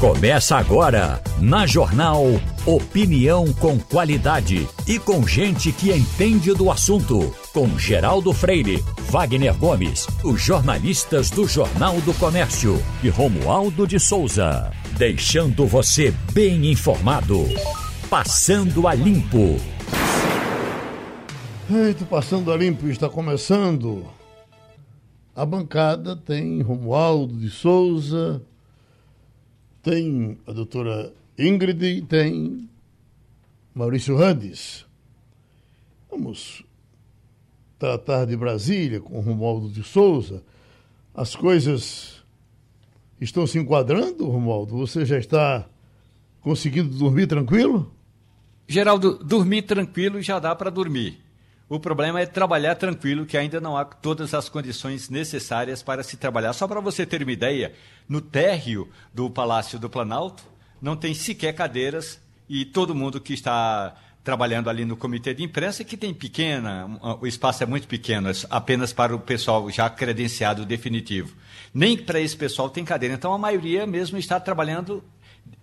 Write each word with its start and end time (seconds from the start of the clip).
Começa 0.00 0.56
agora, 0.56 1.22
na 1.40 1.66
Jornal 1.66 2.24
Opinião 2.66 3.52
com 3.54 3.78
qualidade 3.78 4.66
e 4.86 4.98
com 4.98 5.26
gente 5.26 5.70
que 5.70 5.92
entende 5.92 6.52
do 6.52 6.70
assunto. 6.70 7.34
Com 7.52 7.78
Geraldo 7.78 8.32
Freire, 8.32 8.82
Wagner 9.10 9.54
Gomes, 9.54 10.06
os 10.24 10.42
jornalistas 10.42 11.30
do 11.30 11.46
Jornal 11.46 12.00
do 12.00 12.12
Comércio 12.14 12.82
e 13.02 13.08
Romualdo 13.08 13.86
de 13.86 14.00
Souza. 14.00 14.72
Deixando 14.98 15.66
você 15.66 16.12
bem 16.32 16.70
informado. 16.70 17.46
Passando 18.10 18.88
a 18.88 18.94
Limpo. 18.94 19.56
Eita, 21.70 22.04
Passando 22.04 22.52
a 22.52 22.56
Limpo 22.56 22.88
está 22.88 23.08
começando. 23.08 24.04
A 25.36 25.46
bancada 25.46 26.16
tem 26.16 26.62
Romualdo 26.62 27.34
de 27.36 27.50
Souza, 27.50 28.42
tem 29.84 30.38
a 30.46 30.52
doutora 30.52 31.12
Ingrid 31.38 32.02
tem 32.08 32.68
Maurício 33.74 34.16
Randes. 34.16 34.86
Vamos 36.10 36.64
tratar 37.78 38.24
de 38.24 38.34
Brasília 38.36 39.00
com 39.00 39.20
Romualdo 39.20 39.68
de 39.68 39.82
Souza. 39.82 40.42
As 41.14 41.36
coisas 41.36 42.24
estão 43.20 43.46
se 43.46 43.58
enquadrando, 43.58 44.26
Romualdo? 44.26 44.74
Você 44.78 45.04
já 45.04 45.18
está 45.18 45.68
conseguindo 46.40 46.96
dormir 46.96 47.26
tranquilo? 47.26 47.92
Geraldo, 48.66 49.22
dormir 49.22 49.62
tranquilo 49.62 50.22
já 50.22 50.38
dá 50.38 50.54
para 50.54 50.70
dormir. 50.70 51.23
O 51.66 51.80
problema 51.80 52.20
é 52.20 52.26
trabalhar 52.26 52.74
tranquilo, 52.74 53.24
que 53.24 53.38
ainda 53.38 53.58
não 53.58 53.76
há 53.76 53.84
todas 53.84 54.34
as 54.34 54.50
condições 54.50 55.08
necessárias 55.08 55.82
para 55.82 56.02
se 56.02 56.16
trabalhar. 56.16 56.52
Só 56.52 56.68
para 56.68 56.80
você 56.80 57.06
ter 57.06 57.22
uma 57.22 57.32
ideia, 57.32 57.72
no 58.06 58.20
térreo 58.20 58.88
do 59.14 59.30
Palácio 59.30 59.78
do 59.78 59.88
Planalto 59.88 60.44
não 60.80 60.94
tem 60.94 61.14
sequer 61.14 61.54
cadeiras 61.54 62.20
e 62.48 62.66
todo 62.66 62.94
mundo 62.94 63.18
que 63.18 63.32
está 63.32 63.94
trabalhando 64.22 64.68
ali 64.68 64.84
no 64.84 64.96
comitê 64.96 65.32
de 65.32 65.42
imprensa, 65.42 65.84
que 65.84 65.96
tem 65.96 66.12
pequena, 66.12 66.86
o 67.20 67.26
espaço 67.26 67.62
é 67.62 67.66
muito 67.66 67.86
pequeno, 67.86 68.28
é 68.28 68.32
apenas 68.50 68.92
para 68.92 69.14
o 69.14 69.18
pessoal 69.18 69.70
já 69.70 69.88
credenciado 69.88 70.64
definitivo. 70.64 71.34
Nem 71.72 71.96
para 71.96 72.20
esse 72.20 72.36
pessoal 72.36 72.70
tem 72.70 72.84
cadeira. 72.84 73.14
Então 73.14 73.32
a 73.32 73.38
maioria 73.38 73.86
mesmo 73.86 74.18
está 74.18 74.38
trabalhando 74.38 75.02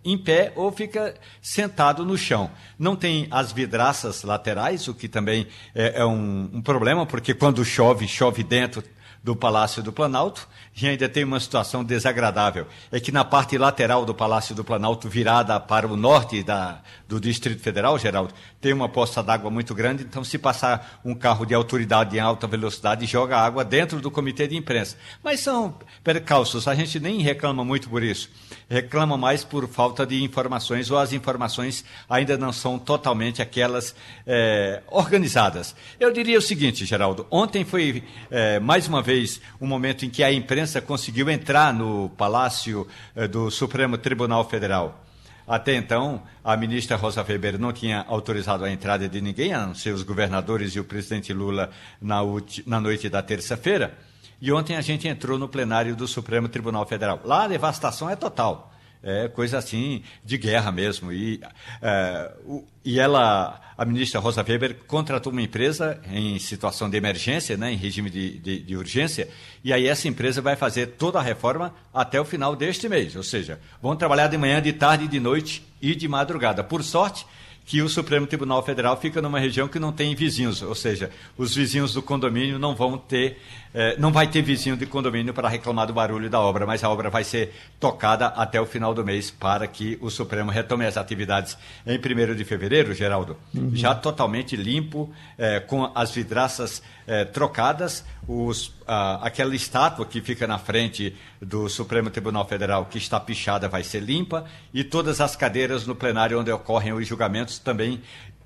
em 0.03 0.17
pé 0.17 0.51
ou 0.55 0.71
fica 0.71 1.15
sentado 1.41 2.05
no 2.05 2.17
chão. 2.17 2.49
Não 2.77 2.95
tem 2.95 3.27
as 3.29 3.51
vidraças 3.51 4.23
laterais, 4.23 4.87
o 4.87 4.93
que 4.93 5.07
também 5.07 5.47
é, 5.75 6.01
é 6.01 6.05
um, 6.05 6.49
um, 6.53 6.61
problema, 6.61 7.05
porque 7.05 7.33
quando 7.33 7.63
chove, 7.63 8.07
chove 8.07 8.43
dentro 8.43 8.83
do 9.23 9.35
Palácio 9.35 9.83
do 9.83 9.93
Planalto, 9.93 10.47
e 10.80 10.88
ainda 10.88 11.09
tem 11.09 11.23
uma 11.23 11.39
situação 11.39 11.83
desagradável. 11.83 12.66
É 12.91 13.00
que 13.00 13.11
na 13.11 13.25
parte 13.25 13.58
lateral 13.58 14.05
do 14.05 14.16
Palácio 14.16 14.55
do 14.55 14.64
Planalto, 14.64 15.09
virada 15.09 15.59
para 15.59 15.88
o 15.88 15.97
norte 15.97 16.41
da, 16.44 16.81
do 17.08 17.19
Distrito 17.19 17.61
Federal, 17.61 18.00
Geraldo, 18.00 18.33
tem 18.59 18.72
uma 18.72 18.88
poça 18.88 19.22
d'água 19.22 19.52
muito 19.52 19.75
grande, 19.75 20.03
então 20.03 20.23
se 20.23 20.38
passar 20.38 21.02
um 21.03 21.14
carro 21.14 21.45
de 21.45 21.53
autoridade 21.53 22.16
em 22.16 22.19
alta 22.19 22.47
velocidade, 22.47 23.05
joga 23.05 23.38
água 23.38 23.66
dentro 23.66 23.99
do 23.99 24.09
comitê 24.09 24.47
de 24.47 24.55
imprensa. 24.55 24.97
Mas 25.23 25.42
são 25.42 25.75
percalços, 26.03 26.67
a 26.67 26.73
gente 26.73 26.99
nem 26.99 27.22
reclama 27.22 27.66
muito 27.66 27.89
por 27.89 28.02
isso. 28.02 28.30
Reclama 28.69 29.17
mais 29.17 29.44
por 29.44 29.67
falta 29.67 30.05
de 30.05 30.23
informações, 30.23 30.89
ou 30.89 30.97
as 30.97 31.11
informações 31.11 31.83
ainda 32.09 32.38
não 32.38 32.53
são 32.53 32.80
totalmente 32.80 33.42
aquelas 33.42 33.94
é, 34.25 34.81
organizadas. 34.88 35.75
Eu 35.99 36.11
diria 36.14 36.38
o 36.38 36.42
seguinte, 36.42 36.86
Geraldo, 36.86 37.27
ontem 37.30 37.66
foi 37.66 38.03
é, 38.30 38.59
mais 38.59 38.88
uma 38.88 39.02
vez 39.02 39.42
um 39.59 39.67
momento 39.67 40.05
em 40.05 40.09
que 40.09 40.23
a 40.23 40.31
imprensa 40.31 40.61
imprensa 40.62 40.80
conseguiu 40.80 41.28
entrar 41.28 41.73
no 41.73 42.09
Palácio 42.09 42.88
eh, 43.16 43.28
do 43.28 43.50
Supremo 43.50 43.98
Tribunal 43.98 44.48
Federal. 44.48 45.04
Até 45.48 45.73
então, 45.73 46.22
a 46.44 46.56
ministra 46.56 46.95
Rosa 46.95 47.26
Weber 47.28 47.59
não 47.59 47.73
tinha 47.73 48.06
autorizado 48.08 48.64
a 48.64 48.70
entrada 48.70 49.09
de 49.09 49.20
ninguém, 49.20 49.54
a 49.54 49.66
não 49.66 49.73
ser 49.73 49.92
os 49.92 50.04
governadores 50.04 50.76
e 50.76 50.80
o 50.80 50.83
presidente 50.83 51.33
Lula 51.33 51.71
na, 52.00 52.20
na 52.67 52.80
noite 52.80 53.10
da 53.10 53.23
terça-feira. 53.23 53.98
E 54.39 54.52
ontem 54.52 54.76
a 54.76 54.82
gente 54.82 55.08
entrou 55.08 55.39
no 55.39 55.50
plenário 55.50 55.95
do 55.95 56.08
Supremo 56.08 56.48
Tribunal 56.48 56.86
Federal. 56.86 57.20
Lá 57.26 57.45
a 57.45 57.48
devastação 57.48 58.08
é 58.08 58.16
total 58.16 58.71
é 59.04 59.27
coisa 59.27 59.58
assim 59.58 60.04
de 60.23 60.38
guerra 60.38 60.71
mesmo. 60.71 61.11
E, 61.11 61.42
é, 61.82 62.32
o, 62.45 62.64
e 62.83 63.00
ela, 63.00 63.60
a 63.81 63.86
ministra 63.86 64.19
Rosa 64.19 64.45
Weber, 64.47 64.77
contratou 64.86 65.31
uma 65.31 65.42
empresa 65.42 65.99
em 66.11 66.37
situação 66.37 66.87
de 66.87 66.95
emergência, 66.97 67.58
né, 67.58 67.73
em 67.73 67.75
regime 67.75 68.11
de, 68.11 68.37
de, 68.37 68.59
de, 68.59 68.77
urgência, 68.77 69.27
e 69.64 69.73
aí 69.73 69.87
essa 69.87 70.08
empresa 70.08 70.39
vai 70.39 70.55
fazer 70.55 70.86
toda 70.99 71.17
a 71.17 71.21
reforma 71.23 71.73
até 71.91 72.21
o 72.21 72.23
final 72.23 72.55
deste 72.55 72.87
mês. 72.87 73.15
Ou 73.15 73.23
seja, 73.23 73.59
vão 73.81 73.95
trabalhar 73.95 74.27
de 74.27 74.37
manhã, 74.37 74.61
de 74.61 74.71
tarde, 74.71 75.08
de 75.08 75.20
noite 75.20 75.65
e 75.81 75.95
de 75.95 76.08
madrugada. 76.08 76.64
Por 76.64 76.83
sorte, 76.83 77.25
que 77.71 77.82
o 77.82 77.87
Supremo 77.87 78.27
Tribunal 78.27 78.61
Federal 78.64 78.99
fica 78.99 79.21
numa 79.21 79.39
região 79.39 79.65
que 79.65 79.80
não 79.80 79.93
tem 79.93 80.14
vizinhos, 80.14 80.61
ou 80.61 80.76
seja, 80.76 81.09
os 81.37 81.55
vizinhos 81.55 81.93
do 81.93 82.02
condomínio 82.02 82.59
não 82.59 82.76
vão 82.76 82.98
ter, 82.98 83.37
eh, 83.73 83.95
não 83.98 84.11
vai 84.11 84.27
ter 84.27 84.42
vizinho 84.42 84.76
de 84.76 84.86
condomínio 84.86 85.33
para 85.33 85.48
reclamar 85.48 85.87
do 85.87 85.93
barulho 85.93 86.30
da 86.30 86.37
obra, 86.37 86.65
mas 86.65 86.83
a 86.83 86.89
obra 86.89 87.09
vai 87.09 87.23
ser 87.23 87.54
tocada 87.80 88.27
até 88.27 88.59
o 88.59 88.65
final 88.65 88.93
do 88.93 89.05
mês 89.05 89.32
para 89.32 89.65
que 89.67 89.98
o 90.02 90.09
Supremo 90.09 90.52
retome 90.52 90.86
as 90.86 90.98
atividades 90.98 91.58
em 91.87 91.98
1 91.98 92.36
de 92.36 92.43
fevereiro, 92.43 92.93
Geraldo, 92.93 93.37
uhum. 93.55 93.71
já 93.73 93.95
totalmente 93.95 94.58
limpo, 94.58 95.09
eh, 95.38 95.61
com 95.61 95.89
as 95.95 96.11
vidraças 96.11 96.83
eh, 97.08 97.26
trocadas, 97.26 98.06
os, 98.28 98.73
ah, 98.88 99.20
aquela 99.22 99.56
estátua 99.56 100.06
que 100.06 100.22
fica 100.22 100.48
na 100.48 100.58
frente 100.58 101.16
do 101.42 101.67
Supremo 101.67 102.10
Tribunal 102.10 102.48
Federal, 102.48 102.86
que 102.86 102.98
está 102.98 103.20
pichada, 103.20 103.67
vai 103.67 103.84
ser 103.84 104.02
limpa, 104.02 104.45
e 104.73 104.84
todas 104.84 105.20
as 105.20 105.36
cadeiras 105.36 105.86
no 105.86 105.95
plenário 105.95 106.39
onde 106.39 106.52
ocorrem 106.52 106.94
os 106.94 107.08
julgamentos 107.08 107.60
também 107.60 108.02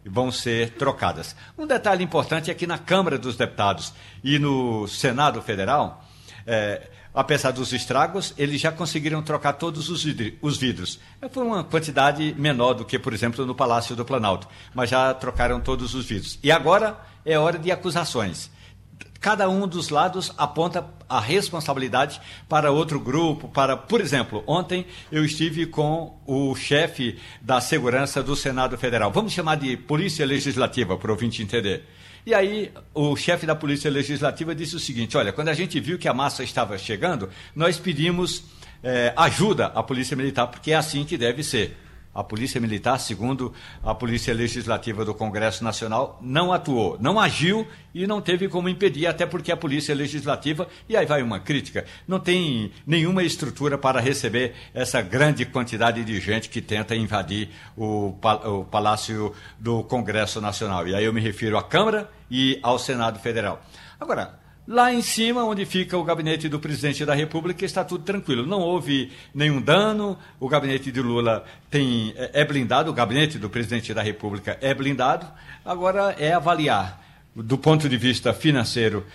vão 0.05 0.31
ser 0.31 0.71
trocadas. 0.71 1.35
Um 1.57 1.65
detalhe 1.65 2.03
importante 2.03 2.51
é 2.51 2.53
que 2.53 2.67
na 2.67 2.77
Câmara 2.77 3.17
dos 3.17 3.35
Deputados 3.35 3.93
e 4.23 4.37
no 4.37 4.87
Senado 4.87 5.41
Federal, 5.41 6.03
é, 6.45 6.89
apesar 7.13 7.51
dos 7.51 7.73
estragos, 7.73 8.33
eles 8.37 8.61
já 8.61 8.71
conseguiram 8.71 9.21
trocar 9.23 9.53
todos 9.53 9.89
os, 9.89 10.03
vidros. 10.03 10.99
Foi 11.31 11.43
uma 11.43 11.63
quantidade 11.63 12.35
menor 12.37 12.73
do 12.73 12.85
que, 12.85 12.99
por 12.99 13.13
exemplo, 13.13 13.45
no 13.45 13.55
Palácio 13.55 13.95
do 13.95 14.05
Planalto, 14.05 14.47
mas 14.73 14.89
já 14.89 15.13
trocaram 15.13 15.59
todos 15.59 15.95
os 15.95 16.05
vidros. 16.05 16.37
E 16.43 16.51
agora 16.51 16.97
é 17.25 17.37
hora 17.37 17.57
de 17.57 17.71
acusações 17.71 18.49
cada 19.25 19.49
um 19.49 19.67
dos 19.67 19.89
lados 19.89 20.31
aponta 20.37 20.85
a 21.09 21.19
responsabilidade 21.19 22.21
para 22.47 22.71
outro 22.71 22.99
grupo, 22.99 23.47
para, 23.47 23.75
por 23.75 23.99
exemplo, 23.99 24.43
ontem 24.45 24.85
eu 25.11 25.25
estive 25.25 25.65
com 25.65 26.21
o 26.27 26.55
chefe 26.55 27.17
da 27.41 27.59
segurança 27.59 28.21
do 28.21 28.35
Senado 28.35 28.77
Federal. 28.77 29.11
Vamos 29.11 29.33
chamar 29.33 29.55
de 29.55 29.75
Polícia 29.77 30.23
Legislativa, 30.27 30.95
para 30.95 31.09
o 31.09 31.13
ouvinte 31.15 31.41
entender. 31.41 31.85
E 32.23 32.35
aí, 32.35 32.71
o 32.93 33.15
chefe 33.15 33.47
da 33.47 33.55
Polícia 33.55 33.89
Legislativa 33.89 34.53
disse 34.53 34.75
o 34.75 34.79
seguinte: 34.79 35.17
olha, 35.17 35.33
quando 35.33 35.47
a 35.49 35.55
gente 35.55 35.79
viu 35.79 35.97
que 35.97 36.07
a 36.07 36.13
massa 36.13 36.43
estava 36.43 36.77
chegando, 36.77 37.27
nós 37.55 37.79
pedimos 37.79 38.43
é, 38.83 39.11
ajuda 39.17 39.67
à 39.73 39.81
Polícia 39.81 40.15
Militar, 40.15 40.45
porque 40.45 40.71
é 40.71 40.75
assim 40.75 41.03
que 41.03 41.17
deve 41.17 41.41
ser. 41.41 41.75
A 42.15 42.23
Polícia 42.23 42.61
Militar, 42.61 42.97
segundo 42.97 43.53
a 43.83 43.93
Polícia 43.93 44.33
Legislativa 44.33 45.03
do 45.03 45.13
Congresso 45.13 45.63
Nacional, 45.63 46.17
não 46.21 46.53
atuou, 46.53 46.97
não 46.99 47.19
agiu 47.19 47.67
e 47.93 48.07
não 48.07 48.21
teve 48.21 48.47
como 48.47 48.69
impedir, 48.69 49.05
até 49.05 49.25
porque 49.25 49.51
a 49.51 49.57
Polícia 49.57 49.93
Legislativa, 49.93 50.67
e 50.87 50.95
aí 50.95 51.05
vai 51.05 51.21
uma 51.21 51.41
crítica, 51.41 51.85
não 52.07 52.19
tem 52.19 52.71
nenhuma 52.87 53.21
estrutura 53.21 53.77
para 53.77 53.99
receber 53.99 54.53
essa 54.73 55.01
grande 55.01 55.45
quantidade 55.45 56.05
de 56.05 56.19
gente 56.21 56.49
que 56.49 56.61
tenta 56.61 56.95
invadir 56.95 57.49
o, 57.75 58.15
o 58.45 58.63
Palácio 58.63 59.33
do 59.59 59.83
Congresso 59.83 60.39
Nacional. 60.39 60.87
E 60.87 60.95
aí 60.95 61.03
eu 61.03 61.13
me 61.13 61.19
refiro 61.19 61.57
à 61.57 61.63
Câmara 61.63 62.09
e 62.31 62.57
ao 62.63 62.79
Senado 62.79 63.19
Federal. 63.19 63.61
Agora, 63.99 64.44
Lá 64.67 64.91
em 64.91 65.01
cima, 65.03 65.43
onde 65.43 65.63
fica 65.63 65.95
o 65.95 66.03
gabinete 66.03 66.49
do 66.49 66.59
presidente 66.59 67.05
da 67.05 67.13
República, 67.13 67.63
está 67.63 67.83
tudo 67.83 68.03
tranquilo. 68.03 68.47
Não 68.47 68.61
houve 68.61 69.11
nenhum 69.31 69.61
dano. 69.61 70.17
O 70.39 70.49
gabinete 70.49 70.91
de 70.91 71.01
Lula 71.01 71.45
tem, 71.69 72.15
é, 72.17 72.41
é 72.41 72.45
blindado, 72.45 72.89
o 72.89 72.93
gabinete 72.93 73.37
do 73.37 73.47
presidente 73.47 73.93
da 73.93 74.01
República 74.01 74.57
é 74.61 74.73
blindado. 74.73 75.27
Agora 75.63 76.15
é 76.17 76.33
avaliar, 76.33 76.99
do 77.35 77.59
ponto 77.59 77.87
de 77.87 77.95
vista 77.95 78.33
financeiro, 78.33 79.05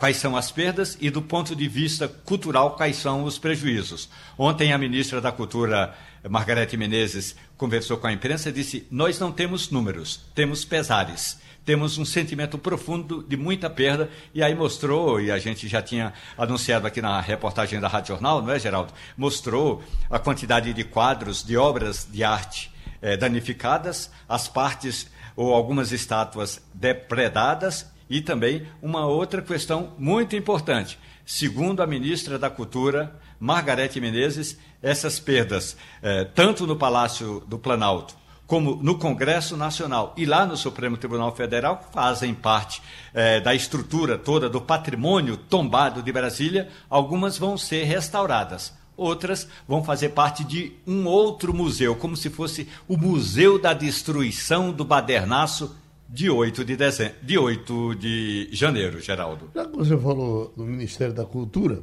quais 0.00 0.16
são 0.16 0.36
as 0.36 0.50
perdas 0.50 0.98
e 1.00 1.08
do 1.08 1.22
ponto 1.22 1.54
de 1.54 1.68
vista 1.68 2.08
cultural, 2.08 2.72
quais 2.72 2.96
são 2.96 3.22
os 3.22 3.38
prejuízos. 3.38 4.08
Ontem, 4.36 4.72
a 4.72 4.78
ministra 4.78 5.20
da 5.20 5.30
Cultura, 5.30 5.94
Margarete 6.28 6.76
Menezes, 6.76 7.36
conversou 7.56 7.96
com 7.96 8.08
a 8.08 8.12
imprensa 8.12 8.48
e 8.48 8.52
disse: 8.52 8.84
Nós 8.90 9.20
não 9.20 9.30
temos 9.30 9.70
números, 9.70 10.20
temos 10.34 10.64
pesares 10.64 11.45
temos 11.66 11.98
um 11.98 12.04
sentimento 12.04 12.56
profundo 12.56 13.24
de 13.28 13.36
muita 13.36 13.68
perda, 13.68 14.08
e 14.32 14.40
aí 14.40 14.54
mostrou, 14.54 15.20
e 15.20 15.32
a 15.32 15.38
gente 15.38 15.66
já 15.66 15.82
tinha 15.82 16.14
anunciado 16.38 16.86
aqui 16.86 17.02
na 17.02 17.20
reportagem 17.20 17.80
da 17.80 17.88
Rádio 17.88 18.14
Jornal, 18.14 18.40
não 18.40 18.52
é, 18.52 18.58
Geraldo? 18.58 18.92
Mostrou 19.16 19.82
a 20.08 20.16
quantidade 20.16 20.72
de 20.72 20.84
quadros, 20.84 21.42
de 21.42 21.56
obras 21.56 22.06
de 22.08 22.22
arte 22.22 22.70
eh, 23.02 23.16
danificadas, 23.16 24.12
as 24.28 24.46
partes 24.46 25.10
ou 25.34 25.52
algumas 25.52 25.90
estátuas 25.90 26.62
depredadas, 26.72 27.90
e 28.08 28.20
também 28.20 28.64
uma 28.80 29.04
outra 29.04 29.42
questão 29.42 29.92
muito 29.98 30.36
importante. 30.36 30.96
Segundo 31.26 31.82
a 31.82 31.86
ministra 31.88 32.38
da 32.38 32.48
Cultura, 32.48 33.18
Margarete 33.40 34.00
Menezes, 34.00 34.56
essas 34.80 35.18
perdas, 35.18 35.76
eh, 36.00 36.24
tanto 36.32 36.64
no 36.64 36.76
Palácio 36.76 37.42
do 37.48 37.58
Planalto 37.58 38.14
como 38.46 38.76
no 38.76 38.98
Congresso 38.98 39.56
Nacional 39.56 40.14
e 40.16 40.24
lá 40.24 40.46
no 40.46 40.56
Supremo 40.56 40.96
Tribunal 40.96 41.34
Federal, 41.34 41.88
fazem 41.92 42.32
parte 42.32 42.80
eh, 43.12 43.40
da 43.40 43.54
estrutura 43.54 44.16
toda 44.16 44.48
do 44.48 44.60
patrimônio 44.60 45.36
tombado 45.36 46.02
de 46.02 46.12
Brasília, 46.12 46.68
algumas 46.88 47.36
vão 47.36 47.58
ser 47.58 47.84
restauradas. 47.84 48.72
Outras 48.96 49.46
vão 49.68 49.84
fazer 49.84 50.10
parte 50.10 50.42
de 50.42 50.72
um 50.86 51.06
outro 51.06 51.52
museu, 51.52 51.94
como 51.96 52.16
se 52.16 52.30
fosse 52.30 52.66
o 52.88 52.96
Museu 52.96 53.60
da 53.60 53.74
Destruição 53.74 54.72
do 54.72 54.84
Badernaço 54.84 55.76
de 56.08 56.30
8 56.30 56.64
de, 56.64 56.76
dezembro, 56.76 57.14
de, 57.20 57.36
8 57.36 57.94
de 57.96 58.48
janeiro, 58.52 59.00
Geraldo. 59.00 59.50
Já 59.54 59.66
que 59.66 59.76
você 59.76 59.98
falou 59.98 60.52
do 60.56 60.64
Ministério 60.64 61.12
da 61.12 61.24
Cultura, 61.26 61.82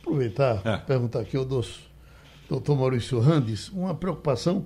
aproveitar 0.00 0.62
é. 0.64 0.76
perguntar 0.78 1.20
aqui 1.20 1.36
ao 1.36 1.44
doutor 1.44 2.76
Maurício 2.76 3.18
Randes 3.18 3.68
uma 3.68 3.94
preocupação 3.94 4.64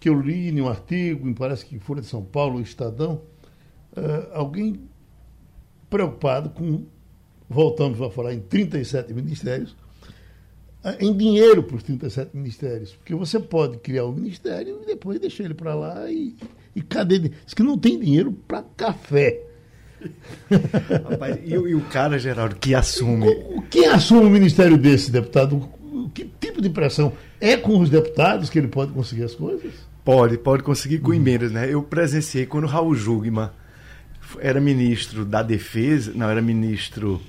que 0.00 0.08
eu 0.08 0.18
li 0.18 0.48
em 0.48 0.60
um 0.62 0.68
artigo, 0.68 1.26
me 1.26 1.34
parece 1.34 1.66
que 1.66 1.78
Folha 1.78 2.00
de 2.00 2.06
São 2.06 2.24
Paulo, 2.24 2.58
Estadão, 2.58 3.20
uh, 3.92 4.32
alguém 4.32 4.80
preocupado 5.90 6.48
com, 6.48 6.86
voltamos 7.46 8.00
a 8.00 8.08
falar 8.08 8.32
em 8.32 8.40
37 8.40 9.12
ministérios, 9.12 9.72
uh, 10.82 10.96
em 10.98 11.14
dinheiro 11.14 11.62
para 11.62 11.76
os 11.76 11.82
37 11.82 12.34
ministérios, 12.34 12.92
porque 12.92 13.14
você 13.14 13.38
pode 13.38 13.76
criar 13.76 14.06
um 14.06 14.12
ministério 14.12 14.80
e 14.82 14.86
depois 14.86 15.20
deixar 15.20 15.44
ele 15.44 15.54
para 15.54 15.74
lá 15.74 16.10
e, 16.10 16.34
e 16.74 16.80
cadê? 16.80 17.18
Diz 17.18 17.52
que 17.52 17.62
não 17.62 17.76
tem 17.76 18.00
dinheiro 18.00 18.32
para 18.32 18.62
café. 18.62 19.42
Rapaz, 21.10 21.38
e, 21.44 21.50
e, 21.52 21.74
o 21.74 21.82
cara, 21.82 22.18
Geraldo, 22.18 22.56
que 22.56 22.74
assume. 22.74 23.26
Quem 23.68 23.84
assume 23.84 24.24
um 24.24 24.30
ministério 24.30 24.78
desse, 24.78 25.10
deputado? 25.10 25.68
Que 26.14 26.24
tipo 26.40 26.62
de 26.62 26.70
pressão? 26.70 27.12
É 27.38 27.54
com 27.54 27.78
os 27.78 27.90
deputados 27.90 28.48
que 28.48 28.58
ele 28.58 28.68
pode 28.68 28.92
conseguir 28.92 29.24
as 29.24 29.34
coisas? 29.34 29.89
Pode, 30.04 30.38
pode 30.38 30.62
conseguir 30.62 30.98
com 30.98 31.12
emendas, 31.12 31.52
né? 31.52 31.72
Eu 31.72 31.82
presenciei 31.82 32.46
quando 32.46 32.66
Raul 32.66 32.94
Jugman 32.94 33.50
era 34.38 34.60
ministro 34.60 35.24
da 35.24 35.42
Defesa, 35.42 36.12
não, 36.14 36.28
era 36.28 36.40
ministro 36.40 37.20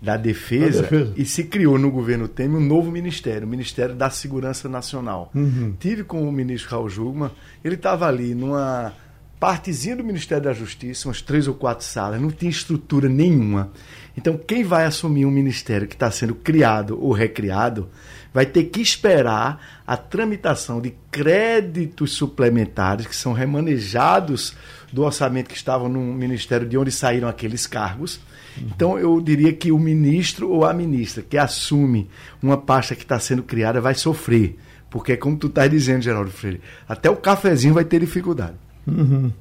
da 0.00 0.16
Defesa, 0.16 0.82
da 0.82 0.88
Defesa, 0.88 1.12
e 1.16 1.24
se 1.24 1.44
criou 1.44 1.78
no 1.78 1.90
governo 1.90 2.26
Temer 2.26 2.58
um 2.58 2.64
novo 2.64 2.90
ministério, 2.90 3.46
o 3.46 3.50
Ministério 3.50 3.94
da 3.94 4.08
Segurança 4.08 4.68
Nacional. 4.68 5.30
Uhum. 5.34 5.74
Tive 5.78 6.04
com 6.04 6.26
o 6.26 6.32
ministro 6.32 6.70
Raul 6.70 6.88
Jugman, 6.88 7.30
ele 7.62 7.74
estava 7.74 8.06
ali 8.06 8.34
numa 8.34 8.92
partezinha 9.38 9.96
do 9.96 10.04
Ministério 10.04 10.44
da 10.44 10.52
Justiça, 10.52 11.08
umas 11.08 11.22
três 11.22 11.48
ou 11.48 11.54
quatro 11.54 11.84
salas, 11.84 12.20
não 12.20 12.30
tinha 12.30 12.50
estrutura 12.50 13.08
nenhuma. 13.08 13.72
Então, 14.16 14.36
quem 14.36 14.64
vai 14.64 14.84
assumir 14.84 15.24
um 15.24 15.30
ministério 15.30 15.88
que 15.88 15.94
está 15.94 16.10
sendo 16.10 16.34
criado 16.34 17.02
ou 17.02 17.12
recriado 17.12 17.88
vai 18.32 18.46
ter 18.46 18.64
que 18.64 18.80
esperar 18.80 19.82
a 19.86 19.96
tramitação 19.96 20.80
de 20.80 20.94
créditos 21.10 22.12
suplementares 22.12 23.06
que 23.06 23.16
são 23.16 23.32
remanejados 23.32 24.54
do 24.92 25.02
orçamento 25.02 25.48
que 25.48 25.56
estavam 25.56 25.88
no 25.88 26.00
ministério 26.00 26.66
de 26.66 26.76
onde 26.76 26.90
saíram 26.90 27.28
aqueles 27.28 27.66
cargos. 27.66 28.20
Então, 28.60 28.98
eu 28.98 29.20
diria 29.20 29.52
que 29.52 29.70
o 29.70 29.78
ministro 29.78 30.50
ou 30.50 30.64
a 30.64 30.72
ministra 30.72 31.22
que 31.22 31.38
assume 31.38 32.08
uma 32.42 32.56
pasta 32.56 32.94
que 32.94 33.02
está 33.02 33.18
sendo 33.18 33.42
criada 33.42 33.80
vai 33.80 33.94
sofrer. 33.94 34.56
Porque, 34.90 35.16
como 35.16 35.36
tu 35.36 35.46
está 35.46 35.66
dizendo, 35.68 36.02
Geraldo 36.02 36.30
Freire, 36.30 36.60
até 36.88 37.08
o 37.08 37.16
cafezinho 37.16 37.74
vai 37.74 37.84
ter 37.84 38.00
dificuldade. 38.00 38.54
Uhum. 38.86 39.32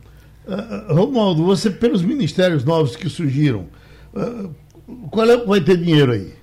Uh, 0.47 0.93
Romualdo, 0.93 1.43
você, 1.43 1.71
pelos 1.71 2.03
ministérios 2.03 2.63
novos 2.63 2.95
que 2.95 3.09
surgiram, 3.09 3.67
uh, 4.13 4.53
qual 5.09 5.29
é, 5.29 5.37
vai 5.45 5.59
ter 5.59 5.77
dinheiro 5.77 6.11
aí? 6.11 6.38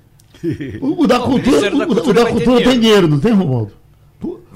O, 0.81 1.05
o 1.05 1.07
da 1.07 1.19
cultura, 1.19 1.75
o, 1.75 1.79
da 1.79 1.87
cultura, 1.87 2.11
o 2.11 2.25
da 2.25 2.31
cultura 2.31 2.65
tem 2.65 2.81
dinheiro, 2.81 3.09
não 3.09 3.19
tem, 3.19 3.33
Romualdo? 3.33 3.73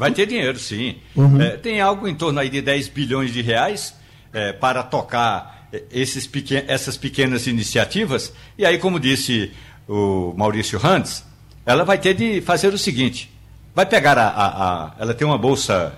Vai 0.00 0.11
ter 0.12 0.25
dinheiro, 0.25 0.59
sim. 0.59 0.97
Uhum. 1.15 1.38
É, 1.43 1.59
tem 1.59 1.79
algo 1.79 2.09
em 2.09 2.15
torno 2.15 2.41
aí 2.41 2.49
de 2.49 2.62
10 2.62 2.88
bilhões 2.88 3.35
de 3.35 3.43
reais 3.43 3.94
é, 4.32 4.50
para 4.50 4.82
tocar 4.82 5.69
é, 5.71 5.82
esses 5.93 6.27
pequen 6.27 6.65
essas 6.69 6.97
pequenas 6.97 7.47
iniciativas. 7.47 8.32
E 8.56 8.65
aí, 8.65 8.79
como 8.79 8.99
disse 8.99 9.53
o 9.87 10.32
Maurício 10.35 10.79
Randes, 10.79 11.23
ela 11.67 11.85
vai 11.85 11.99
ter 11.99 12.15
de 12.15 12.41
fazer 12.41 12.73
o 12.73 12.79
seguinte: 12.79 13.31
vai 13.75 13.85
pegar 13.85 14.17
a. 14.17 14.29
a, 14.29 14.85
a 14.87 14.94
ela 14.99 15.12
tem 15.12 15.26
uma 15.26 15.37
bolsa 15.37 15.93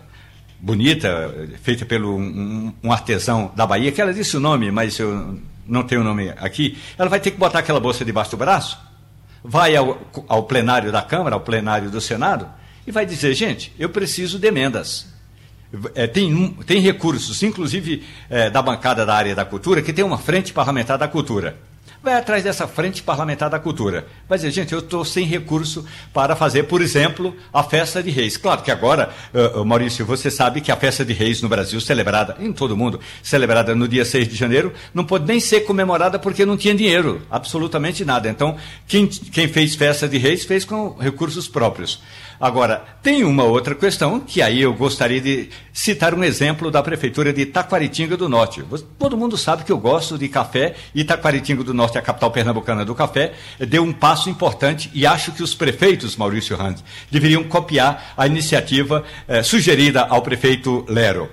bonita, 0.58 1.32
feita 1.62 1.87
pelo 1.87 2.17
um, 2.17 2.73
um, 2.82 2.93
artesão 2.93 3.52
da 3.55 3.64
Bahia, 3.64 3.93
que 3.93 4.00
ela 4.00 4.12
disse 4.12 4.37
o 4.37 4.40
nome, 4.40 4.73
mas 4.73 4.99
eu 4.99 5.38
não 5.64 5.85
tenho 5.85 6.00
o 6.00 6.05
nome 6.05 6.28
aqui. 6.38 6.76
Ela 6.99 7.08
vai 7.08 7.20
ter 7.20 7.31
que 7.31 7.38
botar 7.38 7.61
aquela 7.61 7.78
bolsa 7.78 8.05
debaixo 8.05 8.32
do 8.32 8.37
braço 8.37 8.78
vai 9.43 9.77
ao, 9.77 10.00
ao 10.29 10.44
plenário 10.44 10.93
da 10.93 11.03
Câmara, 11.03 11.35
ao 11.35 11.41
plenário 11.41 11.91
do 11.91 12.00
Senado, 12.00 12.49
e 12.87 12.93
vai 12.93 13.06
dizer, 13.06 13.35
gente, 13.35 13.73
eu 13.79 13.89
preciso 13.89 14.39
de 14.39 14.47
emendas. 14.47 15.06
É, 15.94 16.06
tem, 16.06 16.53
tem 16.67 16.81
recursos, 16.81 17.43
inclusive 17.43 18.05
é, 18.29 18.50
da 18.50 18.61
bancada 18.61 19.06
da 19.06 19.15
área 19.15 19.35
da 19.35 19.44
cultura, 19.44 19.81
que 19.81 19.93
tem 19.93 20.05
uma 20.05 20.19
frente 20.19 20.53
parlamentar 20.53 20.99
da 20.99 21.09
cultura 21.09 21.56
vai 22.02 22.14
atrás 22.14 22.43
dessa 22.43 22.66
frente 22.66 23.02
parlamentar 23.02 23.49
da 23.49 23.58
cultura. 23.58 24.06
Vai 24.28 24.37
dizer, 24.37 24.50
gente, 24.50 24.72
eu 24.72 24.81
estou 24.81 25.04
sem 25.04 25.25
recurso 25.25 25.87
para 26.12 26.34
fazer, 26.34 26.64
por 26.64 26.82
exemplo, 26.82 27.34
a 27.52 27.62
festa 27.62 28.02
de 28.02 28.10
reis. 28.10 28.37
Claro 28.37 28.62
que 28.62 28.70
agora, 28.70 29.10
uh, 29.32 29.64
Maurício, 29.64 30.04
você 30.04 30.31
sabe 30.31 30.60
que 30.60 30.72
a 30.72 30.76
festa 30.76 31.04
de 31.04 31.12
reis 31.12 31.40
no 31.40 31.49
Brasil, 31.49 31.81
celebrada 31.81 32.37
em 32.40 32.52
todo 32.52 32.76
mundo, 32.76 32.99
celebrada 33.22 33.75
no 33.75 33.87
dia 33.87 34.04
6 34.04 34.28
de 34.28 34.34
janeiro, 34.34 34.72
não 34.93 35.04
pode 35.04 35.26
nem 35.26 35.38
ser 35.38 35.60
comemorada 35.60 36.19
porque 36.19 36.44
não 36.44 36.56
tinha 36.56 36.75
dinheiro, 36.75 37.22
absolutamente 37.31 38.04
nada. 38.04 38.28
Então, 38.28 38.56
quem, 38.87 39.06
quem 39.06 39.46
fez 39.46 39.76
festa 39.76 40.08
de 40.08 40.19
reis 40.19 40.44
fez 40.44 40.64
com 40.64 40.96
recursos 40.99 41.46
próprios. 41.46 42.00
Agora, 42.43 42.85
tem 43.00 43.23
uma 43.23 43.44
outra 43.44 43.73
questão 43.73 44.19
que 44.19 44.43
aí 44.43 44.61
eu 44.61 44.75
gostaria 44.75 45.21
de 45.21 45.49
citar 45.73 46.12
um 46.12 46.25
exemplo 46.25 46.73
da 46.73 46.83
Prefeitura 46.83 47.33
de 47.33 47.47
Taquaritinga 47.47 48.17
do 48.17 48.29
Norte. 48.29 48.65
Todo 48.99 49.17
mundo 49.17 49.39
sabe 49.39 49.62
que 49.62 49.71
eu 49.71 49.79
gosto 49.79 50.19
de 50.19 50.29
café 50.29 50.75
e 50.93 51.05
Taquaritinga 51.05 51.62
do 51.62 51.73
Norte, 51.73 51.99
a 51.99 52.03
capital 52.03 52.33
pernambucana 52.33 52.85
do 52.85 52.97
café, 52.97 53.35
deu 53.61 53.85
um 53.85 53.93
passo 53.93 54.29
importante 54.29 54.91
e 54.93 55.06
acho 55.06 55.31
que 55.31 55.41
os 55.41 55.55
prefeitos, 55.55 56.17
Maurício 56.17 56.56
Randes, 56.56 56.83
deveriam 57.09 57.44
copiar 57.44 58.12
a 58.17 58.27
iniciativa 58.27 59.05
eh, 59.29 59.45
sugerida 59.45 60.03
ao 60.03 60.21
prefeito 60.21 60.85
Lero. 60.88 61.31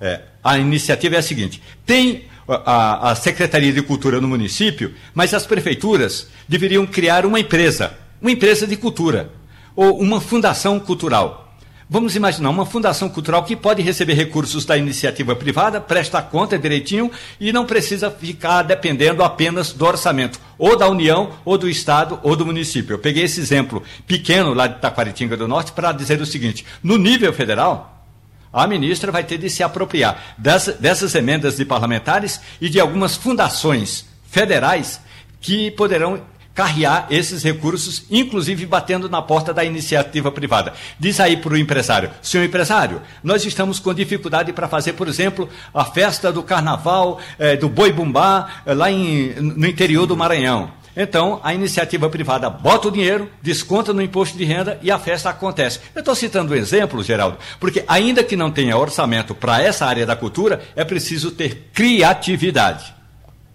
Eh, 0.00 0.20
a 0.42 0.58
iniciativa 0.58 1.14
é 1.14 1.18
a 1.20 1.22
seguinte: 1.22 1.62
tem 1.86 2.24
a, 2.48 3.12
a 3.12 3.14
Secretaria 3.14 3.72
de 3.72 3.82
Cultura 3.82 4.20
no 4.20 4.26
município, 4.26 4.96
mas 5.14 5.32
as 5.32 5.46
prefeituras 5.46 6.26
deveriam 6.48 6.84
criar 6.88 7.24
uma 7.24 7.38
empresa, 7.38 7.96
uma 8.20 8.32
empresa 8.32 8.66
de 8.66 8.76
cultura 8.76 9.38
ou 9.74 10.00
uma 10.00 10.20
fundação 10.20 10.78
cultural. 10.78 11.50
Vamos 11.92 12.14
imaginar 12.14 12.50
uma 12.50 12.64
fundação 12.64 13.08
cultural 13.08 13.42
que 13.42 13.56
pode 13.56 13.82
receber 13.82 14.14
recursos 14.14 14.64
da 14.64 14.76
iniciativa 14.76 15.34
privada, 15.34 15.80
presta 15.80 16.22
conta 16.22 16.56
direitinho 16.56 17.10
e 17.40 17.52
não 17.52 17.66
precisa 17.66 18.08
ficar 18.08 18.62
dependendo 18.62 19.24
apenas 19.24 19.72
do 19.72 19.84
orçamento, 19.84 20.38
ou 20.56 20.76
da 20.76 20.88
União, 20.88 21.32
ou 21.44 21.58
do 21.58 21.68
Estado, 21.68 22.20
ou 22.22 22.36
do 22.36 22.46
município. 22.46 22.94
Eu 22.94 22.98
peguei 23.00 23.24
esse 23.24 23.40
exemplo 23.40 23.82
pequeno 24.06 24.54
lá 24.54 24.68
de 24.68 24.78
Taquaritinga 24.78 25.36
do 25.36 25.48
Norte 25.48 25.72
para 25.72 25.90
dizer 25.90 26.20
o 26.20 26.26
seguinte: 26.26 26.64
no 26.80 26.96
nível 26.96 27.32
federal, 27.32 28.06
a 28.52 28.68
ministra 28.68 29.10
vai 29.10 29.24
ter 29.24 29.38
de 29.38 29.50
se 29.50 29.64
apropriar 29.64 30.36
dessas, 30.38 30.76
dessas 30.76 31.12
emendas 31.16 31.56
de 31.56 31.64
parlamentares 31.64 32.40
e 32.60 32.68
de 32.68 32.78
algumas 32.78 33.16
fundações 33.16 34.06
federais 34.28 35.00
que 35.40 35.72
poderão 35.72 36.20
carrear 36.60 37.06
esses 37.08 37.42
recursos, 37.42 38.04
inclusive 38.10 38.66
batendo 38.66 39.08
na 39.08 39.22
porta 39.22 39.54
da 39.54 39.64
iniciativa 39.64 40.30
privada. 40.30 40.74
Diz 40.98 41.18
aí 41.18 41.38
para 41.38 41.54
o 41.54 41.56
empresário: 41.56 42.10
senhor 42.20 42.44
empresário, 42.44 43.00
nós 43.24 43.46
estamos 43.46 43.78
com 43.78 43.94
dificuldade 43.94 44.52
para 44.52 44.68
fazer, 44.68 44.92
por 44.92 45.08
exemplo, 45.08 45.48
a 45.72 45.86
festa 45.86 46.30
do 46.30 46.42
carnaval 46.42 47.18
eh, 47.38 47.56
do 47.56 47.66
Boi 47.66 47.90
Bumbá 47.90 48.46
eh, 48.66 48.74
lá 48.74 48.90
em, 48.90 49.32
no 49.40 49.66
interior 49.66 50.06
do 50.06 50.14
Maranhão. 50.14 50.70
Então, 50.94 51.40
a 51.42 51.54
iniciativa 51.54 52.10
privada 52.10 52.50
bota 52.50 52.88
o 52.88 52.90
dinheiro, 52.90 53.30
desconta 53.40 53.94
no 53.94 54.02
imposto 54.02 54.36
de 54.36 54.44
renda 54.44 54.78
e 54.82 54.90
a 54.90 54.98
festa 54.98 55.30
acontece. 55.30 55.80
Eu 55.94 56.00
estou 56.00 56.14
citando 56.14 56.52
um 56.52 56.56
exemplo, 56.56 57.02
Geraldo, 57.02 57.38
porque 57.58 57.82
ainda 57.88 58.22
que 58.22 58.36
não 58.36 58.50
tenha 58.50 58.76
orçamento 58.76 59.34
para 59.34 59.62
essa 59.62 59.86
área 59.86 60.04
da 60.04 60.14
cultura, 60.14 60.60
é 60.76 60.84
preciso 60.84 61.30
ter 61.30 61.70
criatividade. 61.72 62.92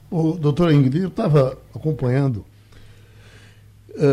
O 0.10 0.32
doutor 0.32 0.74
Ingrid, 0.74 1.04
eu 1.04 1.10
estava 1.10 1.56
acompanhando 1.76 2.44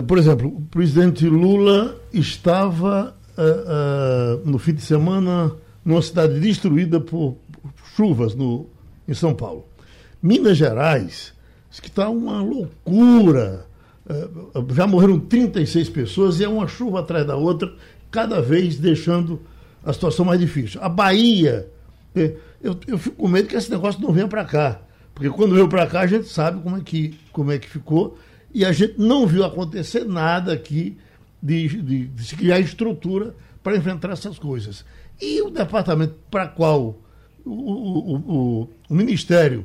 por 0.06 0.18
exemplo, 0.18 0.48
o 0.48 0.62
presidente 0.62 1.26
Lula 1.26 2.00
estava 2.12 3.14
uh, 3.36 4.42
uh, 4.44 4.48
no 4.50 4.58
fim 4.58 4.74
de 4.74 4.82
semana 4.82 5.52
numa 5.84 6.00
cidade 6.00 6.38
destruída 6.38 7.00
por 7.00 7.36
chuvas 7.96 8.34
no, 8.34 8.66
em 9.08 9.14
São 9.14 9.34
Paulo. 9.34 9.66
Minas 10.22 10.56
Gerais, 10.56 11.34
que 11.80 11.88
está 11.88 12.08
uma 12.08 12.40
loucura. 12.40 13.66
já 14.70 14.86
morreram 14.86 15.18
36 15.18 15.88
pessoas 15.88 16.38
e 16.38 16.44
é 16.44 16.48
uma 16.48 16.68
chuva 16.68 17.00
atrás 17.00 17.26
da 17.26 17.34
outra, 17.34 17.72
cada 18.10 18.40
vez 18.40 18.76
deixando 18.76 19.40
a 19.84 19.92
situação 19.92 20.24
mais 20.24 20.38
difícil. 20.38 20.80
A 20.82 20.88
Bahia, 20.88 21.68
eu, 22.62 22.76
eu 22.86 22.98
fico 22.98 23.16
com 23.16 23.28
medo 23.28 23.48
que 23.48 23.56
esse 23.56 23.70
negócio 23.70 24.00
não 24.00 24.12
venha 24.12 24.28
para 24.28 24.44
cá. 24.44 24.80
Porque 25.14 25.28
quando 25.30 25.54
veio 25.54 25.68
para 25.68 25.86
cá, 25.86 26.00
a 26.00 26.06
gente 26.06 26.28
sabe 26.28 26.60
como 26.62 26.76
é 26.76 26.80
que, 26.80 27.18
como 27.32 27.50
é 27.50 27.58
que 27.58 27.68
ficou 27.68 28.16
e 28.54 28.64
a 28.64 28.72
gente 28.72 28.94
não 28.98 29.26
viu 29.26 29.44
acontecer 29.44 30.04
nada 30.04 30.52
aqui 30.52 30.96
de, 31.42 31.68
de, 31.68 32.06
de 32.06 32.24
se 32.24 32.36
criar 32.36 32.60
estrutura 32.60 33.34
para 33.62 33.76
enfrentar 33.76 34.10
essas 34.10 34.38
coisas. 34.38 34.84
E 35.20 35.40
o 35.42 35.50
departamento 35.50 36.14
para 36.30 36.48
qual 36.48 36.98
o, 37.44 37.50
o, 37.50 38.16
o, 38.16 38.68
o, 38.88 38.94
Ministério 38.94 39.64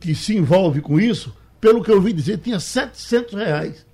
que 0.00 0.14
se 0.14 0.36
envolve 0.36 0.80
com 0.80 1.00
isso, 1.00 1.34
pelo 1.60 1.82
que 1.82 1.90
eu 1.90 1.96
ouvi 1.96 2.12
dizer, 2.12 2.38
tinha 2.38 2.60
700 2.60 3.34
reais. 3.34 3.86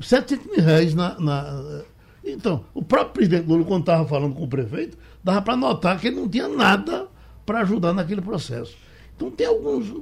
700 0.00 0.46
mil 0.46 0.64
reais 0.64 0.94
na, 0.94 1.18
na... 1.18 1.82
Então, 2.24 2.64
o 2.74 2.82
próprio 2.82 3.14
presidente 3.14 3.46
Lula, 3.46 3.64
quando 3.64 3.82
estava 3.82 4.06
falando 4.06 4.34
com 4.34 4.44
o 4.44 4.48
prefeito, 4.48 4.96
dava 5.22 5.42
para 5.42 5.56
notar 5.56 5.98
que 5.98 6.08
ele 6.08 6.16
não 6.16 6.28
tinha 6.28 6.48
nada 6.48 7.08
para 7.44 7.60
ajudar 7.60 7.92
naquele 7.92 8.20
processo. 8.20 8.76
Então 9.18 9.32
tem 9.32 9.48
alguns. 9.48 9.92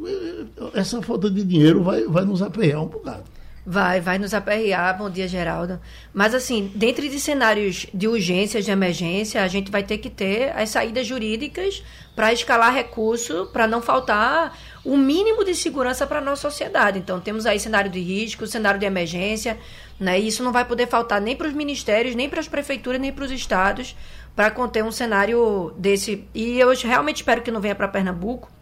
Essa 0.75 1.01
falta 1.01 1.31
de 1.31 1.43
dinheiro 1.43 1.83
vai, 1.83 2.05
vai 2.05 2.27
nos 2.27 2.43
aperrear 2.43 2.83
um 2.83 2.87
bocado. 2.87 3.25
Vai, 3.65 3.99
vai 3.99 4.19
nos 4.19 4.35
aperrear. 4.35 4.97
Bom 4.97 5.11
dia, 5.11 5.27
Geraldo. 5.27 5.81
Mas, 6.13 6.35
assim, 6.35 6.71
dentro 6.75 7.09
de 7.09 7.19
cenários 7.19 7.87
de 7.93 8.07
urgências, 8.07 8.65
de 8.65 8.71
emergência, 8.71 9.43
a 9.43 9.49
gente 9.49 9.73
vai 9.73 9.83
ter 9.83 9.99
que 9.99 10.11
ter 10.11 10.55
as 10.55 10.69
saídas 10.69 11.07
jurídicas 11.07 11.83
para 12.15 12.33
escalar 12.33 12.73
recurso, 12.73 13.49
para 13.53 13.67
não 13.67 13.83
faltar 13.83 14.57
o 14.85 14.97
mínimo 14.97 15.45
de 15.45 15.55
segurança 15.55 16.07
para 16.07 16.19
a 16.19 16.23
nossa 16.23 16.43
sociedade. 16.43 16.99
Então, 16.99 17.19
temos 17.19 17.45
aí 17.45 17.59
cenário 17.59 17.91
de 17.91 17.99
risco, 17.99 18.47
cenário 18.47 18.79
de 18.79 18.87
emergência, 18.87 19.59
né? 19.99 20.21
E 20.21 20.29
isso 20.29 20.45
não 20.45 20.53
vai 20.53 20.65
poder 20.65 20.87
faltar 20.87 21.21
nem 21.21 21.35
para 21.35 21.49
os 21.49 21.55
ministérios, 21.55 22.15
nem 22.15 22.29
para 22.29 22.39
as 22.39 22.47
prefeituras, 22.47 23.01
nem 23.01 23.13
para 23.13 23.25
os 23.25 23.33
estados, 23.33 23.97
para 24.37 24.49
conter 24.51 24.85
um 24.85 24.93
cenário 24.93 25.75
desse. 25.77 26.25
E 26.33 26.61
eu 26.61 26.73
realmente 26.85 27.17
espero 27.17 27.43
que 27.43 27.51
não 27.51 27.61
venha 27.61 27.75
para 27.75 27.89
Pernambuco 27.89 28.55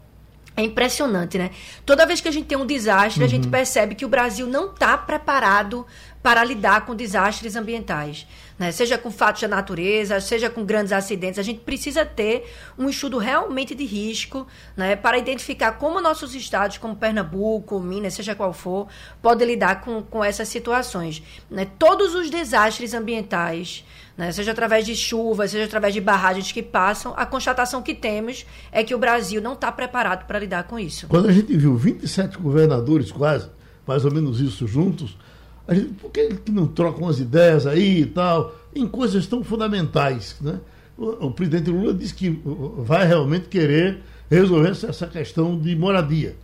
é 0.56 0.62
impressionante, 0.62 1.36
né? 1.36 1.50
Toda 1.84 2.06
vez 2.06 2.20
que 2.20 2.28
a 2.28 2.32
gente 2.32 2.46
tem 2.46 2.56
um 2.56 2.66
desastre, 2.66 3.20
uhum. 3.20 3.26
a 3.26 3.30
gente 3.30 3.44
uhum. 3.44 3.50
percebe 3.50 3.94
que 3.94 4.04
o 4.04 4.08
Brasil 4.08 4.46
não 4.46 4.70
está 4.70 4.96
preparado 4.96 5.86
para 6.24 6.42
lidar 6.42 6.86
com 6.86 6.96
desastres 6.96 7.54
ambientais. 7.54 8.26
Né? 8.58 8.72
Seja 8.72 8.96
com 8.96 9.10
fatos 9.10 9.42
da 9.42 9.48
natureza, 9.48 10.18
seja 10.22 10.48
com 10.48 10.64
grandes 10.64 10.90
acidentes. 10.90 11.38
A 11.38 11.42
gente 11.42 11.60
precisa 11.60 12.02
ter 12.02 12.50
um 12.78 12.88
estudo 12.88 13.18
realmente 13.18 13.74
de 13.74 13.84
risco 13.84 14.46
né? 14.74 14.96
para 14.96 15.18
identificar 15.18 15.72
como 15.72 16.00
nossos 16.00 16.34
estados, 16.34 16.78
como 16.78 16.96
Pernambuco, 16.96 17.78
Minas, 17.78 18.14
seja 18.14 18.34
qual 18.34 18.54
for, 18.54 18.88
podem 19.20 19.46
lidar 19.46 19.82
com, 19.82 20.00
com 20.00 20.24
essas 20.24 20.48
situações. 20.48 21.22
Né? 21.50 21.66
Todos 21.78 22.14
os 22.14 22.30
desastres 22.30 22.94
ambientais 22.94 23.84
né? 24.16 24.32
seja 24.32 24.52
através 24.52 24.86
de 24.86 24.96
chuvas, 24.96 25.50
seja 25.50 25.66
através 25.66 25.92
de 25.92 26.00
barragens 26.00 26.50
que 26.50 26.62
passam, 26.62 27.12
a 27.18 27.26
constatação 27.26 27.82
que 27.82 27.94
temos 27.94 28.46
é 28.72 28.82
que 28.82 28.94
o 28.94 28.98
Brasil 28.98 29.42
não 29.42 29.52
está 29.52 29.70
preparado 29.70 30.24
para 30.24 30.38
lidar 30.38 30.64
com 30.64 30.78
isso. 30.78 31.06
Quando 31.06 31.28
a 31.28 31.32
gente 31.32 31.54
viu 31.54 31.76
27 31.76 32.38
governadores 32.38 33.12
quase, 33.12 33.50
mais 33.86 34.06
ou 34.06 34.10
menos 34.10 34.40
isso 34.40 34.66
juntos, 34.66 35.18
a 35.66 35.74
gente, 35.74 35.94
por 35.94 36.10
que 36.10 36.38
não 36.50 36.66
trocam 36.66 37.08
as 37.08 37.18
ideias 37.18 37.66
aí 37.66 38.02
e 38.02 38.06
tal, 38.06 38.54
em 38.74 38.86
coisas 38.86 39.26
tão 39.26 39.42
fundamentais? 39.42 40.36
Né? 40.40 40.60
O, 40.96 41.26
o 41.26 41.30
presidente 41.30 41.70
Lula 41.70 41.94
disse 41.94 42.14
que 42.14 42.30
vai 42.78 43.06
realmente 43.06 43.48
querer 43.48 44.00
resolver 44.30 44.70
essa 44.70 45.06
questão 45.06 45.58
de 45.58 45.74
moradia. 45.74 46.36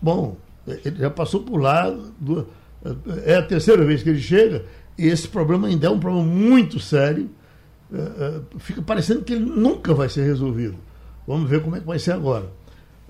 Bom, 0.00 0.36
ele 0.66 0.98
já 0.98 1.10
passou 1.10 1.42
por 1.42 1.60
lá, 1.60 1.94
é 3.24 3.36
a 3.36 3.42
terceira 3.42 3.84
vez 3.84 4.02
que 4.02 4.10
ele 4.10 4.20
chega, 4.20 4.64
e 4.98 5.06
esse 5.06 5.28
problema 5.28 5.68
ainda 5.68 5.86
é 5.86 5.90
um 5.90 6.00
problema 6.00 6.26
muito 6.26 6.80
sério. 6.80 7.30
É, 7.92 7.98
é, 7.98 8.40
fica 8.58 8.82
parecendo 8.82 9.22
que 9.22 9.34
ele 9.34 9.44
nunca 9.44 9.94
vai 9.94 10.08
ser 10.08 10.24
resolvido. 10.24 10.76
Vamos 11.26 11.48
ver 11.48 11.62
como 11.62 11.76
é 11.76 11.80
que 11.80 11.86
vai 11.86 11.98
ser 11.98 12.12
agora. 12.12 12.50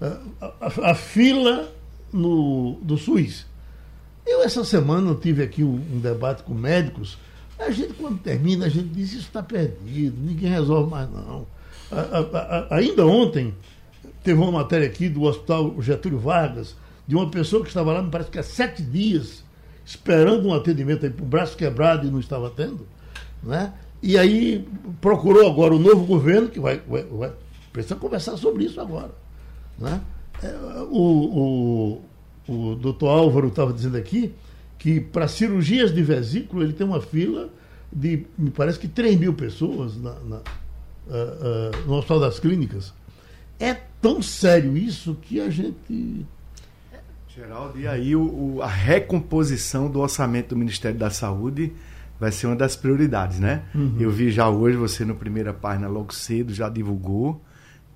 É, 0.01 0.07
a, 0.41 0.47
a, 0.61 0.91
a 0.91 0.95
fila 0.95 1.73
no, 2.13 2.79
do 2.83 2.97
SUS. 2.97 3.47
Eu, 4.27 4.43
essa 4.43 4.65
semana, 4.65 5.15
tive 5.15 5.43
aqui 5.43 5.63
um, 5.63 6.01
debate 6.01 6.43
com 6.43 6.53
médicos. 6.53 7.17
A 7.59 7.71
gente, 7.71 7.95
quando 7.95 8.19
termina, 8.19 8.67
a 8.67 8.69
gente 8.69 8.89
diz: 8.89 9.13
Isso 9.13 9.21
está 9.21 9.43
perdido, 9.43 10.17
ninguém 10.21 10.51
resolve 10.51 10.91
mais, 10.91 11.09
não. 11.11 11.47
A, 11.91 12.77
ainda 12.77 13.07
ontem, 13.07 13.55
teve 14.23 14.39
uma 14.39 14.51
matéria 14.51 14.87
aqui 14.87 15.09
do 15.09 15.23
Hospital 15.23 15.81
Getúlio 15.81 16.19
Vargas, 16.19 16.75
de 17.07 17.15
uma 17.15 17.31
pessoa 17.31 17.63
que 17.63 17.69
estava 17.69 17.93
lá, 17.93 18.03
me 18.03 18.11
parece 18.11 18.31
que 18.31 18.39
há 18.39 18.43
sete 18.43 18.83
dias, 18.83 19.45
esperando 19.85 20.49
um 20.49 20.53
atendimento 20.55 21.07
aí 21.07 21.13
para 21.13 21.23
o 21.23 21.29
braço 21.29 21.57
quebrado 21.57 22.07
e 22.07 22.11
não 22.11 22.19
estava 22.19 22.51
tendo, 22.51 22.87
né? 23.43 23.73
E 24.03 24.19
aí 24.19 24.67
procurou 25.01 25.49
agora 25.49 25.75
o 25.75 25.79
novo 25.79 26.05
governo, 26.05 26.49
que 26.49 26.61
vai, 26.61 26.81
vai, 26.87 27.05
vai 27.05 27.33
precisa 27.77 27.97
conversar 27.97 28.37
sobre 28.39 28.65
isso 28.65 28.81
agora. 28.81 29.11
Né? 29.79 30.01
É, 30.43 30.49
o, 30.91 30.97
o, 30.97 32.05
o 32.49 32.75
doutor 32.75 33.09
Álvaro 33.09 33.49
estava 33.49 33.73
dizendo 33.73 33.97
aqui 33.97 34.33
que 34.79 35.01
para 35.01 35.27
cirurgias 35.27 35.93
de 35.93 36.03
vesículo 36.03 36.63
ele 36.63 36.73
tem 36.73 36.87
uma 36.87 37.01
fila 37.01 37.51
de, 37.93 38.27
me 38.37 38.51
parece 38.51 38.79
que 38.79 38.89
3 38.89 39.19
mil 39.19 39.35
pessoas 39.35 39.97
na, 39.97 40.13
na, 40.21 40.37
uh, 40.37 40.41
uh, 41.09 41.87
no 41.87 41.95
Hospital 41.95 42.21
das 42.21 42.39
Clínicas. 42.39 42.93
É 43.59 43.75
tão 44.01 44.21
sério 44.21 44.77
isso 44.77 45.17
que 45.23 45.41
a 45.41 45.49
gente 45.49 46.27
Geraldo, 47.37 47.79
e 47.79 47.87
aí 47.87 48.17
o, 48.17 48.23
o, 48.23 48.63
a 48.63 48.67
recomposição 48.67 49.91
do 49.91 50.01
orçamento 50.01 50.55
do 50.55 50.57
Ministério 50.57 50.99
da 50.99 51.11
Saúde 51.11 51.71
vai 52.19 52.33
ser 52.33 52.47
uma 52.47 52.57
das 52.57 52.75
prioridades, 52.77 53.39
né? 53.39 53.63
Uhum. 53.75 53.97
Eu 54.01 54.11
vi 54.11 54.31
já 54.31 54.49
hoje, 54.49 54.75
você 54.75 55.05
no 55.05 55.15
primeira 55.15 55.53
página, 55.53 55.87
logo 55.87 56.15
cedo, 56.15 56.55
já 56.55 56.71
divulgou 56.71 57.45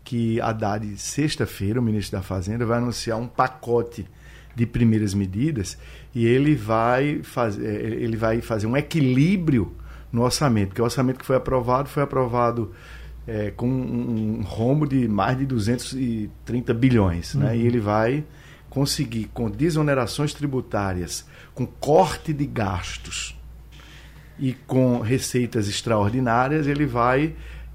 que 0.04 0.38
a 0.42 0.48
Haddad, 0.48 0.94
sexta-feira, 0.98 1.80
o 1.80 1.82
ministro 1.82 2.18
da 2.18 2.22
Fazenda, 2.22 2.66
vai 2.66 2.78
anunciar 2.78 3.18
um 3.18 3.26
pacote 3.26 4.06
de 4.54 4.66
primeiras 4.66 5.14
medidas 5.14 5.78
e 6.14 6.26
ele 6.26 6.54
vai, 6.54 7.20
fazer, 7.22 7.64
é, 7.66 7.86
ele 8.02 8.16
vai 8.16 8.40
fazer 8.40 8.66
um 8.66 8.76
equilíbrio 8.76 9.72
no 10.12 10.22
orçamento, 10.22 10.68
porque 10.68 10.82
o 10.82 10.84
orçamento 10.84 11.18
que 11.18 11.26
foi 11.26 11.36
aprovado 11.36 11.88
foi 11.88 12.02
aprovado 12.02 12.72
é, 13.26 13.50
com 13.52 13.68
um, 13.68 14.40
um 14.40 14.42
rombo 14.42 14.86
de 14.86 15.06
mais 15.06 15.38
de 15.38 15.46
230 15.46 16.74
bilhões, 16.74 17.34
uhum. 17.34 17.42
né? 17.42 17.56
E 17.56 17.64
ele 17.64 17.78
vai 17.78 18.24
conseguir, 18.68 19.30
com 19.32 19.50
desonerações 19.50 20.32
tributárias, 20.32 21.26
com 21.54 21.66
corte 21.66 22.32
de 22.32 22.46
gastos 22.46 23.36
e 24.38 24.52
com 24.52 25.00
receitas 25.00 25.68
extraordinárias, 25.68 26.66
ele 26.66 26.86
vai 26.86 27.34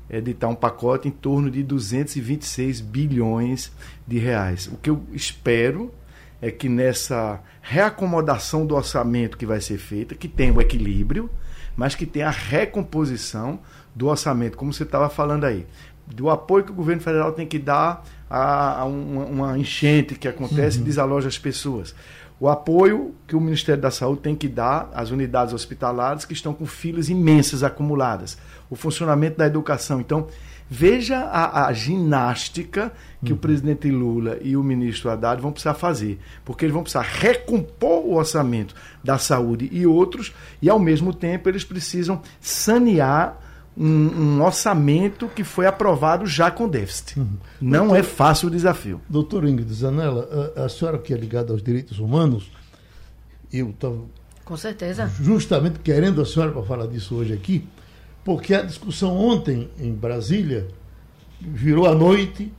editar 0.10 0.48
um 0.48 0.56
pacote 0.56 1.08
em 1.08 1.12
torno 1.12 1.50
de 1.50 1.64
226 1.64 2.82
bilhões 2.82 3.72
de 4.08 4.18
reais. 4.18 4.68
O 4.68 4.78
que 4.78 4.90
eu 4.90 5.04
espero 5.14 5.94
é 6.42 6.52
que 6.52 6.70
nessa 6.70 7.40
reacomodação 7.62 8.66
do 8.66 8.76
orçamento 8.76 9.38
que 9.38 9.46
vai 9.46 9.60
ser 9.62 9.78
feita, 9.78 10.16
que 10.16 10.28
tenha 10.28 10.54
o 10.54 10.62
equilíbrio, 10.62 11.30
mas 11.76 11.96
que 11.96 12.06
tenha 12.06 12.28
a 12.28 12.32
recomposição 12.32 13.60
do 13.94 14.08
orçamento, 14.08 14.58
como 14.58 14.74
você 14.74 14.84
estava 14.84 15.10
falando 15.10 15.46
aí, 15.46 15.66
do 16.08 16.30
apoio 16.30 16.64
que 16.64 16.72
o 16.72 16.76
governo 16.76 17.02
federal 17.02 17.32
tem 17.32 17.48
que 17.48 17.58
dar 17.58 18.04
a, 18.30 18.82
a 18.82 18.86
uma, 18.86 19.26
uma, 19.26 19.58
enchente 19.58 20.16
que 20.16 20.28
acontece 20.28 20.78
uhum. 20.78 20.84
e 20.84 20.86
desaloja 20.86 21.28
as 21.28 21.38
pessoas. 21.38 21.96
O 22.40 22.50
apoio 22.50 23.16
que 23.26 23.36
o 23.36 23.40
Ministério 23.40 23.82
da 23.82 23.90
Saúde 23.90 24.22
tem 24.22 24.36
que 24.36 24.48
dar 24.48 24.90
às 24.94 25.10
unidades 25.10 25.54
hospitalares 25.54 26.26
que 26.26 26.34
estão 26.34 26.54
com 26.54 26.66
filas 26.66 27.10
imensas 27.10 27.64
acumuladas. 27.64 28.38
O 28.70 28.76
funcionamento 28.76 29.38
da 29.38 29.48
educação. 29.48 30.02
Então, 30.02 30.28
veja 30.70 31.20
a, 31.20 31.68
a 31.68 31.74
ginástica 31.74 32.92
que 33.24 33.32
uhum. 33.32 33.38
o 33.38 33.40
presidente 33.40 33.90
Lula 33.90 34.38
e 34.42 34.58
o 34.58 34.64
ministro 34.64 35.10
Haddad 35.10 35.42
vão 35.42 35.52
precisar 35.52 35.74
fazer. 35.74 36.20
Porque 36.44 36.66
eles 36.66 36.74
vão 36.74 36.84
precisar 36.84 37.04
recompor 37.04 38.06
o 38.06 38.16
orçamento 38.16 38.76
da 39.04 39.18
saúde 39.18 39.70
e 39.72 39.86
outros, 39.86 40.34
e 40.62 40.70
ao 40.70 40.80
mesmo 40.80 41.14
tempo 41.14 41.50
eles 41.50 41.64
precisam 41.64 42.22
sanear 42.40 43.40
um, 43.78 44.38
um, 44.38 44.42
orçamento 44.42 45.28
que 45.28 45.44
foi 45.44 45.66
aprovado 45.66 46.26
já 46.26 46.50
com 46.50 46.68
déficit. 46.68 47.20
Uhum. 47.20 47.38
Não 47.60 47.88
doutor, 47.88 48.00
é 48.00 48.04
fácil 48.04 48.48
o 48.48 48.52
desafio. 48.52 49.02
Doutor 49.10 49.46
Ingrid 49.46 49.72
Zanella, 49.74 50.54
a, 50.56 50.64
a, 50.64 50.70
senhora 50.70 50.98
que 50.98 51.14
é 51.14 51.18
ligada 51.18 51.52
aos 51.52 51.62
direitos 51.62 52.00
humanos, 52.00 52.50
eu 53.52 53.70
estava. 53.70 53.98
Com 54.46 54.56
certeza. 54.56 55.12
Justamente 55.22 55.80
querendo 55.80 56.22
a 56.22 56.26
senhora 56.26 56.52
para 56.52 56.64
falar 56.64 56.88
disso 56.88 57.16
hoje 57.16 57.34
aqui, 57.34 57.68
porque 58.26 58.56
a 58.56 58.64
discussão 58.64 59.16
ontem 59.16 59.70
em 59.80 59.94
Brasília 59.94 60.68
virou 61.40 61.86
a 61.86 61.94
noite 61.94 62.52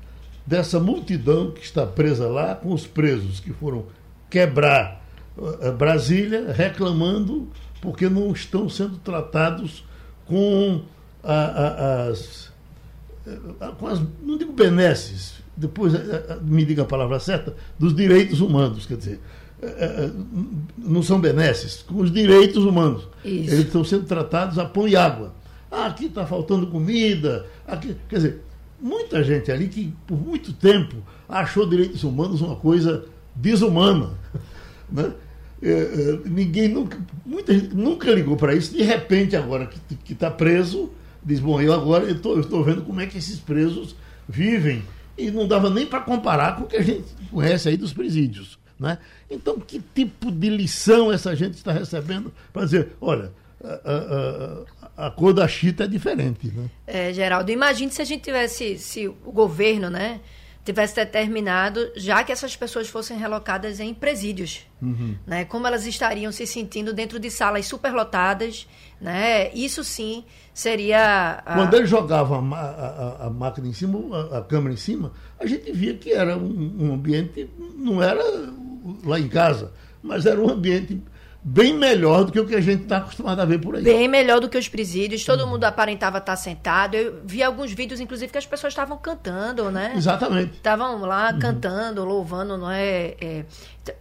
dessa 0.47 0.79
multidão 0.79 1.51
que 1.51 1.63
está 1.63 1.85
presa 1.85 2.29
lá 2.29 2.55
com 2.55 2.73
os 2.73 2.87
presos 2.87 3.41
que 3.41 3.53
foram 3.53 3.87
quebrar 4.31 5.05
uh, 5.37 5.73
Brasília 5.73 6.53
reclamando 6.53 7.49
porque 7.83 8.09
não 8.09 8.31
estão 8.33 8.69
sendo 8.69 8.97
tratados 8.99 9.85
com 10.25 10.83
a, 11.23 11.35
a, 11.35 12.09
as, 12.09 12.53
com 13.79 13.87
as, 13.89 14.01
não 14.23 14.39
digo 14.39 14.53
benesses, 14.53 15.35
depois 15.57 15.93
me 16.43 16.65
diga 16.65 16.83
a 16.83 16.87
palavra 16.87 17.19
certa, 17.19 17.55
dos 17.79 17.95
direitos 17.95 18.41
humanos, 18.41 18.87
quer 18.87 18.97
dizer, 18.97 19.21
não 20.77 21.03
são 21.03 21.21
benesses, 21.21 21.83
com 21.83 22.01
os 22.01 22.13
direitos 22.13 22.65
humanos. 22.65 23.09
Isso. 23.25 23.55
Eles 23.55 23.67
estão 23.67 23.85
sendo 23.85 24.05
tratados 24.05 24.59
a 24.59 24.65
pão 24.65 24.87
e 24.87 24.97
água. 24.97 25.35
Aqui 25.85 26.07
está 26.07 26.27
faltando 26.27 26.69
comida, 26.69 27.47
aqui, 27.67 27.97
quer 28.09 28.17
dizer, 28.17 28.43
muita 28.81 29.23
gente 29.23 29.51
ali 29.53 29.69
que 29.69 29.93
por 30.07 30.19
muito 30.19 30.53
tempo 30.53 30.97
achou 31.29 31.69
direitos 31.69 32.03
humanos 32.03 32.41
uma 32.41 32.57
coisa 32.57 33.05
desumana. 33.35 34.11
Né? 34.89 35.13
é, 35.63 35.71
é, 35.71 36.29
ninguém 36.29 36.69
nunca, 36.69 36.99
muita 37.25 37.53
gente 37.53 37.75
nunca 37.75 38.11
ligou 38.11 38.37
para 38.37 38.55
isso. 38.55 38.73
De 38.73 38.83
repente, 38.83 39.35
agora 39.37 39.67
que 39.67 40.13
está 40.13 40.31
preso, 40.31 40.93
diz: 41.25 41.41
Bom, 41.41 41.61
eu 41.61 41.73
agora 41.73 42.11
estou 42.11 42.65
vendo 42.65 42.83
como 42.83 43.01
é 43.01 43.07
que 43.07 43.19
esses 43.19 43.39
presos 43.39 43.97
vivem. 44.29 44.83
E 45.17 45.31
não 45.31 45.49
dava 45.49 45.71
nem 45.71 45.87
para 45.87 46.01
comparar 46.01 46.57
com 46.57 46.65
o 46.65 46.67
que 46.67 46.77
a 46.77 46.83
gente 46.83 47.05
conhece 47.31 47.69
aí 47.69 47.77
dos 47.77 47.93
presídios. 47.93 48.59
Né? 48.79 48.99
Então, 49.31 49.59
que 49.59 49.83
tipo 49.95 50.31
de 50.31 50.51
lição 50.51 51.11
essa 51.11 51.35
gente 51.35 51.55
está 51.55 51.73
recebendo 51.73 52.33
para 52.53 52.65
dizer: 52.65 52.93
olha, 53.01 53.33
cor 55.11 55.33
da 55.33 55.47
chita 55.47 55.85
é 55.85 55.87
diferente. 55.87 56.49
Né? 56.49 56.71
É, 56.87 57.13
Geraldo, 57.13 57.51
imagine 57.51 57.91
se 57.91 58.01
a 58.01 58.05
gente 58.05 58.23
tivesse, 58.23 58.79
se 58.79 59.07
o 59.07 59.33
governo, 59.33 59.91
né? 59.91 60.21
tivesse 60.67 60.97
determinado 60.97 61.93
já 61.95 62.25
que 62.25 62.33
essas 62.33 62.57
pessoas 62.57 62.89
fossem 62.89 63.17
relocadas 63.17 63.79
em 63.79 63.95
presídios, 63.95 64.67
uhum. 64.83 65.15
né? 65.25 65.45
Como 65.45 65.65
elas 65.65 65.87
estariam 65.87 66.33
se 66.33 66.45
sentindo 66.45 66.93
dentro 66.93 67.21
de 67.21 67.31
salas 67.31 67.67
superlotadas, 67.67 68.67
né? 69.01 69.49
Isso 69.55 69.85
sim 69.85 70.25
seria 70.53 71.41
a... 71.47 71.55
quando 71.55 71.75
ele 71.75 71.87
jogava 71.87 72.37
a, 72.37 72.57
a, 72.57 73.27
a, 73.27 73.31
máquina 73.31 73.69
em 73.69 73.73
cima, 73.73 74.37
a, 74.37 74.43
câmera 74.43 74.75
em 74.75 74.77
cima, 74.77 75.13
a 75.39 75.47
gente 75.47 75.71
via 75.71 75.95
que 75.95 76.13
era 76.13 76.37
um, 76.37 76.77
um 76.81 76.95
ambiente 76.95 77.49
não 77.77 78.03
era 78.03 78.25
lá 79.05 79.21
em 79.21 79.29
casa, 79.29 79.73
mas 80.03 80.27
era 80.27 80.41
um 80.41 80.51
ambiente 80.51 81.01
bem 81.49 81.73
melhor 81.73 82.25
do 82.25 82.33
que 82.33 82.41
o 82.41 82.45
que 82.45 82.57
a 82.57 82.61
gente 82.61 82.83
está 82.83 82.97
acostumado 82.97 83.41
a 83.41 83.45
ver 83.45 83.61
por 83.61 83.77
aí. 83.77 83.83
Bem 83.83 84.09
melhor 84.09 84.41
do 84.41 84.49
que 84.49 84.59
os 84.59 84.69
presídios. 84.69 85.25
Todo 85.25 85.45
uhum. 85.45 85.51
mundo 85.51 85.63
aparentava 85.63 86.19
estar 86.19 86.35
sentado. 86.35 86.97
Eu 86.97 87.21
vi 87.25 87.41
alguns 87.41 87.71
vídeos, 87.73 88.01
inclusive, 88.01 88.33
que 88.33 88.39
as 88.39 88.45
pessoas 88.45 88.73
estavam 88.73 88.99
cantando, 88.99 89.71
né? 89.71 89.93
Exatamente. 89.97 90.55
Estavam 90.55 91.01
lá 91.03 91.31
uhum. 91.31 91.39
cantando, 91.39 92.05
louvando, 92.05 92.59
não 92.59 92.69
é? 92.69 93.15
é... 93.21 93.45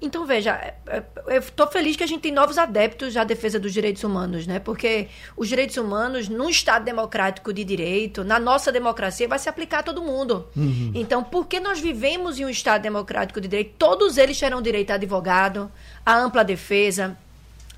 Então, 0.02 0.26
veja, 0.26 0.54
é, 0.54 0.74
é, 0.88 1.04
eu 1.28 1.40
estou 1.40 1.68
feliz 1.68 1.96
que 1.96 2.04
a 2.04 2.08
gente 2.08 2.22
tem 2.22 2.32
novos 2.32 2.58
adeptos 2.58 3.16
à 3.16 3.24
defesa 3.24 3.60
dos 3.60 3.72
direitos 3.72 4.04
humanos, 4.04 4.48
né? 4.48 4.58
Porque 4.58 5.10
os 5.38 5.48
direitos 5.48 5.78
humanos, 5.78 6.28
num 6.28 6.50
Estado 6.50 6.84
democrático 6.84 7.54
de 7.54 7.64
direito, 7.64 8.24
na 8.24 8.40
nossa 8.40 8.72
democracia, 8.72 9.28
vai 9.28 9.38
se 9.38 9.48
aplicar 9.48 9.80
a 9.82 9.84
todo 9.84 10.02
mundo. 10.02 10.48
Uhum. 10.58 10.92
Então, 10.96 11.24
porque 11.24 11.60
nós 11.60 11.80
vivemos 11.80 12.40
em 12.40 12.46
um 12.46 12.50
Estado 12.50 12.82
democrático 12.82 13.40
de 13.40 13.48
direito, 13.48 13.76
todos 13.78 14.18
eles 14.18 14.40
terão 14.40 14.64
direito 14.64 14.90
a 14.90 14.96
advogado, 14.96 15.72
a 16.04 16.18
ampla 16.18 16.44
defesa, 16.44 17.16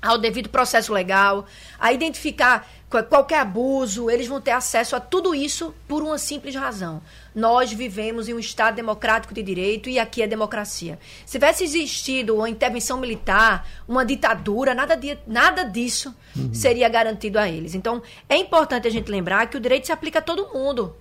ao 0.00 0.18
devido 0.18 0.48
processo 0.48 0.92
legal, 0.92 1.46
a 1.78 1.92
identificar 1.92 2.68
qualquer 3.08 3.40
abuso, 3.40 4.08
eles 4.08 4.26
vão 4.26 4.40
ter 4.40 4.52
acesso 4.52 4.96
a 4.96 5.00
tudo 5.00 5.34
isso 5.34 5.74
por 5.86 6.02
uma 6.02 6.16
simples 6.16 6.54
razão. 6.54 7.02
Nós 7.34 7.70
vivemos 7.72 8.28
em 8.28 8.34
um 8.34 8.38
Estado 8.38 8.76
democrático 8.76 9.34
de 9.34 9.42
direito 9.42 9.90
e 9.90 9.98
aqui 9.98 10.22
é 10.22 10.26
democracia. 10.26 10.98
Se 11.26 11.32
tivesse 11.32 11.64
existido 11.64 12.36
uma 12.36 12.48
intervenção 12.48 12.98
militar, 12.98 13.68
uma 13.86 14.04
ditadura, 14.04 14.74
nada, 14.74 14.96
de, 14.96 15.18
nada 15.26 15.64
disso 15.64 16.14
uhum. 16.34 16.54
seria 16.54 16.88
garantido 16.88 17.38
a 17.38 17.48
eles. 17.48 17.74
Então, 17.74 18.02
é 18.28 18.36
importante 18.36 18.88
a 18.88 18.90
gente 18.90 19.10
lembrar 19.10 19.48
que 19.48 19.56
o 19.56 19.60
direito 19.60 19.86
se 19.86 19.92
aplica 19.92 20.20
a 20.20 20.22
todo 20.22 20.48
mundo. 20.52 20.96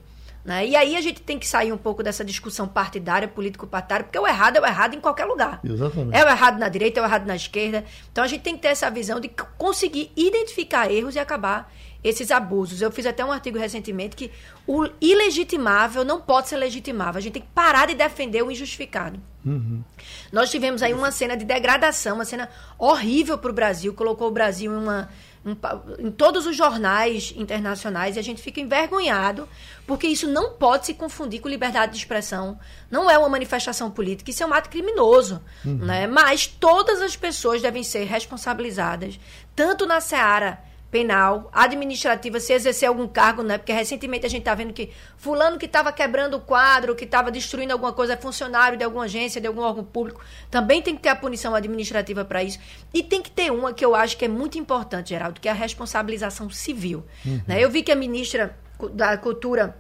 Né? 0.48 0.66
E 0.66 0.78
aí 0.78 0.96
a 0.96 1.02
gente 1.02 1.22
tem 1.22 1.38
que 1.38 1.46
sair 1.46 1.74
um 1.74 1.78
pouco 1.78 2.02
dessa 2.02 2.24
discussão 2.24 2.70
partidária, 2.70 3.28
político-partidária, 3.28 4.06
porque 4.06 4.18
o 4.18 4.26
errado 4.26 4.56
é 4.56 4.62
o 4.62 4.66
errado 4.66 4.96
em 4.96 5.02
qualquer 5.02 5.26
lugar. 5.26 5.60
Exatamente. 5.62 6.16
É 6.16 6.24
o 6.24 6.30
errado 6.30 6.58
na 6.58 6.70
direita, 6.70 7.02
é 7.02 7.04
o 7.04 7.06
errado 7.06 7.26
na 7.26 7.36
esquerda. 7.36 7.84
Então 8.10 8.24
a 8.24 8.28
gente 8.28 8.44
tem 8.44 8.56
que 8.56 8.62
ter 8.62 8.70
essa 8.70 8.90
visão 8.90 9.20
de 9.20 9.30
conseguir 9.58 10.10
identificar 10.16 10.90
erros 10.90 11.16
e 11.16 11.20
acabar 11.20 11.70
esses 12.02 12.32
abusos. 12.32 12.82
Eu 12.82 12.90
fiz 12.90 13.06
até 13.06 13.26
um 13.26 13.32
artigo 13.34 13.58
recentemente 13.58 14.16
que 14.16 14.32
o 14.66 14.88
ilegitimável 15.02 16.06
não 16.06 16.22
pode 16.22 16.48
ser 16.48 16.56
legitimável. 16.56 17.20
A 17.20 17.22
gente 17.22 17.34
tem 17.34 17.42
que 17.42 17.50
parar 17.54 17.86
de 17.88 17.96
defender 17.96 18.42
o 18.42 18.50
injustificado. 18.50 19.20
Uhum. 19.46 19.84
Nós 20.32 20.50
tivemos 20.50 20.82
aí 20.82 20.94
uma 20.94 21.12
cena 21.12 21.36
de 21.36 21.44
degradação, 21.44 22.16
uma 22.16 22.26
cena 22.26 22.48
horrível 22.80 23.38
para 23.38 23.52
o 23.52 23.54
Brasil, 23.54 23.94
colocou 23.94 24.30
o 24.30 24.32
Brasil 24.32 24.72
em 24.72 24.78
uma 24.78 25.10
em 26.00 26.12
todos 26.12 26.46
os 26.46 26.56
jornais 26.56 27.34
internacionais 27.36 28.16
e 28.16 28.20
a 28.20 28.22
gente 28.24 28.42
fica 28.42 28.60
envergonhado 28.60 29.48
porque 29.86 30.08
isso 30.08 30.28
não 30.28 30.52
pode 30.52 30.88
se 30.88 30.94
confundir 30.94 31.40
com 31.40 31.48
liberdade 31.48 31.94
de 31.94 31.98
expressão. 31.98 32.60
Não 32.92 33.10
é 33.10 33.18
uma 33.18 33.30
manifestação 33.30 33.90
política, 33.90 34.30
isso 34.30 34.44
é 34.44 34.46
um 34.46 34.54
ato 34.54 34.70
criminoso. 34.70 35.42
Uhum. 35.64 35.78
Né? 35.78 36.08
Mas 36.08 36.48
todas 36.48 37.02
as 37.02 37.16
pessoas 37.16 37.62
devem 37.62 37.84
ser 37.84 38.04
responsabilizadas, 38.06 39.20
tanto 39.56 39.86
na 39.86 40.02
seara 40.02 40.62
penal, 40.98 41.48
administrativa, 41.54 42.40
se 42.40 42.54
exercer 42.54 42.90
algum 42.90 43.08
cargo, 43.08 43.44
né? 43.44 43.60
Porque 43.60 43.72
recentemente 43.72 44.26
a 44.26 44.30
gente 44.30 44.40
está 44.40 44.56
vendo 44.56 44.74
que 44.74 44.90
fulano 45.16 45.60
que 45.60 45.68
estava 45.68 45.92
quebrando 45.92 46.38
o 46.38 46.40
quadro, 46.40 46.96
que 46.96 47.06
estava 47.06 47.30
destruindo 47.30 47.72
alguma 47.72 47.94
coisa, 47.94 48.14
é 48.14 48.18
funcionário 48.18 48.76
de 48.76 48.84
alguma 48.84 49.04
agência, 49.04 49.40
de 49.40 49.46
algum 49.46 49.62
órgão 49.62 49.84
público, 49.84 50.20
também 50.50 50.82
tem 50.82 50.96
que 50.96 51.04
ter 51.04 51.10
a 51.10 51.16
punição 51.16 51.54
administrativa 51.54 52.26
para 52.26 52.44
isso. 52.44 52.58
E 52.92 53.04
tem 53.04 53.22
que 53.22 53.30
ter 53.30 53.52
uma 53.52 53.74
que 53.74 53.86
eu 53.86 53.94
acho 53.94 54.18
que 54.18 54.26
é 54.26 54.28
muito 54.28 54.58
importante, 54.58 55.10
Geraldo, 55.10 55.40
que 55.40 55.48
é 55.48 55.52
a 55.52 55.54
responsabilização 55.54 56.50
civil. 56.50 57.06
Uhum. 57.24 57.42
Né? 57.46 57.64
Eu 57.64 57.70
vi 57.70 57.84
que 57.84 57.92
a 57.92 57.96
ministra 57.96 58.58
da 58.92 59.16
Cultura 59.18 59.78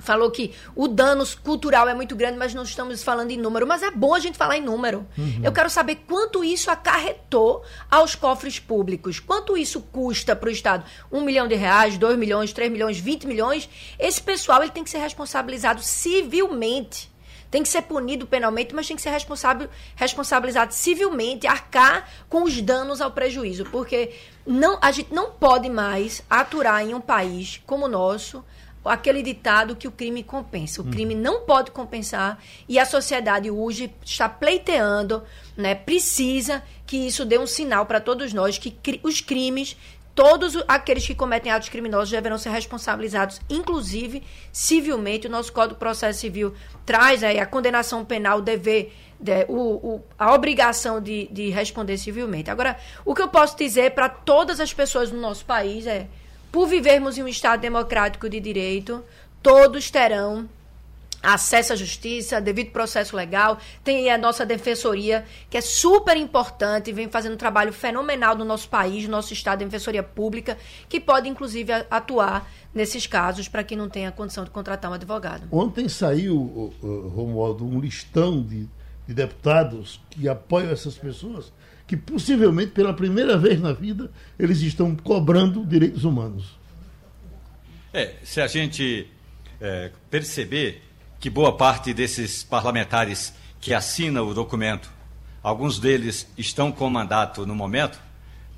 falou 0.00 0.30
que 0.30 0.52
o 0.74 0.88
dano 0.88 1.24
cultural 1.42 1.88
é 1.88 1.94
muito 1.94 2.16
grande, 2.16 2.38
mas 2.38 2.54
não 2.54 2.62
estamos 2.62 3.02
falando 3.02 3.30
em 3.30 3.36
número. 3.36 3.66
Mas 3.66 3.82
é 3.82 3.90
bom 3.90 4.14
a 4.14 4.18
gente 4.18 4.36
falar 4.36 4.56
em 4.56 4.62
número. 4.62 5.06
Uhum. 5.16 5.40
Eu 5.42 5.52
quero 5.52 5.70
saber 5.70 6.04
quanto 6.06 6.44
isso 6.44 6.70
acarretou 6.70 7.62
aos 7.90 8.14
cofres 8.14 8.58
públicos. 8.58 9.20
Quanto 9.20 9.56
isso 9.56 9.80
custa 9.80 10.34
para 10.34 10.48
o 10.48 10.52
Estado? 10.52 10.84
Um 11.10 11.22
milhão 11.22 11.46
de 11.46 11.54
reais, 11.54 11.96
dois 11.96 12.18
milhões, 12.18 12.52
três 12.52 12.70
milhões, 12.70 12.98
vinte 12.98 13.26
milhões? 13.26 13.68
Esse 13.98 14.20
pessoal 14.20 14.62
ele 14.62 14.72
tem 14.72 14.84
que 14.84 14.90
ser 14.90 14.98
responsabilizado 14.98 15.80
civilmente. 15.82 17.12
Tem 17.50 17.62
que 17.62 17.68
ser 17.68 17.82
punido 17.82 18.26
penalmente, 18.26 18.74
mas 18.74 18.88
tem 18.88 18.96
que 18.96 19.02
ser 19.02 19.10
responsável, 19.10 19.68
responsabilizado 19.94 20.74
civilmente, 20.74 21.46
arcar 21.46 22.10
com 22.28 22.42
os 22.42 22.60
danos 22.60 23.00
ao 23.00 23.12
prejuízo. 23.12 23.64
Porque 23.66 24.10
não, 24.44 24.76
a 24.82 24.90
gente 24.90 25.14
não 25.14 25.30
pode 25.30 25.70
mais 25.70 26.20
aturar 26.28 26.82
em 26.82 26.94
um 26.94 27.00
país 27.00 27.62
como 27.64 27.84
o 27.84 27.88
nosso 27.88 28.44
aquele 28.88 29.22
ditado 29.22 29.76
que 29.76 29.88
o 29.88 29.92
crime 29.92 30.22
compensa. 30.22 30.82
O 30.82 30.84
crime 30.84 31.14
não 31.14 31.42
pode 31.42 31.70
compensar 31.70 32.38
e 32.68 32.78
a 32.78 32.84
sociedade 32.84 33.50
hoje 33.50 33.92
está 34.04 34.28
pleiteando, 34.28 35.22
né, 35.56 35.74
precisa 35.74 36.62
que 36.86 36.96
isso 36.96 37.24
dê 37.24 37.38
um 37.38 37.46
sinal 37.46 37.86
para 37.86 38.00
todos 38.00 38.32
nós 38.32 38.58
que 38.58 38.70
cri 38.70 39.00
os 39.02 39.20
crimes 39.20 39.76
todos 40.14 40.56
aqueles 40.68 41.06
que 41.06 41.14
cometem 41.14 41.50
atos 41.50 41.68
criminosos 41.68 42.10
deverão 42.10 42.38
ser 42.38 42.50
responsabilizados, 42.50 43.40
inclusive 43.50 44.22
civilmente. 44.52 45.26
O 45.26 45.30
nosso 45.30 45.52
Código 45.52 45.74
de 45.74 45.80
Processo 45.80 46.20
Civil 46.20 46.54
traz 46.86 47.24
aí 47.24 47.40
a 47.40 47.46
condenação 47.46 48.04
penal, 48.04 48.38
o 48.38 48.42
dever, 48.42 48.92
de, 49.18 49.44
o, 49.48 49.94
o, 49.94 50.04
a 50.16 50.32
obrigação 50.32 51.00
de, 51.00 51.28
de 51.32 51.50
responder 51.50 51.98
civilmente. 51.98 52.50
Agora, 52.50 52.78
o 53.04 53.14
que 53.14 53.22
eu 53.22 53.28
posso 53.28 53.56
dizer 53.56 53.90
para 53.92 54.08
todas 54.08 54.60
as 54.60 54.72
pessoas 54.72 55.10
no 55.10 55.20
nosso 55.20 55.44
país 55.44 55.86
é 55.86 56.06
por 56.54 56.68
vivermos 56.68 57.18
em 57.18 57.22
um 57.24 57.26
Estado 57.26 57.60
democrático 57.60 58.28
de 58.28 58.38
direito, 58.38 59.02
todos 59.42 59.90
terão 59.90 60.48
acesso 61.20 61.72
à 61.72 61.76
justiça, 61.76 62.40
devido 62.40 62.70
processo 62.70 63.16
legal, 63.16 63.58
tem 63.82 64.08
a 64.08 64.16
nossa 64.16 64.46
defensoria, 64.46 65.24
que 65.50 65.56
é 65.56 65.60
super 65.60 66.16
importante, 66.16 66.92
vem 66.92 67.08
fazendo 67.08 67.32
um 67.32 67.36
trabalho 67.36 67.72
fenomenal 67.72 68.36
no 68.36 68.44
nosso 68.44 68.68
país, 68.68 69.04
no 69.04 69.10
nosso 69.10 69.32
estado 69.32 69.58
de 69.58 69.64
defensoria 69.64 70.04
pública, 70.04 70.56
que 70.88 71.00
pode 71.00 71.28
inclusive 71.28 71.72
atuar 71.90 72.48
nesses 72.72 73.04
casos 73.04 73.48
para 73.48 73.64
quem 73.64 73.76
não 73.76 73.88
tenha 73.88 74.12
condição 74.12 74.44
de 74.44 74.50
contratar 74.50 74.88
um 74.88 74.94
advogado. 74.94 75.48
Ontem 75.50 75.88
saiu, 75.88 76.72
Romualdo, 77.16 77.66
um 77.66 77.80
listão 77.80 78.40
de, 78.40 78.68
de 79.08 79.14
deputados 79.14 80.00
que 80.08 80.28
apoiam 80.28 80.70
essas 80.70 80.94
pessoas 80.94 81.52
que 81.86 81.96
possivelmente 81.96 82.72
pela 82.72 82.94
primeira 82.94 83.36
vez 83.36 83.60
na 83.60 83.72
vida 83.72 84.10
eles 84.38 84.60
estão 84.60 84.94
cobrando 84.96 85.64
direitos 85.64 86.04
humanos. 86.04 86.58
É, 87.92 88.14
se 88.24 88.40
a 88.40 88.46
gente 88.46 89.06
é, 89.60 89.90
perceber 90.10 90.82
que 91.20 91.30
boa 91.30 91.56
parte 91.56 91.94
desses 91.94 92.42
parlamentares 92.42 93.32
que 93.60 93.72
assinam 93.72 94.26
o 94.26 94.34
documento, 94.34 94.90
alguns 95.42 95.78
deles 95.78 96.26
estão 96.36 96.72
com 96.72 96.90
mandato 96.90 97.46
no 97.46 97.54
momento, 97.54 97.98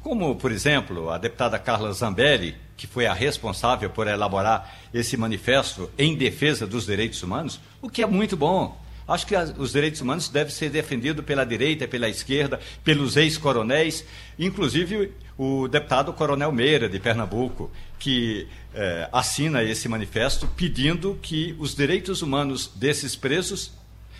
como, 0.02 0.36
por 0.36 0.52
exemplo, 0.52 1.10
a 1.10 1.18
deputada 1.18 1.58
Carla 1.58 1.92
Zambelli, 1.92 2.56
que 2.76 2.86
foi 2.86 3.06
a 3.06 3.12
responsável 3.12 3.90
por 3.90 4.06
elaborar 4.06 4.72
esse 4.94 5.16
manifesto 5.16 5.90
em 5.98 6.16
defesa 6.16 6.66
dos 6.66 6.86
direitos 6.86 7.22
humanos, 7.22 7.60
o 7.82 7.90
que 7.90 8.02
é 8.02 8.06
muito 8.06 8.36
bom. 8.36 8.80
Acho 9.06 9.26
que 9.26 9.36
as, 9.36 9.54
os 9.56 9.72
direitos 9.72 10.00
humanos 10.00 10.28
devem 10.28 10.52
ser 10.52 10.68
defendidos 10.68 11.24
pela 11.24 11.44
direita, 11.44 11.86
pela 11.86 12.08
esquerda, 12.08 12.58
pelos 12.82 13.16
ex-coronéis, 13.16 14.04
inclusive 14.38 15.12
o 15.38 15.68
deputado 15.68 16.12
Coronel 16.12 16.50
Meira, 16.50 16.88
de 16.88 16.98
Pernambuco, 16.98 17.70
que 17.98 18.48
eh, 18.74 19.08
assina 19.12 19.62
esse 19.62 19.88
manifesto 19.88 20.48
pedindo 20.48 21.18
que 21.22 21.54
os 21.58 21.74
direitos 21.74 22.20
humanos 22.20 22.70
desses 22.74 23.14
presos 23.14 23.72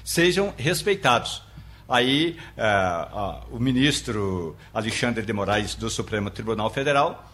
sejam 0.05 0.55
respeitados. 0.57 1.43
Aí, 1.89 2.37
eh, 2.57 2.63
a, 2.63 3.43
o 3.51 3.59
ministro 3.59 4.57
Alexandre 4.73 5.25
de 5.25 5.33
Moraes, 5.33 5.75
do 5.75 5.91
Supremo 5.91 6.31
Tribunal 6.31 6.71
Federal, 6.71 7.26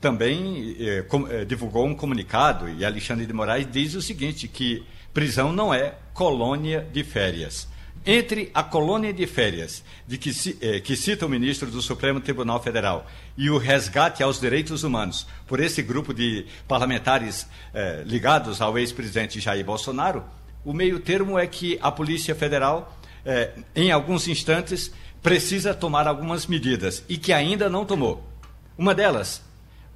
também 0.00 0.76
eh, 0.78 1.02
com, 1.02 1.26
eh, 1.28 1.44
divulgou 1.44 1.86
um 1.86 1.94
comunicado, 1.94 2.68
e 2.68 2.84
Alexandre 2.84 3.26
de 3.26 3.32
Moraes 3.32 3.66
diz 3.70 3.94
o 3.94 4.02
seguinte, 4.02 4.46
que 4.46 4.84
prisão 5.12 5.52
não 5.52 5.72
é 5.74 5.96
colônia 6.14 6.86
de 6.92 7.02
férias. 7.02 7.68
Entre 8.06 8.50
a 8.54 8.62
colônia 8.62 9.12
de 9.12 9.26
férias, 9.26 9.84
de 10.06 10.16
que, 10.16 10.30
eh, 10.62 10.80
que, 10.80 10.96
cita 10.96 11.26
o 11.26 11.28
ministro 11.28 11.70
do 11.70 11.82
Supremo 11.82 12.20
Tribunal 12.20 12.62
Federal, 12.62 13.06
e 13.36 13.50
o 13.50 13.58
resgate 13.58 14.22
aos 14.22 14.40
direitos 14.40 14.82
humanos 14.82 15.26
por 15.46 15.60
esse 15.60 15.82
grupo 15.82 16.14
de 16.14 16.46
parlamentares 16.66 17.46
eh, 17.74 18.02
ligados 18.06 18.60
ao 18.60 18.78
ex-presidente 18.78 19.40
Jair 19.40 19.64
Bolsonaro, 19.64 20.24
o 20.64 20.72
meio 20.72 21.00
termo 21.00 21.38
é 21.38 21.46
que 21.46 21.78
a 21.82 21.90
Polícia 21.90 22.34
Federal, 22.34 22.98
eh, 23.24 23.50
em 23.74 23.90
alguns 23.90 24.26
instantes, 24.26 24.90
precisa 25.22 25.74
tomar 25.74 26.06
algumas 26.06 26.46
medidas 26.46 27.04
e 27.08 27.18
que 27.18 27.32
ainda 27.32 27.68
não 27.68 27.84
tomou. 27.84 28.26
Uma 28.76 28.94
delas, 28.94 29.42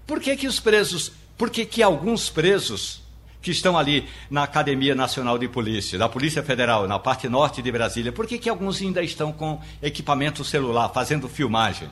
por 0.06 0.20
que, 0.20 0.36
que 0.36 0.46
os 0.46 0.60
presos, 0.60 1.12
por 1.36 1.50
que, 1.50 1.64
que 1.64 1.82
alguns 1.82 2.30
presos 2.30 3.02
que 3.40 3.50
estão 3.50 3.76
ali 3.76 4.08
na 4.30 4.44
Academia 4.44 4.94
Nacional 4.94 5.36
de 5.36 5.48
Polícia, 5.48 5.98
da 5.98 6.08
Polícia 6.08 6.42
Federal, 6.42 6.86
na 6.86 6.98
parte 6.98 7.28
norte 7.28 7.60
de 7.60 7.72
Brasília, 7.72 8.12
por 8.12 8.26
que, 8.26 8.38
que 8.38 8.48
alguns 8.48 8.80
ainda 8.80 9.02
estão 9.02 9.32
com 9.32 9.60
equipamento 9.82 10.44
celular, 10.44 10.88
fazendo 10.90 11.28
filmagem? 11.28 11.90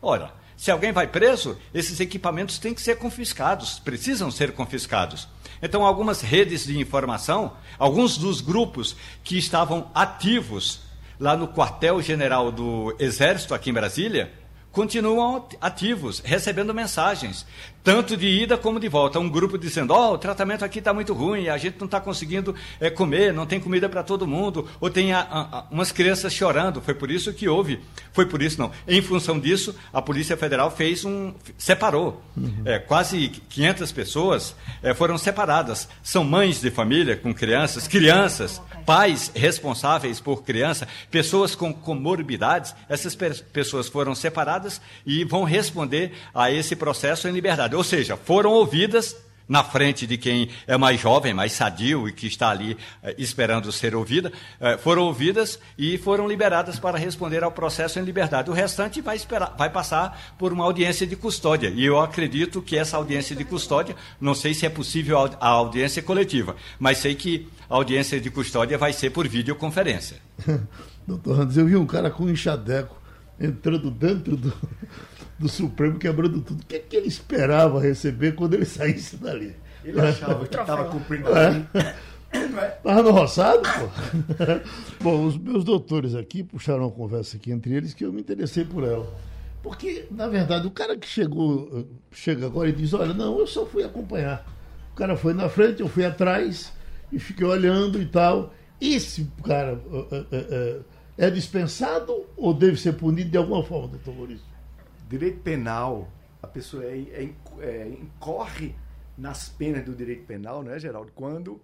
Ora, 0.00 0.32
se 0.56 0.70
alguém 0.70 0.92
vai 0.92 1.06
preso, 1.06 1.58
esses 1.72 1.98
equipamentos 2.00 2.58
têm 2.58 2.74
que 2.74 2.82
ser 2.82 2.96
confiscados, 2.96 3.78
precisam 3.78 4.30
ser 4.30 4.52
confiscados. 4.52 5.26
Então, 5.60 5.84
algumas 5.84 6.20
redes 6.20 6.66
de 6.66 6.78
informação, 6.78 7.54
alguns 7.78 8.18
dos 8.18 8.40
grupos 8.40 8.94
que 9.22 9.38
estavam 9.38 9.90
ativos 9.94 10.80
lá 11.18 11.36
no 11.36 11.48
quartel-general 11.48 12.52
do 12.52 12.94
Exército 12.98 13.54
aqui 13.54 13.70
em 13.70 13.72
Brasília, 13.72 14.32
continuam 14.74 15.46
ativos, 15.60 16.20
recebendo 16.20 16.74
mensagens, 16.74 17.46
tanto 17.84 18.16
de 18.16 18.26
ida 18.26 18.56
como 18.56 18.80
de 18.80 18.88
volta. 18.88 19.20
Um 19.20 19.28
grupo 19.28 19.58
dizendo: 19.58 19.92
Ó, 19.92 20.10
oh, 20.10 20.14
o 20.14 20.18
tratamento 20.18 20.64
aqui 20.64 20.78
está 20.78 20.94
muito 20.94 21.12
ruim, 21.12 21.48
a 21.48 21.58
gente 21.58 21.76
não 21.78 21.84
está 21.84 22.00
conseguindo 22.00 22.54
é, 22.80 22.88
comer, 22.88 23.32
não 23.32 23.44
tem 23.44 23.60
comida 23.60 23.88
para 23.88 24.02
todo 24.02 24.26
mundo, 24.26 24.66
ou 24.80 24.88
tem 24.88 25.12
a, 25.12 25.20
a, 25.20 25.66
umas 25.70 25.92
crianças 25.92 26.32
chorando. 26.32 26.80
Foi 26.80 26.94
por 26.94 27.10
isso 27.10 27.32
que 27.34 27.46
houve, 27.46 27.80
foi 28.12 28.24
por 28.24 28.40
isso 28.40 28.58
não. 28.58 28.72
Em 28.88 29.02
função 29.02 29.38
disso, 29.38 29.76
a 29.92 30.00
Polícia 30.00 30.36
Federal 30.36 30.70
fez 30.70 31.04
um. 31.04 31.34
separou. 31.58 32.22
Uhum. 32.34 32.62
É, 32.64 32.78
quase 32.78 33.28
500 33.50 33.92
pessoas 33.92 34.56
é, 34.82 34.94
foram 34.94 35.18
separadas. 35.18 35.86
São 36.02 36.24
mães 36.24 36.62
de 36.62 36.70
família 36.70 37.16
com 37.16 37.34
crianças, 37.34 37.86
crianças 37.86 38.62
pais 38.86 39.30
responsáveis 39.34 40.20
por 40.20 40.42
criança, 40.42 40.86
pessoas 41.10 41.54
com 41.54 41.72
comorbidades, 41.72 42.74
essas 42.88 43.14
pessoas 43.52 43.88
foram 43.88 44.14
separadas 44.14 44.80
e 45.06 45.24
vão 45.24 45.44
responder 45.44 46.12
a 46.34 46.50
esse 46.50 46.76
processo 46.76 47.28
em 47.28 47.32
liberdade. 47.32 47.73
Ou 47.74 47.84
seja, 47.84 48.16
foram 48.16 48.52
ouvidas 48.52 49.16
na 49.48 49.62
frente 49.62 50.06
de 50.06 50.16
quem 50.16 50.48
é 50.66 50.76
mais 50.76 51.00
jovem, 51.00 51.34
mais 51.34 51.52
sadio 51.52 52.08
e 52.08 52.12
que 52.12 52.26
está 52.26 52.50
ali 52.50 52.76
eh, 53.02 53.14
esperando 53.18 53.70
ser 53.70 53.94
ouvida, 53.94 54.32
eh, 54.60 54.76
foram 54.78 55.02
ouvidas 55.02 55.58
e 55.76 55.98
foram 55.98 56.26
liberadas 56.26 56.78
para 56.78 56.98
responder 56.98 57.44
ao 57.44 57.52
processo 57.52 57.98
em 57.98 58.02
liberdade. 58.02 58.50
O 58.50 58.54
restante 58.54 59.00
vai, 59.00 59.16
esperar, 59.16 59.54
vai 59.56 59.68
passar 59.68 60.34
por 60.38 60.52
uma 60.52 60.64
audiência 60.64 61.06
de 61.06 61.16
custódia. 61.16 61.68
E 61.68 61.84
eu 61.84 62.00
acredito 62.00 62.62
que 62.62 62.76
essa 62.76 62.96
audiência 62.96 63.36
de 63.36 63.44
custódia, 63.44 63.94
não 64.20 64.34
sei 64.34 64.54
se 64.54 64.64
é 64.64 64.70
possível 64.70 65.18
a 65.18 65.48
audiência 65.48 66.02
coletiva, 66.02 66.56
mas 66.78 66.98
sei 66.98 67.14
que 67.14 67.48
a 67.68 67.74
audiência 67.74 68.20
de 68.20 68.30
custódia 68.30 68.78
vai 68.78 68.92
ser 68.92 69.10
por 69.10 69.28
videoconferência. 69.28 70.16
Doutor 71.06 71.36
Randes, 71.36 71.56
eu 71.58 71.66
vi 71.66 71.76
um 71.76 71.86
cara 71.86 72.10
com 72.10 72.24
um 72.24 72.30
enxadeco 72.30 73.04
entrando 73.38 73.90
dentro 73.90 74.36
do, 74.36 74.54
do 75.44 75.48
Supremo 75.50 75.98
quebrando 75.98 76.40
tudo. 76.40 76.62
O 76.62 76.66
que, 76.66 76.76
é 76.76 76.78
que 76.78 76.96
ele 76.96 77.06
esperava 77.06 77.78
receber 77.78 78.32
quando 78.32 78.54
ele 78.54 78.64
saísse 78.64 79.16
dali? 79.16 79.54
Ele 79.84 80.00
achava 80.00 80.46
que 80.46 80.56
estava 80.56 80.84
cumprindo 80.86 81.28
é. 81.36 81.94
Estava 82.78 83.02
no 83.02 83.10
roçado, 83.10 83.60
pô. 83.62 84.44
Bom, 85.04 85.26
os 85.26 85.36
meus 85.36 85.62
doutores 85.62 86.14
aqui 86.14 86.42
puxaram 86.42 86.84
uma 86.84 86.90
conversa 86.90 87.36
aqui 87.36 87.52
entre 87.52 87.74
eles 87.74 87.92
que 87.92 88.04
eu 88.04 88.12
me 88.12 88.22
interessei 88.22 88.64
por 88.64 88.82
ela. 88.82 89.06
Porque, 89.62 90.06
na 90.10 90.26
verdade, 90.26 90.66
o 90.66 90.70
cara 90.70 90.96
que 90.96 91.06
chegou, 91.06 91.86
chega 92.10 92.46
agora 92.46 92.70
e 92.70 92.72
diz, 92.72 92.94
olha, 92.94 93.12
não, 93.12 93.38
eu 93.38 93.46
só 93.46 93.66
fui 93.66 93.84
acompanhar. 93.84 94.46
O 94.92 94.96
cara 94.96 95.16
foi 95.16 95.34
na 95.34 95.48
frente, 95.48 95.80
eu 95.80 95.88
fui 95.88 96.04
atrás 96.04 96.72
e 97.12 97.18
fiquei 97.18 97.46
olhando 97.46 98.00
e 98.00 98.06
tal. 98.06 98.52
Esse 98.80 99.30
cara 99.44 99.78
é, 100.10 100.26
é, 100.32 101.26
é 101.26 101.30
dispensado 101.30 102.24
ou 102.36 102.54
deve 102.54 102.78
ser 102.78 102.94
punido 102.94 103.30
de 103.30 103.36
alguma 103.36 103.62
forma, 103.62 103.88
doutor 103.88 104.14
Maurício? 104.14 104.53
Direito 105.18 105.40
penal, 105.40 106.10
a 106.42 106.46
pessoa 106.46 106.84
é, 106.84 106.98
é, 106.98 107.34
é, 107.60 107.88
incorre 107.88 108.74
nas 109.16 109.48
penas 109.48 109.84
do 109.84 109.94
direito 109.94 110.24
penal, 110.26 110.62
né, 110.62 110.78
Geraldo? 110.78 111.12
Quando 111.14 111.60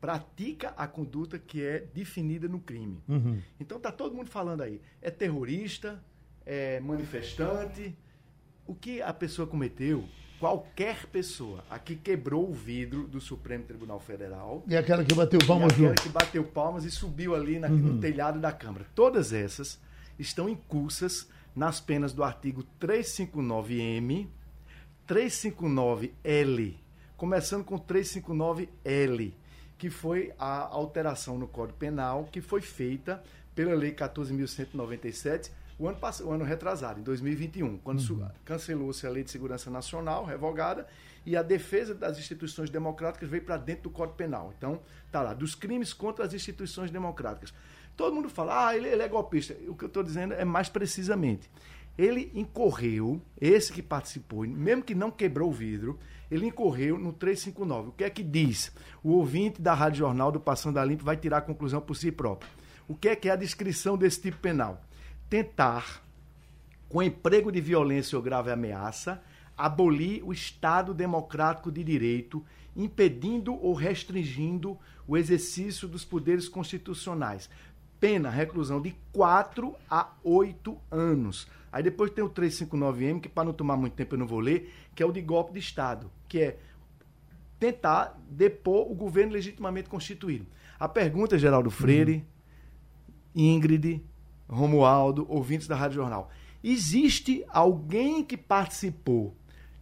pratica 0.00 0.72
a 0.76 0.86
conduta 0.86 1.38
que 1.38 1.64
é 1.64 1.80
definida 1.94 2.48
no 2.48 2.60
crime. 2.60 3.00
Uhum. 3.08 3.40
Então 3.58 3.78
tá 3.78 3.92
todo 3.92 4.14
mundo 4.14 4.30
falando 4.30 4.62
aí. 4.62 4.80
É 5.00 5.10
terrorista, 5.10 6.02
é 6.46 6.80
manifestante. 6.80 7.96
O 8.66 8.74
que 8.74 9.02
a 9.02 9.12
pessoa 9.12 9.46
cometeu, 9.46 10.04
qualquer 10.40 11.06
pessoa, 11.06 11.64
a 11.68 11.78
que 11.78 11.96
quebrou 11.96 12.48
o 12.48 12.52
vidro 12.52 13.06
do 13.06 13.20
Supremo 13.20 13.64
Tribunal 13.64 14.00
Federal. 14.00 14.64
E 14.66 14.76
aquela 14.76 15.04
que 15.04 15.14
bateu 15.14 15.40
palmas 15.46 15.72
junto. 15.72 15.92
Aquela 15.92 15.94
que 15.94 16.08
bateu 16.08 16.44
palmas 16.44 16.84
e 16.84 16.90
subiu 16.90 17.34
ali 17.34 17.58
na, 17.58 17.68
uhum. 17.68 17.76
no 17.76 18.00
telhado 18.00 18.40
da 18.40 18.52
Câmara. 18.52 18.86
Todas 18.94 19.32
essas 19.32 19.80
estão 20.18 20.48
incursas 20.48 21.28
nas 21.54 21.80
penas 21.80 22.12
do 22.12 22.24
artigo 22.24 22.64
359-M, 22.80 24.30
359-L, 25.06 26.80
começando 27.16 27.64
com 27.64 27.78
359-L, 27.78 29.36
que 29.78 29.90
foi 29.90 30.32
a 30.38 30.60
alteração 30.60 31.38
no 31.38 31.46
Código 31.48 31.78
Penal 31.78 32.28
que 32.30 32.40
foi 32.40 32.60
feita 32.60 33.22
pela 33.54 33.74
Lei 33.74 33.92
14.197, 33.92 35.50
o 35.78 35.88
ano, 35.88 35.98
passado, 35.98 36.28
o 36.28 36.32
ano 36.32 36.44
retrasado, 36.44 37.00
em 37.00 37.02
2021, 37.02 37.78
quando 37.78 38.00
uhum. 38.10 38.28
cancelou-se 38.44 39.06
a 39.06 39.10
Lei 39.10 39.24
de 39.24 39.30
Segurança 39.30 39.70
Nacional, 39.70 40.24
revogada, 40.24 40.86
e 41.24 41.36
a 41.36 41.42
defesa 41.42 41.94
das 41.94 42.18
instituições 42.18 42.70
democráticas 42.70 43.28
veio 43.28 43.42
para 43.44 43.56
dentro 43.56 43.84
do 43.84 43.90
Código 43.90 44.16
Penal. 44.16 44.52
Então, 44.56 44.80
tá 45.10 45.22
lá, 45.22 45.34
dos 45.34 45.54
crimes 45.54 45.92
contra 45.92 46.24
as 46.24 46.32
instituições 46.34 46.90
democráticas. 46.90 47.52
Todo 47.96 48.14
mundo 48.14 48.28
fala, 48.28 48.68
ah, 48.68 48.76
ele, 48.76 48.88
ele 48.88 49.02
é 49.02 49.08
golpista. 49.08 49.54
O 49.68 49.74
que 49.74 49.84
eu 49.84 49.88
estou 49.88 50.02
dizendo 50.02 50.34
é 50.34 50.44
mais 50.44 50.68
precisamente. 50.68 51.50
Ele 51.96 52.32
incorreu, 52.34 53.20
esse 53.40 53.72
que 53.72 53.82
participou, 53.82 54.46
mesmo 54.46 54.82
que 54.82 54.94
não 54.94 55.10
quebrou 55.10 55.50
o 55.50 55.52
vidro, 55.52 55.98
ele 56.30 56.46
incorreu 56.46 56.98
no 56.98 57.12
359. 57.12 57.90
O 57.90 57.92
que 57.92 58.04
é 58.04 58.10
que 58.10 58.22
diz? 58.22 58.72
O 59.02 59.10
ouvinte 59.10 59.60
da 59.60 59.74
Rádio 59.74 59.98
Jornal 59.98 60.32
do 60.32 60.40
Passando 60.40 60.78
a 60.78 60.84
Limpo 60.84 61.04
vai 61.04 61.16
tirar 61.16 61.38
a 61.38 61.42
conclusão 61.42 61.80
por 61.80 61.94
si 61.94 62.10
próprio. 62.10 62.50
O 62.88 62.94
que 62.94 63.10
é 63.10 63.16
que 63.16 63.28
é 63.28 63.32
a 63.32 63.36
descrição 63.36 63.98
desse 63.98 64.22
tipo 64.22 64.38
penal? 64.38 64.82
Tentar, 65.28 66.02
com 66.88 67.02
emprego 67.02 67.52
de 67.52 67.60
violência 67.60 68.16
ou 68.16 68.22
grave 68.22 68.50
ameaça, 68.50 69.22
abolir 69.56 70.24
o 70.24 70.32
Estado 70.32 70.94
democrático 70.94 71.70
de 71.70 71.84
direito, 71.84 72.44
impedindo 72.74 73.54
ou 73.54 73.74
restringindo 73.74 74.78
o 75.06 75.16
exercício 75.16 75.86
dos 75.86 76.04
poderes 76.04 76.48
constitucionais, 76.48 77.50
pena, 78.02 78.30
reclusão 78.30 78.82
de 78.82 78.96
4 79.12 79.76
a 79.88 80.10
8 80.24 80.76
anos. 80.90 81.46
Aí 81.70 81.84
depois 81.84 82.10
tem 82.10 82.24
o 82.24 82.28
359M, 82.28 83.20
que 83.20 83.28
para 83.28 83.44
não 83.44 83.52
tomar 83.52 83.76
muito 83.76 83.92
tempo 83.92 84.16
eu 84.16 84.18
não 84.18 84.26
vou 84.26 84.40
ler, 84.40 84.74
que 84.92 85.04
é 85.04 85.06
o 85.06 85.12
de 85.12 85.20
golpe 85.20 85.52
de 85.52 85.60
Estado, 85.60 86.10
que 86.26 86.40
é 86.40 86.58
tentar 87.60 88.20
depor 88.28 88.90
o 88.90 88.94
governo 88.96 89.32
legitimamente 89.32 89.88
constituído. 89.88 90.48
A 90.80 90.88
pergunta, 90.88 91.38
Geraldo 91.38 91.70
Freire. 91.70 92.26
Ingrid, 93.36 94.04
Romualdo, 94.48 95.24
ouvintes 95.28 95.68
da 95.68 95.76
Rádio 95.76 96.02
Jornal. 96.02 96.28
Existe 96.62 97.44
alguém 97.48 98.24
que 98.24 98.36
participou 98.36 99.36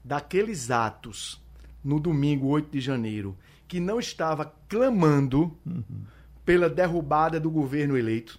daqueles 0.05 0.71
atos 0.71 1.43
no 1.83 1.99
domingo 1.99 2.49
8 2.49 2.71
de 2.71 2.81
janeiro 2.81 3.37
que 3.67 3.81
não 3.81 3.99
estava 3.99 4.45
clamando 4.69 5.57
uhum 5.65 6.05
pela 6.51 6.69
derrubada 6.69 7.39
do 7.39 7.49
governo 7.49 7.97
eleito. 7.97 8.37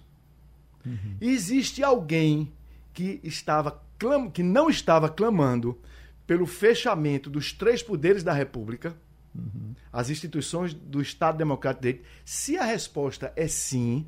Uhum. 0.84 1.16
Existe 1.18 1.82
alguém 1.82 2.52
que 2.92 3.18
estava 3.24 3.82
clam 3.98 4.30
que 4.30 4.42
não 4.42 4.68
estava 4.68 5.08
clamando 5.08 5.78
pelo 6.26 6.44
fechamento 6.44 7.30
dos 7.30 7.54
três 7.54 7.82
poderes 7.82 8.22
da 8.22 8.34
República, 8.34 8.94
uhum. 9.34 9.74
as 9.90 10.10
instituições 10.10 10.74
do 10.74 11.00
Estado 11.00 11.38
Democrático 11.38 11.84
de 11.84 11.92
Direito. 11.92 12.08
Se 12.22 12.58
a 12.58 12.64
resposta 12.64 13.32
é 13.34 13.48
sim, 13.48 14.06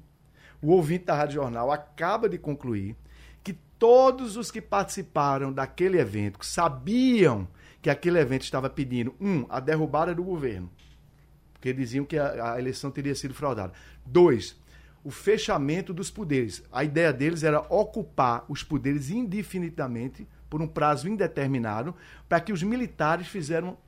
o 0.61 0.73
ouvinte 0.73 1.07
da 1.07 1.15
Rádio 1.15 1.37
Jornal 1.37 1.73
acaba 1.73 2.29
de 2.29 2.37
concluir 2.37 2.95
que 3.43 3.55
todos 3.79 4.37
os 4.37 4.51
que 4.51 4.61
participaram 4.61 5.51
daquele 5.51 5.99
evento 5.99 6.45
sabiam 6.45 7.49
que 7.81 7.89
aquele 7.89 8.19
evento 8.19 8.43
estava 8.43 8.69
pedindo, 8.69 9.15
um, 9.19 9.47
a 9.49 9.61
derrubada 9.61 10.15
do 10.15 10.23
governo, 10.23 10.71
porque 11.65 11.73
diziam 11.73 12.05
que 12.05 12.19
a, 12.19 12.53
a 12.53 12.59
eleição 12.59 12.91
teria 12.91 13.15
sido 13.15 13.33
fraudada. 13.33 13.73
Dois, 14.05 14.55
o 15.03 15.11
fechamento 15.11 15.95
dos 15.95 16.11
poderes. 16.11 16.63
A 16.71 16.85
ideia 16.85 17.11
deles 17.11 17.43
era 17.43 17.61
ocupar 17.71 18.45
os 18.51 18.63
poderes 18.63 19.09
indefinidamente, 19.09 20.29
por 20.51 20.61
um 20.61 20.67
prazo 20.67 21.09
indeterminado, 21.09 21.95
para 22.29 22.39
que 22.39 22.53
os 22.53 22.63
militares 22.63 23.29
fizeram, 23.29 23.79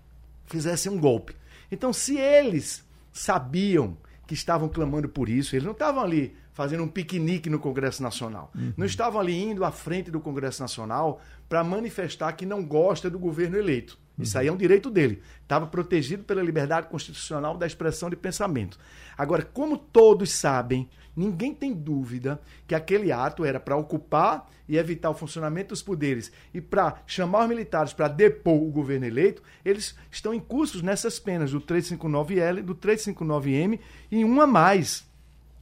fizessem 0.46 0.90
um 0.90 0.98
golpe. 0.98 1.36
Então, 1.70 1.92
se 1.92 2.16
eles 2.16 2.82
sabiam 3.12 3.98
que 4.26 4.32
estavam 4.32 4.70
clamando 4.70 5.06
por 5.06 5.28
isso, 5.28 5.54
eles 5.54 5.64
não 5.64 5.72
estavam 5.72 6.02
ali 6.02 6.34
fazendo 6.54 6.82
um 6.82 6.88
piquenique 6.88 7.50
no 7.50 7.58
Congresso 7.58 8.02
Nacional. 8.02 8.50
Uhum. 8.54 8.72
Não 8.74 8.86
estavam 8.86 9.20
ali 9.20 9.36
indo 9.38 9.66
à 9.66 9.70
frente 9.70 10.10
do 10.10 10.18
Congresso 10.18 10.62
Nacional 10.62 11.20
para 11.46 11.62
manifestar 11.62 12.32
que 12.32 12.46
não 12.46 12.64
gosta 12.64 13.10
do 13.10 13.18
governo 13.18 13.58
eleito. 13.58 13.98
Isso 14.18 14.38
aí 14.38 14.46
é 14.46 14.52
um 14.52 14.56
direito 14.56 14.90
dele. 14.90 15.22
Estava 15.42 15.66
protegido 15.66 16.24
pela 16.24 16.42
liberdade 16.42 16.88
constitucional 16.88 17.56
da 17.56 17.66
expressão 17.66 18.08
de 18.08 18.16
pensamento. 18.16 18.78
Agora, 19.16 19.42
como 19.42 19.76
todos 19.76 20.30
sabem, 20.32 20.88
ninguém 21.14 21.54
tem 21.54 21.72
dúvida 21.72 22.40
que 22.66 22.74
aquele 22.74 23.12
ato 23.12 23.44
era 23.44 23.60
para 23.60 23.76
ocupar 23.76 24.48
e 24.68 24.76
evitar 24.76 25.10
o 25.10 25.14
funcionamento 25.14 25.68
dos 25.68 25.82
poderes 25.82 26.32
e 26.52 26.60
para 26.60 27.02
chamar 27.06 27.42
os 27.42 27.48
militares 27.48 27.92
para 27.92 28.08
depor 28.08 28.62
o 28.62 28.70
governo 28.70 29.06
eleito, 29.06 29.42
eles 29.64 29.94
estão 30.10 30.34
incursos 30.34 30.82
nessas 30.82 31.18
penas 31.18 31.52
do 31.52 31.60
359L, 31.60 32.62
do 32.62 32.74
359M 32.74 33.78
e 34.10 34.24
uma 34.24 34.46
mais, 34.46 35.06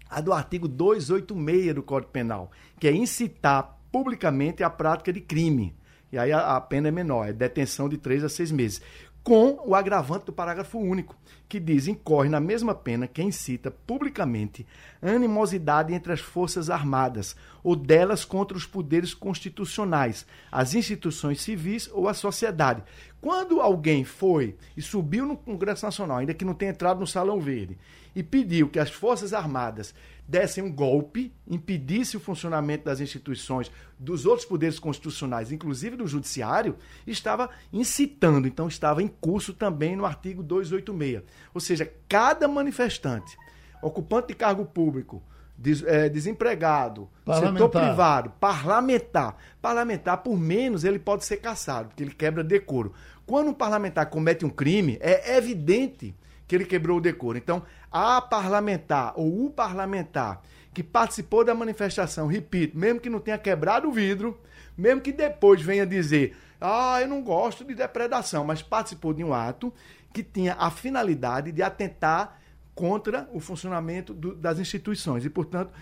a 0.08 0.20
do 0.20 0.32
artigo 0.32 0.66
286 0.68 1.74
do 1.74 1.82
Código 1.82 2.12
Penal, 2.12 2.50
que 2.78 2.88
é 2.88 2.92
incitar 2.92 3.78
publicamente 3.92 4.62
a 4.62 4.70
prática 4.70 5.12
de 5.12 5.20
crime. 5.20 5.74
E 6.14 6.18
aí 6.18 6.32
a, 6.32 6.54
a 6.54 6.60
pena 6.60 6.86
é 6.86 6.90
menor, 6.92 7.28
é 7.28 7.32
detenção 7.32 7.88
de 7.88 7.98
três 7.98 8.22
a 8.22 8.28
seis 8.28 8.52
meses. 8.52 8.80
Com 9.24 9.58
o 9.64 9.74
agravante 9.74 10.26
do 10.26 10.32
parágrafo 10.32 10.78
único, 10.78 11.16
que 11.48 11.58
diz: 11.58 11.88
incorre 11.88 12.28
na 12.28 12.38
mesma 12.38 12.72
pena 12.72 13.08
quem 13.08 13.32
cita 13.32 13.68
publicamente 13.68 14.64
animosidade 15.02 15.92
entre 15.92 16.12
as 16.12 16.20
Forças 16.20 16.70
Armadas 16.70 17.34
ou 17.64 17.74
delas 17.74 18.24
contra 18.24 18.56
os 18.56 18.64
poderes 18.64 19.12
constitucionais, 19.12 20.24
as 20.52 20.74
instituições 20.74 21.40
civis 21.40 21.90
ou 21.92 22.08
a 22.08 22.14
sociedade. 22.14 22.84
Quando 23.24 23.58
alguém 23.58 24.04
foi 24.04 24.54
e 24.76 24.82
subiu 24.82 25.24
no 25.24 25.34
Congresso 25.34 25.86
Nacional, 25.86 26.18
ainda 26.18 26.34
que 26.34 26.44
não 26.44 26.52
tenha 26.52 26.72
entrado 26.72 27.00
no 27.00 27.06
Salão 27.06 27.40
Verde, 27.40 27.78
e 28.14 28.22
pediu 28.22 28.68
que 28.68 28.78
as 28.78 28.90
Forças 28.90 29.32
Armadas 29.32 29.94
dessem 30.28 30.62
um 30.62 30.70
golpe, 30.70 31.32
impedisse 31.48 32.18
o 32.18 32.20
funcionamento 32.20 32.84
das 32.84 33.00
instituições, 33.00 33.72
dos 33.98 34.26
outros 34.26 34.46
poderes 34.46 34.78
constitucionais, 34.78 35.50
inclusive 35.50 35.96
do 35.96 36.06
judiciário, 36.06 36.76
estava 37.06 37.48
incitando, 37.72 38.46
então 38.46 38.68
estava 38.68 39.02
em 39.02 39.08
curso 39.08 39.54
também 39.54 39.96
no 39.96 40.04
artigo 40.04 40.42
286. 40.42 41.22
Ou 41.54 41.62
seja, 41.62 41.90
cada 42.06 42.46
manifestante, 42.46 43.38
ocupante 43.80 44.28
de 44.28 44.34
cargo 44.34 44.66
público, 44.66 45.22
des, 45.56 45.82
é, 45.84 46.08
desempregado, 46.08 47.08
setor 47.24 47.68
privado, 47.68 48.30
parlamentar, 48.40 49.36
parlamentar, 49.62 50.18
por 50.18 50.38
menos, 50.38 50.84
ele 50.84 50.98
pode 50.98 51.24
ser 51.24 51.38
caçado, 51.38 51.88
porque 51.88 52.02
ele 52.02 52.14
quebra 52.14 52.42
decoro. 52.42 52.92
Quando 53.26 53.48
um 53.50 53.54
parlamentar 53.54 54.06
comete 54.06 54.44
um 54.44 54.50
crime, 54.50 54.98
é 55.00 55.36
evidente 55.36 56.14
que 56.46 56.54
ele 56.54 56.64
quebrou 56.64 56.98
o 56.98 57.00
decoro. 57.00 57.38
Então, 57.38 57.62
a 57.90 58.20
parlamentar 58.20 59.12
ou 59.16 59.46
o 59.46 59.50
parlamentar 59.50 60.42
que 60.72 60.82
participou 60.82 61.44
da 61.44 61.54
manifestação, 61.54 62.26
repito, 62.26 62.76
mesmo 62.76 63.00
que 63.00 63.08
não 63.08 63.20
tenha 63.20 63.38
quebrado 63.38 63.88
o 63.88 63.92
vidro, 63.92 64.38
mesmo 64.76 65.00
que 65.00 65.12
depois 65.12 65.62
venha 65.62 65.86
dizer, 65.86 66.36
ah, 66.60 67.00
eu 67.00 67.08
não 67.08 67.22
gosto 67.22 67.64
de 67.64 67.74
depredação, 67.74 68.44
mas 68.44 68.60
participou 68.60 69.14
de 69.14 69.22
um 69.22 69.32
ato 69.32 69.72
que 70.12 70.22
tinha 70.22 70.54
a 70.58 70.70
finalidade 70.70 71.52
de 71.52 71.62
atentar 71.62 72.40
contra 72.74 73.28
o 73.32 73.38
funcionamento 73.38 74.12
do, 74.12 74.34
das 74.34 74.58
instituições. 74.58 75.24
E, 75.24 75.30
portanto, 75.30 75.72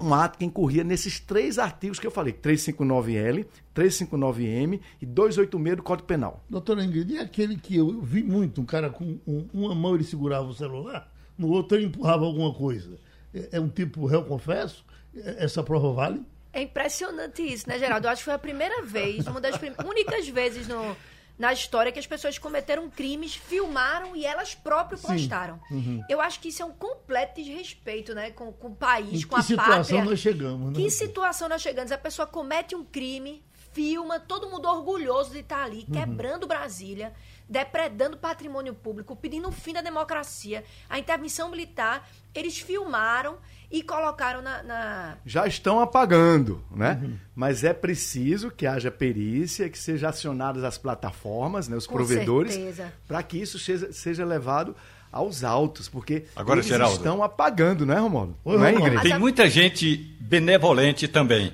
um 0.00 0.14
ato 0.14 0.38
que 0.38 0.44
incorria 0.44 0.84
nesses 0.84 1.18
três 1.18 1.58
artigos 1.58 1.98
que 1.98 2.06
eu 2.06 2.10
falei, 2.10 2.32
359L, 2.32 3.46
359M 3.74 4.80
e 5.00 5.06
286 5.06 5.76
do 5.76 5.82
Código 5.82 6.06
Penal. 6.06 6.44
Doutor 6.48 6.78
Ingrid, 6.78 7.14
e 7.14 7.18
aquele 7.18 7.56
que 7.56 7.76
eu 7.76 8.00
vi 8.00 8.22
muito, 8.22 8.60
um 8.60 8.64
cara 8.64 8.90
com 8.90 9.18
um, 9.26 9.46
uma 9.52 9.74
mão 9.74 9.94
ele 9.94 10.04
segurava 10.04 10.46
o 10.46 10.54
celular, 10.54 11.10
no 11.36 11.48
outro 11.48 11.76
ele 11.76 11.86
empurrava 11.86 12.24
alguma 12.24 12.52
coisa. 12.52 12.98
É, 13.34 13.56
é 13.56 13.60
um 13.60 13.68
tipo 13.68 14.06
réu 14.06 14.24
confesso? 14.24 14.84
É, 15.14 15.44
essa 15.44 15.62
prova 15.62 15.92
vale? 15.92 16.22
É 16.52 16.62
impressionante 16.62 17.42
isso, 17.42 17.68
né, 17.68 17.78
Geraldo? 17.78 18.06
Eu 18.06 18.10
acho 18.10 18.20
que 18.20 18.24
foi 18.24 18.34
a 18.34 18.38
primeira 18.38 18.82
vez, 18.82 19.26
uma 19.26 19.40
das 19.40 19.60
únicas 19.84 20.26
vezes 20.28 20.66
no, 20.66 20.96
na 21.38 21.52
história 21.52 21.92
que 21.92 21.98
as 21.98 22.06
pessoas 22.06 22.38
cometeram 22.38 22.88
crimes, 22.88 23.34
filmaram 23.34 24.16
e 24.16 24.24
elas 24.24 24.54
próprias 24.54 25.02
postaram. 25.02 25.60
Uhum. 25.70 26.02
Eu 26.08 26.20
acho 26.20 26.40
que 26.40 26.48
isso 26.48 26.62
é 26.62 26.64
um 26.64 26.72
completo 26.72 27.42
desrespeito, 27.42 28.14
né, 28.14 28.30
com, 28.30 28.52
com 28.52 28.68
o 28.68 28.74
país, 28.74 29.24
com 29.24 29.36
a 29.36 29.38
pátria. 29.38 29.56
Que 29.56 29.62
situação 29.62 30.04
nós 30.04 30.18
chegamos, 30.18 30.72
né? 30.72 30.74
Que 30.74 30.90
situação 30.90 31.48
nós 31.48 31.62
chegamos? 31.62 31.92
A 31.92 31.98
pessoa 31.98 32.26
comete 32.26 32.74
um 32.74 32.84
crime, 32.84 33.44
filma, 33.72 34.18
todo 34.18 34.48
mundo 34.48 34.66
orgulhoso 34.66 35.32
de 35.32 35.40
estar 35.40 35.62
ali, 35.62 35.84
uhum. 35.86 35.94
quebrando 35.94 36.46
Brasília, 36.46 37.12
depredando 37.46 38.16
patrimônio 38.16 38.74
público, 38.74 39.14
pedindo 39.14 39.48
o 39.48 39.52
fim 39.52 39.74
da 39.74 39.82
democracia, 39.82 40.64
a 40.88 40.98
intervenção 40.98 41.50
militar. 41.50 42.08
Eles 42.34 42.58
filmaram 42.58 43.38
e 43.70 43.82
colocaram 43.82 44.42
na. 44.42 44.62
na... 44.62 45.16
Já 45.24 45.46
estão 45.46 45.80
apagando, 45.80 46.62
né? 46.70 47.00
Uhum. 47.02 47.16
Mas 47.34 47.64
é 47.64 47.72
preciso 47.72 48.50
que 48.50 48.66
haja 48.66 48.90
perícia, 48.90 49.68
que 49.68 49.78
sejam 49.78 50.08
acionadas 50.08 50.64
as 50.64 50.78
plataformas, 50.78 51.68
né, 51.68 51.76
os 51.76 51.86
Com 51.86 51.94
provedores, 51.94 52.58
para 53.06 53.22
que 53.22 53.38
isso 53.40 53.58
seja, 53.58 53.92
seja 53.92 54.24
levado 54.24 54.74
aos 55.10 55.44
autos, 55.44 55.88
porque 55.88 56.24
Agora, 56.34 56.58
eles 56.58 56.66
Geraldo, 56.66 56.96
estão 56.96 57.22
apagando, 57.22 57.86
né, 57.86 57.96
Romualdo? 57.98 58.36
Não 58.44 58.64
é, 58.64 58.72
Ingrid? 58.72 59.02
Tem 59.02 59.18
muita 59.18 59.48
gente 59.48 59.96
benevolente 60.20 61.08
também. 61.08 61.52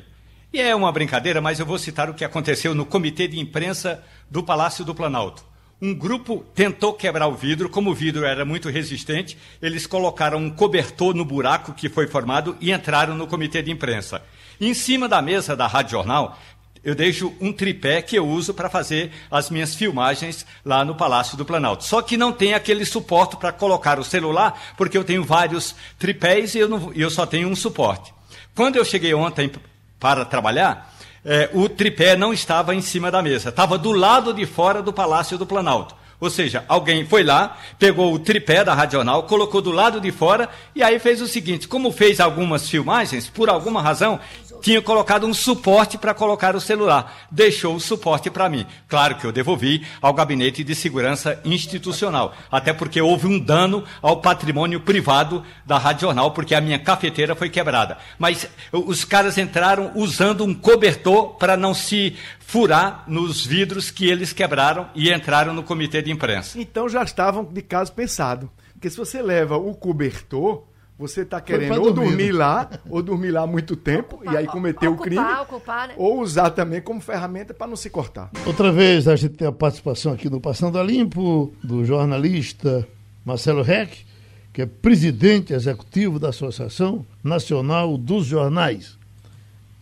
E 0.52 0.60
é 0.60 0.74
uma 0.74 0.92
brincadeira, 0.92 1.40
mas 1.40 1.60
eu 1.60 1.66
vou 1.66 1.78
citar 1.78 2.10
o 2.10 2.14
que 2.14 2.24
aconteceu 2.24 2.74
no 2.74 2.84
comitê 2.84 3.26
de 3.26 3.38
imprensa 3.38 4.02
do 4.30 4.42
Palácio 4.42 4.84
do 4.84 4.94
Planalto 4.94 5.51
um 5.82 5.92
grupo 5.92 6.46
tentou 6.54 6.94
quebrar 6.94 7.26
o 7.26 7.34
vidro, 7.34 7.68
como 7.68 7.90
o 7.90 7.94
vidro 7.94 8.24
era 8.24 8.44
muito 8.44 8.68
resistente, 8.68 9.36
eles 9.60 9.84
colocaram 9.84 10.38
um 10.38 10.48
cobertor 10.48 11.12
no 11.12 11.24
buraco 11.24 11.74
que 11.74 11.88
foi 11.88 12.06
formado 12.06 12.56
e 12.60 12.70
entraram 12.70 13.16
no 13.16 13.26
comitê 13.26 13.60
de 13.60 13.72
imprensa. 13.72 14.22
Em 14.60 14.72
cima 14.74 15.08
da 15.08 15.20
mesa 15.20 15.56
da 15.56 15.66
Rádio 15.66 15.90
Jornal, 15.90 16.38
eu 16.84 16.94
deixo 16.94 17.34
um 17.40 17.52
tripé 17.52 18.00
que 18.00 18.14
eu 18.14 18.24
uso 18.24 18.54
para 18.54 18.70
fazer 18.70 19.10
as 19.28 19.50
minhas 19.50 19.74
filmagens 19.74 20.46
lá 20.64 20.84
no 20.84 20.94
Palácio 20.94 21.36
do 21.36 21.44
Planalto. 21.44 21.82
Só 21.82 22.00
que 22.00 22.16
não 22.16 22.32
tem 22.32 22.54
aquele 22.54 22.84
suporte 22.84 23.36
para 23.36 23.50
colocar 23.50 23.98
o 23.98 24.04
celular, 24.04 24.74
porque 24.76 24.96
eu 24.96 25.02
tenho 25.02 25.24
vários 25.24 25.74
tripés 25.98 26.54
e 26.54 26.60
eu, 26.60 26.68
não, 26.68 26.92
eu 26.94 27.10
só 27.10 27.26
tenho 27.26 27.48
um 27.48 27.56
suporte. 27.56 28.14
Quando 28.54 28.76
eu 28.76 28.84
cheguei 28.84 29.14
ontem 29.14 29.50
para 29.98 30.24
trabalhar, 30.24 30.91
é, 31.24 31.48
o 31.52 31.68
tripé 31.68 32.16
não 32.16 32.32
estava 32.32 32.74
em 32.74 32.80
cima 32.80 33.10
da 33.10 33.22
mesa, 33.22 33.50
estava 33.50 33.78
do 33.78 33.92
lado 33.92 34.34
de 34.34 34.44
fora 34.46 34.82
do 34.82 34.92
Palácio 34.92 35.38
do 35.38 35.46
Planalto. 35.46 35.94
Ou 36.22 36.30
seja, 36.30 36.64
alguém 36.68 37.04
foi 37.04 37.24
lá, 37.24 37.58
pegou 37.80 38.14
o 38.14 38.18
tripé 38.18 38.62
da 38.62 38.72
Radional, 38.72 39.24
colocou 39.24 39.60
do 39.60 39.72
lado 39.72 40.00
de 40.00 40.12
fora 40.12 40.48
e 40.72 40.80
aí 40.80 41.00
fez 41.00 41.20
o 41.20 41.26
seguinte: 41.26 41.66
como 41.66 41.90
fez 41.90 42.20
algumas 42.20 42.68
filmagens, 42.68 43.28
por 43.28 43.50
alguma 43.50 43.82
razão, 43.82 44.20
tinha 44.62 44.80
colocado 44.80 45.26
um 45.26 45.34
suporte 45.34 45.98
para 45.98 46.14
colocar 46.14 46.54
o 46.54 46.60
celular. 46.60 47.26
Deixou 47.30 47.74
o 47.74 47.80
suporte 47.80 48.30
para 48.30 48.48
mim. 48.48 48.64
Claro 48.88 49.16
que 49.16 49.26
eu 49.26 49.32
devolvi 49.32 49.84
ao 50.00 50.14
Gabinete 50.14 50.62
de 50.62 50.74
Segurança 50.74 51.40
Institucional, 51.44 52.34
até 52.50 52.72
porque 52.72 53.00
houve 53.00 53.26
um 53.26 53.38
dano 53.38 53.84
ao 54.00 54.20
patrimônio 54.20 54.80
privado 54.80 55.44
da 55.66 55.76
Rádio 55.76 56.02
Jornal, 56.02 56.30
porque 56.30 56.54
a 56.54 56.60
minha 56.60 56.78
cafeteira 56.78 57.34
foi 57.34 57.50
quebrada. 57.50 57.98
Mas 58.18 58.48
os 58.72 59.04
caras 59.04 59.36
entraram 59.36 59.90
usando 59.94 60.44
um 60.44 60.54
cobertor 60.54 61.34
para 61.34 61.56
não 61.56 61.74
se 61.74 62.16
furar 62.38 63.04
nos 63.08 63.44
vidros 63.44 63.90
que 63.90 64.06
eles 64.06 64.32
quebraram 64.32 64.88
e 64.94 65.12
entraram 65.12 65.52
no 65.52 65.62
comitê 65.62 66.00
de 66.00 66.12
imprensa. 66.12 66.60
Então 66.60 66.88
já 66.88 67.02
estavam 67.02 67.44
de 67.44 67.62
caso 67.62 67.92
pensado. 67.92 68.50
Porque 68.72 68.90
se 68.90 68.96
você 68.96 69.22
leva 69.22 69.56
o 69.56 69.74
cobertor, 69.74 70.64
você 71.02 71.22
está 71.22 71.40
querendo 71.40 71.82
ou 71.82 71.92
dormir 71.92 72.30
lá, 72.30 72.70
ou 72.88 73.02
dormir 73.02 73.32
lá 73.32 73.44
muito 73.46 73.74
tempo, 73.74 74.16
ocupar, 74.16 74.34
e 74.34 74.36
aí 74.36 74.46
cometer 74.46 74.86
ocupar, 74.86 75.00
o 75.00 75.10
crime, 75.10 75.42
ocupar, 75.42 75.88
né? 75.88 75.94
ou 75.96 76.20
usar 76.20 76.50
também 76.50 76.80
como 76.80 77.00
ferramenta 77.00 77.52
para 77.52 77.66
não 77.66 77.74
se 77.74 77.90
cortar. 77.90 78.30
Outra 78.46 78.70
vez 78.70 79.08
a 79.08 79.16
gente 79.16 79.34
tem 79.34 79.48
a 79.48 79.52
participação 79.52 80.12
aqui 80.12 80.30
no 80.30 80.40
Passando 80.40 80.78
a 80.78 80.82
Limpo, 80.82 81.52
do 81.62 81.84
jornalista 81.84 82.86
Marcelo 83.24 83.62
Reck, 83.62 84.06
que 84.52 84.62
é 84.62 84.66
presidente 84.66 85.52
executivo 85.52 86.20
da 86.20 86.28
Associação 86.28 87.04
Nacional 87.22 87.98
dos 87.98 88.24
Jornais. 88.26 88.96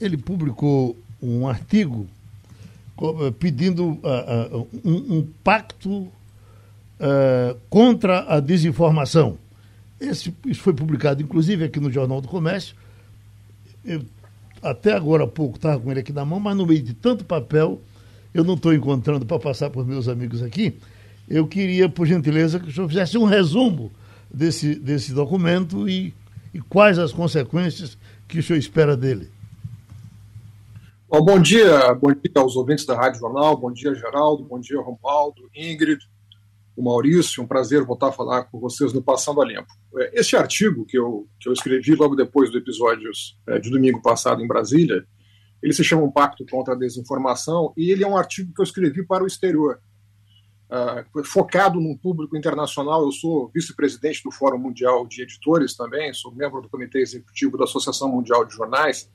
Ele 0.00 0.16
publicou 0.16 0.96
um 1.20 1.46
artigo 1.46 2.06
eh, 2.98 3.32
pedindo 3.38 3.88
uh, 3.88 4.58
uh, 4.58 4.68
um, 4.84 5.18
um, 5.18 5.28
pacto 5.44 5.90
uh, 5.90 6.10
contra 7.68 8.24
a 8.26 8.40
desinformação. 8.40 9.36
Esse, 10.00 10.34
isso 10.46 10.62
foi 10.62 10.72
publicado, 10.72 11.22
inclusive, 11.22 11.64
aqui 11.64 11.78
no 11.78 11.92
Jornal 11.92 12.20
do 12.20 12.28
Comércio. 12.28 12.74
Eu, 13.84 14.02
até 14.62 14.92
agora 14.92 15.24
há 15.24 15.26
pouco 15.26 15.56
estava 15.56 15.78
com 15.78 15.90
ele 15.90 16.00
aqui 16.00 16.12
na 16.12 16.24
mão, 16.24 16.40
mas 16.40 16.56
no 16.56 16.66
meio 16.66 16.82
de 16.82 16.94
tanto 16.94 17.24
papel, 17.24 17.80
eu 18.32 18.44
não 18.44 18.54
estou 18.54 18.72
encontrando 18.72 19.26
para 19.26 19.38
passar 19.38 19.70
para 19.70 19.80
os 19.80 19.86
meus 19.86 20.08
amigos 20.08 20.42
aqui. 20.42 20.74
Eu 21.28 21.46
queria, 21.46 21.88
por 21.88 22.06
gentileza, 22.06 22.58
que 22.58 22.68
o 22.68 22.72
senhor 22.72 22.88
fizesse 22.88 23.18
um 23.18 23.24
resumo 23.24 23.92
desse, 24.32 24.74
desse 24.74 25.12
documento 25.12 25.88
e, 25.88 26.14
e 26.52 26.60
quais 26.60 26.98
as 26.98 27.12
consequências 27.12 27.96
que 28.26 28.38
o 28.38 28.42
senhor 28.42 28.58
espera 28.58 28.96
dele. 28.96 29.28
Bom, 31.08 31.22
bom 31.22 31.40
dia, 31.40 31.92
bom 31.94 32.12
dia 32.12 32.32
aos 32.36 32.54
ouvintes 32.54 32.84
da 32.84 32.94
Rádio 32.94 33.20
Jornal, 33.20 33.56
bom 33.56 33.72
dia, 33.72 33.94
Geraldo, 33.94 34.44
bom 34.44 34.60
dia, 34.60 34.80
Romualdo, 34.80 35.50
Ingrid. 35.54 36.08
O 36.76 36.82
Maurício. 36.82 37.42
Um 37.42 37.46
prazer 37.46 37.84
voltar 37.84 38.08
a 38.08 38.12
falar 38.12 38.44
com 38.44 38.58
vocês 38.58 38.92
no 38.92 39.02
Passando 39.02 39.40
a 39.40 39.44
Limpo. 39.44 39.72
É, 39.98 40.20
este 40.20 40.36
artigo 40.36 40.84
que 40.86 40.98
eu, 40.98 41.28
que 41.38 41.48
eu 41.48 41.52
escrevi 41.52 41.94
logo 41.94 42.14
depois 42.14 42.50
do 42.50 42.58
episódio 42.58 43.10
é, 43.46 43.58
de 43.58 43.70
domingo 43.70 44.00
passado 44.02 44.42
em 44.42 44.46
Brasília, 44.46 45.04
ele 45.62 45.72
se 45.72 45.84
chama 45.84 46.02
Um 46.02 46.10
Pacto 46.10 46.44
contra 46.50 46.74
a 46.74 46.76
Desinformação 46.76 47.72
e 47.76 47.90
ele 47.90 48.02
é 48.02 48.08
um 48.08 48.16
artigo 48.16 48.52
que 48.54 48.60
eu 48.60 48.64
escrevi 48.64 49.04
para 49.04 49.22
o 49.22 49.26
exterior. 49.26 49.80
Uh, 50.70 51.24
focado 51.24 51.80
num 51.80 51.96
público 51.96 52.36
internacional. 52.36 53.02
Eu 53.02 53.10
sou 53.10 53.50
vice-presidente 53.52 54.22
do 54.22 54.30
Fórum 54.30 54.58
Mundial 54.58 55.04
de 55.06 55.22
Editores 55.22 55.74
também, 55.74 56.14
sou 56.14 56.32
membro 56.32 56.62
do 56.62 56.68
Comitê 56.68 57.00
Executivo 57.00 57.58
da 57.58 57.64
Associação 57.64 58.08
Mundial 58.08 58.44
de 58.44 58.54
Jornais, 58.54 59.10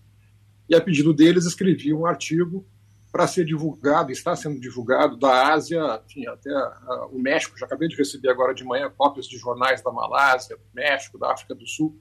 e 0.70 0.76
a 0.76 0.82
pedido 0.82 1.14
deles 1.14 1.46
escrevi 1.46 1.94
um 1.94 2.06
artigo 2.06 2.68
para 3.16 3.28
ser 3.28 3.46
divulgado, 3.46 4.12
está 4.12 4.36
sendo 4.36 4.60
divulgado 4.60 5.16
da 5.16 5.54
Ásia, 5.54 5.80
enfim, 6.06 6.28
até 6.28 6.52
uh, 6.52 7.08
o 7.14 7.18
México. 7.18 7.58
Já 7.58 7.66
acabei 7.66 7.88
de 7.88 7.96
receber 7.96 8.28
agora 8.28 8.54
de 8.54 8.66
manhã 8.66 8.92
cópias 8.94 9.26
de 9.26 9.38
jornais 9.38 9.82
da 9.82 9.90
Malásia, 9.90 10.58
do 10.58 10.64
México, 10.74 11.18
da 11.18 11.32
África 11.32 11.56
do 11.56 11.66
Sul, 11.66 11.98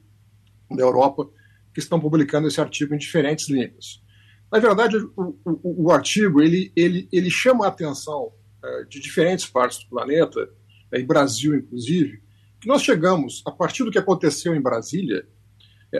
da 0.69 0.83
Europa, 0.83 1.25
que 1.73 1.79
estão 1.79 2.01
publicando 2.01 2.49
esse 2.49 2.59
artigo 2.59 2.93
em 2.93 2.97
diferentes 2.97 3.47
línguas. 3.47 4.03
Na 4.51 4.59
verdade, 4.59 4.97
o, 4.97 5.39
o, 5.45 5.85
o 5.85 5.89
artigo 5.89 6.41
ele, 6.41 6.73
ele, 6.75 7.07
ele 7.13 7.31
chama 7.31 7.63
a 7.63 7.69
atenção 7.69 8.33
uh, 8.61 8.85
de 8.89 8.99
diferentes 8.99 9.45
partes 9.45 9.85
do 9.85 9.87
planeta, 9.87 10.43
uh, 10.43 10.97
em 10.97 11.05
Brasil 11.05 11.55
inclusive, 11.55 12.21
que 12.59 12.67
nós 12.67 12.81
chegamos, 12.81 13.41
a 13.47 13.51
partir 13.51 13.85
do 13.85 13.91
que 13.91 13.97
aconteceu 13.97 14.53
em 14.53 14.61
Brasília, 14.61 15.25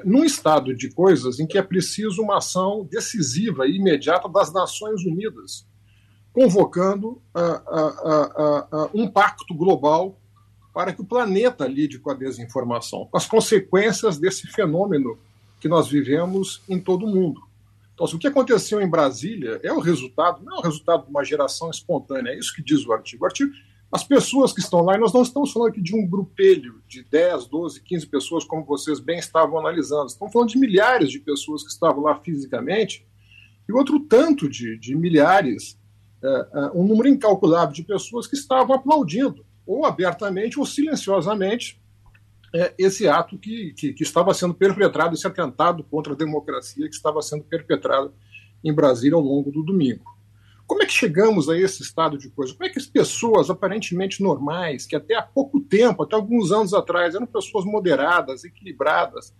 num 0.04 0.24
estado 0.24 0.76
de 0.76 0.90
coisas 0.90 1.40
em 1.40 1.48
que 1.48 1.58
é 1.58 1.62
preciso 1.62 2.22
uma 2.22 2.38
ação 2.38 2.88
decisiva 2.90 3.68
e 3.68 3.78
imediata 3.78 4.28
das 4.28 4.52
Nações 4.52 5.06
Unidas, 5.06 5.66
convocando 6.34 7.22
um 8.94 9.08
pacto 9.08 9.54
global 9.54 10.20
para 10.74 10.92
que 10.92 11.02
o 11.02 11.06
planeta 11.06 11.66
lide 11.66 12.00
com 12.00 12.12
a 12.12 12.14
desinformação, 12.14 13.08
com 13.10 13.18
as 13.18 13.26
consequências 13.26 14.18
desse 14.18 14.48
fenômeno 14.48 15.18
que 15.60 15.70
nós 15.70 15.88
vivemos 15.88 16.62
em 16.68 16.80
todo 16.80 17.06
o 17.06 17.10
mundo. 17.10 17.42
Então, 17.94 18.06
o 18.06 18.20
que 18.20 18.28
aconteceu 18.28 18.82
em 18.82 18.90
Brasília 18.90 19.60
é 19.64 19.72
o 19.72 19.80
resultado, 19.80 20.44
não 20.44 20.58
é 20.58 20.60
o 20.60 20.64
resultado 20.64 21.06
de 21.06 21.10
uma 21.10 21.24
geração 21.24 21.70
espontânea, 21.70 22.32
é 22.32 22.38
isso 22.38 22.54
que 22.54 22.62
diz 22.62 22.86
o 22.86 22.92
artigo. 22.92 23.24
O 23.24 23.26
artigo 23.26 23.54
as 23.96 24.04
pessoas 24.04 24.52
que 24.52 24.60
estão 24.60 24.82
lá, 24.82 24.96
e 24.96 25.00
nós 25.00 25.14
não 25.14 25.22
estamos 25.22 25.54
falando 25.54 25.70
aqui 25.70 25.82
de 25.82 25.96
um 25.96 26.06
grupelho 26.06 26.82
de 26.86 27.02
10, 27.02 27.48
12, 27.48 27.82
15 27.82 28.08
pessoas, 28.08 28.44
como 28.44 28.66
vocês 28.66 29.00
bem 29.00 29.18
estavam 29.18 29.58
analisando. 29.58 30.08
Estamos 30.08 30.34
falando 30.34 30.50
de 30.50 30.58
milhares 30.58 31.10
de 31.10 31.18
pessoas 31.18 31.64
que 31.64 31.70
estavam 31.70 32.04
lá 32.04 32.20
fisicamente 32.20 33.08
e 33.70 33.72
outro 33.72 34.02
tanto 34.02 34.50
de, 34.50 34.78
de 34.78 34.94
milhares, 34.94 35.80
é, 36.22 36.28
é, 36.28 36.72
um 36.74 36.86
número 36.86 37.08
incalculável 37.08 37.74
de 37.74 37.84
pessoas 37.84 38.28
que 38.28 38.36
estavam 38.36 38.76
aplaudindo, 38.76 39.46
ou 39.66 39.86
abertamente 39.86 40.60
ou 40.60 40.66
silenciosamente, 40.66 41.82
é, 42.54 42.74
esse 42.78 43.08
ato 43.08 43.38
que, 43.38 43.74
que, 43.78 43.94
que 43.94 44.04
estava 44.04 44.34
sendo 44.34 44.54
perpetrado, 44.54 45.16
esse 45.16 45.26
atentado 45.26 45.86
contra 45.86 46.12
a 46.12 46.18
democracia 46.18 46.90
que 46.90 46.96
estava 46.96 47.22
sendo 47.22 47.46
perpetrado 47.46 48.14
em 48.62 48.74
Brasília 48.74 49.16
ao 49.16 49.22
longo 49.22 49.54
do 49.54 49.64
domingo. 49.64 50.15
Como 50.68 50.82
é 50.82 50.86
que 50.86 50.94
chegamos 50.94 51.48
a 51.48 51.58
esse 51.58 51.84
estado 51.84 52.18
de 52.18 52.30
coisa? 52.30 52.54
Como 52.54 52.66
é 52.66 52.70
que 52.72 52.80
as 52.80 52.88
pessoas 52.88 53.50
aparentemente 53.50 54.22
normais, 54.22 54.86
que 54.86 54.96
até 54.96 55.16
há 55.16 55.22
pouco 55.22 55.60
tempo, 55.60 56.04
até 56.04 56.16
alguns 56.16 56.52
anos 56.52 56.74
atrás, 56.74 57.14
eram 57.14 57.28
pessoas 57.28 57.66
moderadas, 57.66 58.44
equilibradas, 58.44 59.34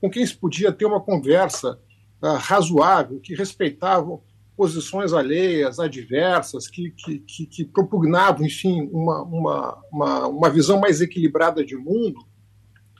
com 0.00 0.10
quem 0.10 0.24
se 0.26 0.36
podia 0.36 0.70
ter 0.70 0.84
uma 0.84 1.00
conversa 1.00 1.80
uh, 2.22 2.36
razoável, 2.36 3.20
que 3.20 3.34
respeitavam 3.34 4.22
posições 4.56 5.12
alheias, 5.12 5.78
adversas, 5.78 6.66
que, 6.66 6.90
que, 6.90 7.18
que, 7.20 7.46
que 7.46 7.64
propugnavam, 7.64 8.46
enfim, 8.46 8.88
uma, 8.92 9.22
uma, 9.22 9.82
uma, 9.92 10.26
uma 10.28 10.50
visão 10.50 10.80
mais 10.80 11.00
equilibrada 11.00 11.64
de 11.64 11.76
mundo, 11.76 12.26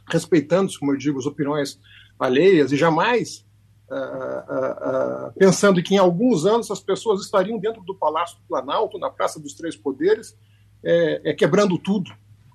respeitando, 0.08 0.70
como 0.78 0.92
eu 0.92 0.96
digo, 0.96 1.18
as 1.18 1.26
opiniões 1.26 1.80
alheias 2.18 2.72
e 2.72 2.76
jamais 2.76 3.45
uh, 3.90 5.28
uh, 5.28 5.32
pensando 5.38 5.82
que 5.82 5.94
em 5.94 5.98
alguns 5.98 6.44
anos 6.44 6.70
as 6.70 6.80
pessoas 6.80 7.22
estariam 7.22 7.58
dentro 7.58 7.82
do 7.82 7.94
Palácio 7.94 8.36
do 8.38 8.44
Planalto, 8.48 8.98
na 8.98 9.10
Praça 9.10 9.40
dos 9.40 9.54
Três 9.54 9.76
Poderes, 9.76 10.36
é, 10.84 11.30
é 11.30 11.34
quebrando 11.34 11.78
tudo. 11.78 12.10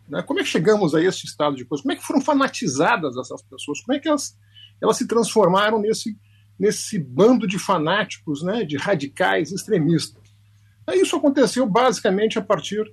Né? 0.08 0.22
Como 0.22 0.40
é 0.40 0.44
que 0.44 0.50
chegamos 0.50 0.94
a 0.94 1.02
esse 1.02 1.26
estado 1.26 1.56
de 1.56 1.66
coisa? 1.66 1.82
Como 1.82 1.94
é 1.94 1.96
que 1.96 2.06
foram 2.06 2.22
fanatizadas 2.22 3.18
essas 3.18 3.42
pessoas? 3.42 3.82
Como 3.82 3.98
é 3.98 4.00
que 4.00 4.08
elas, 4.08 4.38
elas 4.82 4.98
se 4.98 5.08
transformaram 5.08 5.80
nesse, 5.80 6.18
nesse 6.60 7.00
bando 7.00 7.48
de 7.48 7.58
fanáticos, 7.58 8.44
né, 8.44 8.64
de 8.64 8.78
radicais 8.78 9.52
extremistas? 9.52 10.22
Isso 10.94 11.16
aconteceu 11.16 11.66
basicamente 11.66 12.38
a 12.38 12.42
partir 12.42 12.84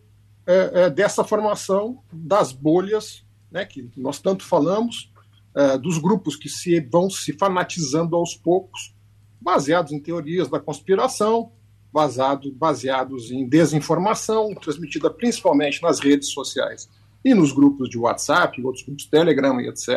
é, 0.47 0.71
é, 0.85 0.91
dessa 0.91 1.25
formação 1.25 2.03
das 2.13 2.53
bolhas, 2.53 3.25
né, 3.51 3.65
que 3.65 3.91
nós 3.97 4.21
tanto 4.21 4.45
falamos, 4.45 5.13
é, 5.59 5.77
dos 5.77 5.99
grupos 5.99 6.37
que 6.37 6.49
se 6.49 6.79
vão 6.79 7.11
se 7.11 7.33
fanatizando 7.33 8.15
aos 8.15 8.33
poucos, 8.33 8.95
baseados 9.41 9.91
em 9.91 9.99
teorias 9.99 10.49
da 10.49 10.61
conspiração, 10.61 11.51
baseado, 11.93 12.53
baseados 12.53 13.33
em 13.33 13.45
desinformação, 13.45 14.55
transmitida 14.55 15.11
principalmente 15.11 15.83
nas 15.83 15.99
redes 15.99 16.29
sociais 16.29 16.89
e 17.25 17.35
nos 17.35 17.51
grupos 17.51 17.91
de 17.91 17.99
WhatsApp, 17.99 18.63
outros 18.63 18.85
grupos 18.85 19.07
Telegram 19.07 19.61
e 19.61 19.69
etc., 19.69 19.91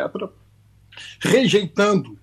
rejeitando, 1.19 2.17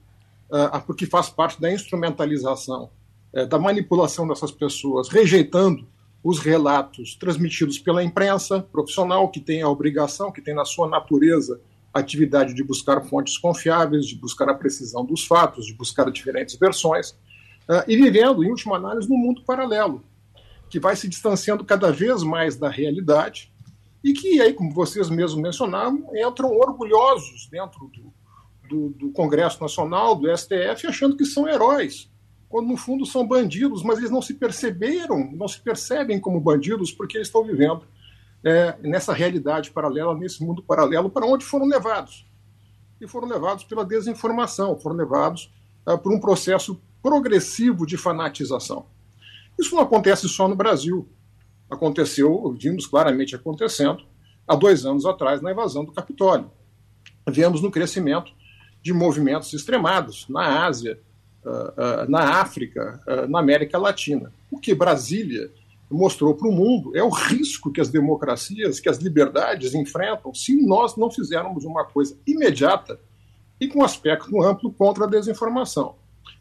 uh, 0.51 0.81
porque 0.85 1.07
faz 1.07 1.31
parte 1.31 1.61
da 1.61 1.73
instrumentalização, 1.73 2.91
uh, 3.33 3.47
da 3.47 3.57
manipulação 3.57 4.27
dessas 4.27 4.51
pessoas, 4.51 5.09
rejeitando 5.09 5.87
os 6.25 6.41
relatos 6.41 7.15
transmitidos 7.15 7.79
pela 7.79 8.03
imprensa 8.03 8.63
profissional, 8.73 9.31
que 9.31 9.39
tem 9.39 9.63
a 9.63 9.69
obrigação, 9.69 10.33
que 10.33 10.43
tem 10.43 10.57
na 10.57 10.65
sua 10.65 10.89
natureza 10.89 11.61
atividade 11.99 12.55
de 12.55 12.63
buscar 12.63 13.01
fontes 13.03 13.37
confiáveis, 13.39 14.07
de 14.07 14.17
buscar 14.17 14.49
a 14.49 14.55
precisão 14.55 15.05
dos 15.05 15.25
fatos, 15.25 15.67
de 15.67 15.75
buscar 15.75 16.11
diferentes 16.11 16.57
versões, 16.57 17.11
uh, 17.69 17.85
e 17.87 17.97
vivendo, 17.97 18.43
em 18.43 18.51
última 18.51 18.77
análise, 18.77 19.09
num 19.09 19.17
mundo 19.17 19.43
paralelo, 19.45 20.05
que 20.69 20.79
vai 20.79 20.97
se 20.97 21.09
distanciando 21.09 21.65
cada 21.65 21.91
vez 21.91 22.23
mais 22.23 22.57
da 22.57 22.69
realidade 22.69 23.53
e 24.03 24.13
que, 24.13 24.41
aí, 24.41 24.53
como 24.53 24.73
vocês 24.73 25.11
mesmos 25.11 25.41
mencionaram, 25.41 26.05
entram 26.15 26.57
orgulhosos 26.57 27.49
dentro 27.51 27.91
do, 27.93 28.13
do, 28.69 28.89
do 28.91 29.13
Congresso 29.13 29.61
Nacional, 29.61 30.15
do 30.15 30.35
STF, 30.37 30.87
achando 30.87 31.17
que 31.17 31.25
são 31.25 31.49
heróis, 31.49 32.11
quando 32.49 32.69
no 32.69 32.77
fundo 32.77 33.05
são 33.05 33.27
bandidos, 33.27 33.83
mas 33.83 33.99
eles 33.99 34.11
não 34.11 34.23
se 34.23 34.35
perceberam, 34.35 35.31
não 35.33 35.49
se 35.49 35.61
percebem 35.61 36.21
como 36.21 36.41
bandidos 36.41 36.93
porque 36.93 37.17
eles 37.17 37.29
estão 37.29 37.45
vivendo 37.45 37.83
é, 38.45 38.77
nessa 38.81 39.13
realidade 39.13 39.71
paralela, 39.71 40.15
nesse 40.15 40.43
mundo 40.43 40.63
paralelo, 40.63 41.11
para 41.11 41.27
onde 41.27 41.45
foram 41.45 41.67
levados. 41.67 42.27
E 43.01 43.07
foram 43.07 43.29
levados 43.29 43.65
pela 43.65 43.85
desinformação, 43.85 44.79
foram 44.79 44.97
levados 44.97 45.53
é, 45.87 45.97
por 45.97 46.13
um 46.13 46.21
processo 46.21 46.81
progressivo 47.03 47.87
de 47.87 47.97
fanatização. 47.97 48.87
Isso 49.59 49.75
não 49.75 49.83
acontece 49.83 50.29
só 50.29 50.49
no 50.49 50.55
Brasil. 50.55 51.09
Aconteceu, 51.71 52.57
vimos 52.59 52.87
claramente 52.87 53.35
acontecendo, 53.35 54.05
há 54.47 54.55
dois 54.55 54.87
anos 54.87 55.05
atrás, 55.05 55.43
na 55.43 55.53
invasão 55.53 55.85
do 55.85 55.93
Capitólio. 55.93 56.51
Vemos 57.29 57.61
no 57.61 57.71
crescimento 57.71 58.33
de 58.83 58.93
movimentos 58.93 59.53
extremados 59.53 60.27
na 60.29 60.65
Ásia, 60.65 60.99
uh, 61.45 61.51
uh, 61.51 62.11
na 62.11 62.41
África, 62.41 63.03
na 63.29 63.41
América 63.41 63.77
Latina. 63.77 64.33
O 64.51 64.59
que 64.59 64.75
Brasília 64.75 65.53
mostrou 65.91 66.35
para 66.35 66.49
o 66.49 66.53
mundo 66.53 66.97
é 66.97 67.03
o 67.03 67.09
risco 67.09 67.73
que 67.73 67.81
as 67.81 67.89
democracias, 67.89 68.79
que 68.79 68.89
as 68.89 68.99
liberdades 68.99 69.75
enfrentam 69.75 70.35
se 70.35 70.55
nós 70.67 70.97
não 70.97 71.11
fizermos 71.11 71.65
uma 71.65 71.85
coisa 71.85 72.19
imediata 72.27 73.01
e 73.61 73.67
com 73.67 73.83
aspecto 73.83 74.43
amplo 74.43 74.73
contra 74.73 75.05
a 75.05 75.09
desinformação. 75.09 75.97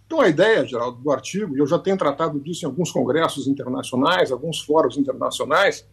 Então, 0.06 0.22
a 0.22 0.28
ideia, 0.28 0.66
Geraldo, 0.66 1.02
do 1.02 1.12
artigo, 1.12 1.56
e 1.56 1.60
eu 1.60 1.68
já 1.68 1.80
tenho 1.80 1.98
tratado 1.98 2.40
disso 2.40 2.66
em 2.66 2.68
alguns 2.68 2.92
congressos 2.92 3.48
internacionais, 3.48 4.32
alguns 4.32 4.62
fóruns 4.62 4.98
internacionais, 4.98 5.86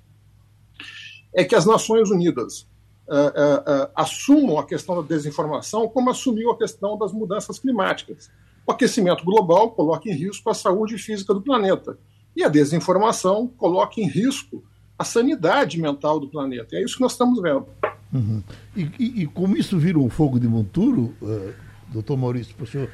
é 1.33 1.45
que 1.45 1.55
as 1.55 1.65
Nações 1.65 2.11
Unidas 2.11 2.61
uh, 3.09 3.15
uh, 3.15 3.85
uh, 3.85 3.91
assumam 3.95 4.59
a 4.59 4.65
questão 4.65 4.97
da 4.97 5.03
desinformação 5.03 5.89
como 5.89 6.11
assumiu 6.11 6.51
a 6.51 6.59
questão 6.59 6.97
das 6.97 7.13
mudanças 7.13 7.59
climáticas. 7.59 8.31
O 8.67 8.73
aquecimento 8.73 9.25
global 9.25 9.73
coloca 9.73 10.09
em 10.09 10.15
risco 10.15 10.49
a 10.49 10.55
saúde 10.55 10.97
física 10.97 11.35
do 11.35 11.43
planeta 11.43 11.99
e 12.37 12.43
a 12.43 12.49
desinformação 12.49 13.47
coloca 13.57 14.01
em 14.01 14.09
risco 14.09 14.63
a 14.99 15.05
sanidade 15.05 15.81
mental 15.81 16.21
do 16.21 16.29
planeta. 16.29 16.75
E 16.75 16.79
é 16.79 16.85
isso 16.85 16.97
que 16.97 17.03
nós 17.03 17.13
estamos 17.13 17.41
vendo. 17.41 17.67
Uhum. 18.13 18.43
E, 18.77 18.83
e, 18.99 19.23
e, 19.23 19.27
como 19.27 19.57
isso 19.57 19.79
vira 19.79 19.99
um 19.99 20.09
fogo 20.09 20.39
de 20.39 20.47
monturo, 20.47 21.13
uh, 21.21 21.53
doutor 21.93 22.17
Maurício, 22.17 22.55
para 22.55 22.65
o 22.65 22.67
senhor 22.67 22.89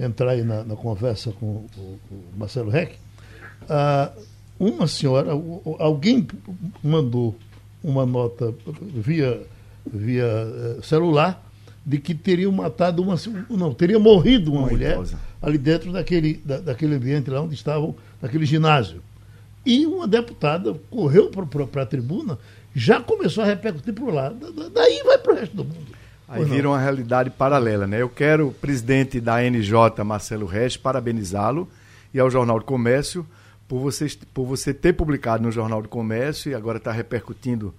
entrar 0.00 0.30
aí 0.30 0.42
na, 0.42 0.64
na 0.64 0.74
conversa 0.74 1.30
com, 1.32 1.66
com, 1.74 1.98
o 2.10 2.24
Marcelo 2.36 2.70
Reck, 2.70 2.96
uh, 3.64 4.22
uma 4.58 4.86
senhora, 4.86 5.32
alguém 5.78 6.26
mandou 6.82 7.36
uma 7.82 8.06
nota 8.06 8.54
via, 8.94 9.42
via 9.86 10.26
uh, 10.78 10.82
celular 10.82 11.44
de 11.84 11.98
que 11.98 12.14
teria 12.14 12.50
matado 12.50 13.02
uma. 13.02 13.16
Não, 13.50 13.74
teria 13.74 13.98
morrido 13.98 14.52
uma, 14.52 14.60
uma 14.60 14.70
mulher 14.70 14.94
idosa. 14.94 15.18
ali 15.40 15.58
dentro 15.58 15.92
daquele, 15.92 16.34
da, 16.44 16.58
daquele 16.60 16.94
ambiente 16.94 17.28
lá 17.28 17.40
onde 17.40 17.54
estavam, 17.54 17.94
naquele 18.22 18.46
ginásio. 18.46 19.02
E 19.66 19.84
uma 19.84 20.06
deputada 20.06 20.74
correu 20.88 21.30
para 21.30 21.82
a 21.82 21.86
tribuna 21.86 22.38
já 22.74 23.00
começou 23.00 23.44
a 23.44 23.46
repercutir 23.46 23.92
para 23.92 24.04
o 24.04 24.10
lado. 24.10 24.70
Daí 24.70 25.02
vai 25.04 25.18
para 25.18 25.32
o 25.32 25.36
resto 25.36 25.56
do 25.56 25.64
mundo. 25.64 25.92
Aí 26.28 26.44
vira 26.44 26.68
uma 26.68 26.80
realidade 26.80 27.28
paralela, 27.28 27.86
né? 27.86 28.00
Eu 28.00 28.08
quero 28.08 28.48
o 28.48 28.54
presidente 28.54 29.20
da 29.20 29.42
NJ, 29.42 30.02
Marcelo 30.02 30.46
Reis, 30.46 30.78
parabenizá-lo 30.78 31.68
e 32.14 32.18
ao 32.18 32.30
Jornal 32.30 32.58
do 32.58 32.64
Comércio 32.64 33.26
por 33.68 33.80
você, 33.80 34.06
por 34.32 34.46
você 34.46 34.72
ter 34.72 34.94
publicado 34.94 35.42
no 35.42 35.50
Jornal 35.50 35.82
do 35.82 35.88
Comércio 35.88 36.50
e 36.50 36.54
agora 36.54 36.78
está 36.78 36.90
repercutindo 36.90 37.74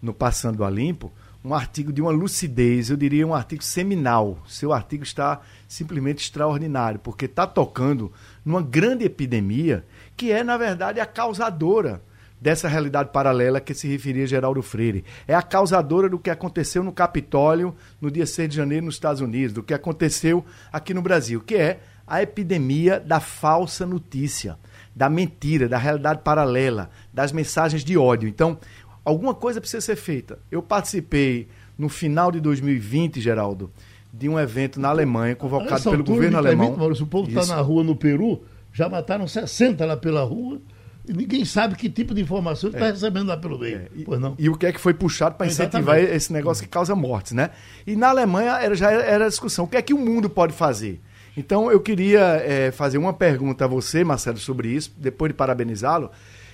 no 0.00 0.14
Passando 0.14 0.64
a 0.64 0.70
Limpo, 0.70 1.12
um 1.44 1.54
artigo 1.54 1.92
de 1.92 2.00
uma 2.00 2.10
lucidez, 2.10 2.90
eu 2.90 2.96
diria 2.96 3.26
um 3.26 3.34
artigo 3.34 3.62
seminal. 3.62 4.38
Seu 4.46 4.72
artigo 4.72 5.02
está 5.02 5.40
simplesmente 5.68 6.22
extraordinário, 6.22 7.00
porque 7.00 7.24
está 7.24 7.46
tocando 7.46 8.12
numa 8.44 8.62
grande 8.62 9.04
epidemia 9.04 9.84
que 10.16 10.32
é, 10.32 10.42
na 10.42 10.56
verdade, 10.56 11.00
a 11.00 11.06
causadora 11.06 12.02
dessa 12.40 12.68
realidade 12.68 13.10
paralela 13.12 13.60
que 13.60 13.74
se 13.74 13.86
referia 13.86 14.26
Geraldo 14.26 14.62
Freire. 14.62 15.04
É 15.28 15.34
a 15.34 15.42
causadora 15.42 16.08
do 16.08 16.18
que 16.18 16.30
aconteceu 16.30 16.82
no 16.82 16.92
Capitólio 16.92 17.74
no 18.00 18.10
dia 18.10 18.26
6 18.26 18.48
de 18.48 18.56
janeiro 18.56 18.86
nos 18.86 18.94
Estados 18.94 19.20
Unidos, 19.20 19.52
do 19.52 19.62
que 19.62 19.74
aconteceu 19.74 20.44
aqui 20.72 20.94
no 20.94 21.02
Brasil, 21.02 21.40
que 21.40 21.54
é 21.54 21.80
a 22.06 22.22
epidemia 22.22 22.98
da 22.98 23.20
falsa 23.20 23.86
notícia, 23.86 24.58
da 24.96 25.08
mentira, 25.08 25.68
da 25.68 25.78
realidade 25.78 26.22
paralela, 26.24 26.90
das 27.12 27.30
mensagens 27.30 27.84
de 27.84 27.96
ódio. 27.96 28.28
Então, 28.28 28.58
alguma 29.04 29.34
coisa 29.34 29.60
precisa 29.60 29.80
ser 29.80 29.96
feita. 29.96 30.38
Eu 30.50 30.62
participei 30.62 31.48
no 31.78 31.88
final 31.88 32.32
de 32.32 32.40
2020, 32.40 33.20
Geraldo, 33.20 33.70
de 34.12 34.28
um 34.28 34.38
evento 34.38 34.80
na 34.80 34.88
Alemanha 34.88 35.36
convocado 35.36 35.82
pelo 35.90 36.04
governo 36.04 36.38
alemão. 36.38 36.76
Maurício, 36.76 37.04
o 37.04 37.08
povo 37.08 37.28
está 37.28 37.46
na 37.46 37.60
rua 37.60 37.84
no 37.84 37.94
Peru, 37.94 38.42
já 38.72 38.88
mataram 38.88 39.26
60 39.26 39.84
lá 39.84 39.96
pela 39.96 40.22
rua 40.22 40.60
e 41.08 41.12
ninguém 41.12 41.44
sabe 41.44 41.74
que 41.74 41.88
tipo 41.88 42.14
de 42.14 42.20
informação 42.20 42.70
ele 42.70 42.76
está 42.76 42.86
é. 42.86 42.90
recebendo 42.92 43.28
lá 43.28 43.36
pelo 43.36 43.58
meio. 43.58 43.78
É. 43.78 43.88
E, 43.94 44.04
pois 44.04 44.20
não. 44.20 44.34
e 44.38 44.48
o 44.48 44.56
que 44.56 44.66
é 44.66 44.72
que 44.72 44.80
foi 44.80 44.94
puxado 44.94 45.34
para 45.34 45.46
incentivar 45.46 45.98
esse 45.98 46.32
negócio 46.32 46.62
que 46.62 46.68
causa 46.68 46.94
mortes, 46.94 47.32
né? 47.32 47.50
E 47.86 47.96
na 47.96 48.08
Alemanha 48.08 48.52
era, 48.52 48.74
já 48.74 48.90
era 48.90 49.26
a 49.26 49.28
discussão. 49.28 49.64
O 49.64 49.68
que 49.68 49.76
é 49.76 49.82
que 49.82 49.94
o 49.94 49.98
mundo 49.98 50.28
pode 50.28 50.52
fazer? 50.52 51.00
Então 51.36 51.70
eu 51.70 51.80
queria 51.80 52.20
é, 52.44 52.70
fazer 52.70 52.98
uma 52.98 53.12
pergunta 53.12 53.64
a 53.64 53.68
você, 53.68 54.04
Marcelo, 54.04 54.38
sobre 54.38 54.68
isso, 54.68 54.92
depois 54.96 55.30
de 55.30 55.34
parabenizá-lo. 55.34 56.10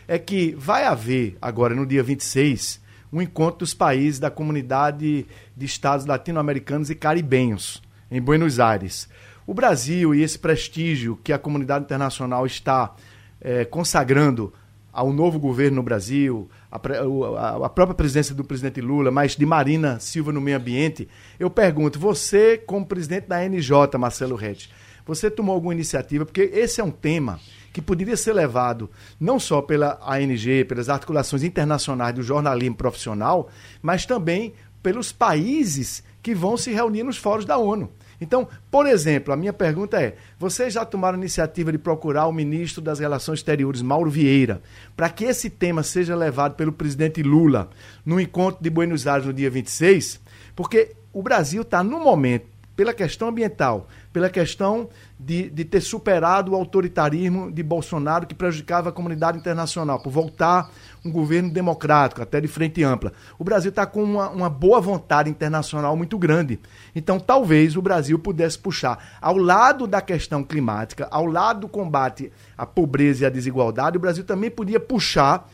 É 0.07 0.19
que 0.19 0.55
vai 0.57 0.85
haver 0.85 1.37
agora, 1.43 1.75
no 1.75 1.85
dia 1.85 2.03
26, 2.03 2.81
um 3.13 3.23
encontro 3.23 3.61
dos 3.61 3.75
países 3.75 4.19
da 4.19 4.31
comunidade 4.31 5.27
de 5.57 5.67
estados 5.67 6.07
latino-americanos 6.07 6.91
e 6.91 6.95
caribenhos, 6.95 7.83
em 8.11 8.21
Buenos 8.21 8.61
Aires. 8.61 9.09
O 9.47 9.55
Brasil 9.55 10.15
e 10.15 10.23
esse 10.23 10.39
prestígio 10.39 11.19
que 11.23 11.33
a 11.33 11.39
comunidade 11.39 11.85
internacional 11.85 12.45
está 12.47 12.95
é, 13.41 13.65
consagrando 13.65 14.53
ao 14.93 15.13
novo 15.13 15.39
governo 15.39 15.77
no 15.77 15.83
Brasil, 15.83 16.49
a, 16.73 16.77
a, 16.79 17.67
a, 17.67 17.69
própria 17.69 17.95
presidência 17.95 18.35
do 18.35 18.43
presidente 18.43 18.81
Lula, 18.81 19.11
mas 19.11 19.37
de 19.37 19.45
Marina 19.45 20.01
Silva 20.01 20.33
no 20.33 20.41
meio 20.41 20.57
ambiente, 20.57 21.07
eu 21.39 21.51
pergunto, 21.51 21.99
você, 21.99 22.57
como 22.57 22.87
presidente 22.87 23.27
da 23.27 23.47
NJ, 23.47 23.99
Marcelo 23.99 24.35
Rett, 24.37 24.71
você 25.05 25.31
tomou 25.31 25.55
alguma 25.55 25.75
iniciativa? 25.75 26.25
Porque 26.25 26.41
esse 26.41 26.81
é 26.81 26.85
um 26.85 26.91
tema 26.91 27.39
que 27.77 27.83
poderia 27.83 28.17
ser 28.17 28.33
levado 28.33 28.91
não 29.21 29.39
só 29.39 29.61
pela 29.61 29.99
ANG, 30.03 30.65
pelas 30.65 30.89
articulações 30.89 31.43
internacionais 31.43 32.15
do 32.15 32.23
jornalismo 32.23 32.75
profissional, 32.75 33.51
mas 33.83 34.07
também 34.07 34.55
pelos 34.83 35.13
países 35.13 36.03
que 36.23 36.35
vão 36.35 36.57
se 36.57 36.73
reunir 36.73 37.03
nos 37.03 37.19
fóruns 37.19 37.45
da 37.45 37.59
ONU. 37.59 37.93
Então, 38.19 38.49
por 38.71 38.87
exemplo, 38.87 39.31
a 39.31 39.37
minha 39.37 39.53
pergunta 39.53 40.01
é: 40.01 40.17
vocês 40.39 40.73
já 40.73 40.87
tomaram 40.87 41.19
iniciativa 41.19 41.71
de 41.71 41.77
procurar 41.77 42.27
o 42.27 42.33
ministro 42.33 42.81
das 42.81 42.99
Relações 42.99 43.41
Exteriores, 43.41 43.83
Mauro 43.83 44.11
Vieira, 44.11 44.63
para 44.97 45.11
que 45.11 45.27
esse 45.27 45.51
tema 45.51 45.83
seja 45.83 46.17
levado 46.17 46.55
pelo 46.55 46.73
presidente 46.73 47.23
Lula 47.23 47.69
no 48.07 48.19
encontro 48.19 48.63
de 48.63 48.71
Buenos 48.71 49.07
Aires 49.07 49.27
no 49.27 49.35
dia 49.35 49.51
26? 49.51 50.19
Porque 50.55 50.97
o 51.13 51.23
Brasil 51.23 51.61
está, 51.61 51.85
no 51.85 52.01
momento, 52.01 52.47
pela 52.75 52.95
questão 52.95 53.29
ambiental, 53.29 53.87
pela 54.17 54.31
questão 54.31 54.89
de, 55.21 55.51
de 55.51 55.63
ter 55.63 55.83
superado 55.83 56.53
o 56.53 56.55
autoritarismo 56.55 57.53
de 57.53 57.63
Bolsonaro 57.63 58.27
que 58.27 58.35
prejudicava 58.35 58.89
a 58.89 58.93
comunidade 58.93 59.37
internacional, 59.37 60.01
por 60.01 60.11
voltar 60.11 60.71
um 61.05 61.13
governo 61.13 61.51
democrático, 61.51 62.23
até 62.23 62.41
de 62.41 62.49
frente 62.49 62.83
ampla. 62.83 63.13
O 63.39 63.45
Brasil 63.45 63.69
está 63.69 63.85
com 63.85 64.03
uma, 64.03 64.31
uma 64.31 64.49
boa 64.49 64.81
vontade 64.81 65.29
internacional 65.29 65.95
muito 65.99 66.17
grande. 66.17 66.59
Então, 66.95 67.21
talvez 67.21 67.77
o 67.77 67.83
Brasil 67.83 68.19
pudesse 68.19 68.59
puxar, 68.59 69.19
ao 69.21 69.37
lado 69.37 69.87
da 69.87 70.01
questão 70.01 70.43
climática, 70.43 71.07
ao 71.11 71.27
lado 71.27 71.61
do 71.61 71.69
combate 71.69 72.33
à 72.57 72.65
pobreza 72.65 73.25
e 73.25 73.27
à 73.27 73.29
desigualdade, 73.29 73.99
o 73.99 74.01
Brasil 74.01 74.25
também 74.25 74.51
podia 74.51 74.81
puxar 74.81 75.47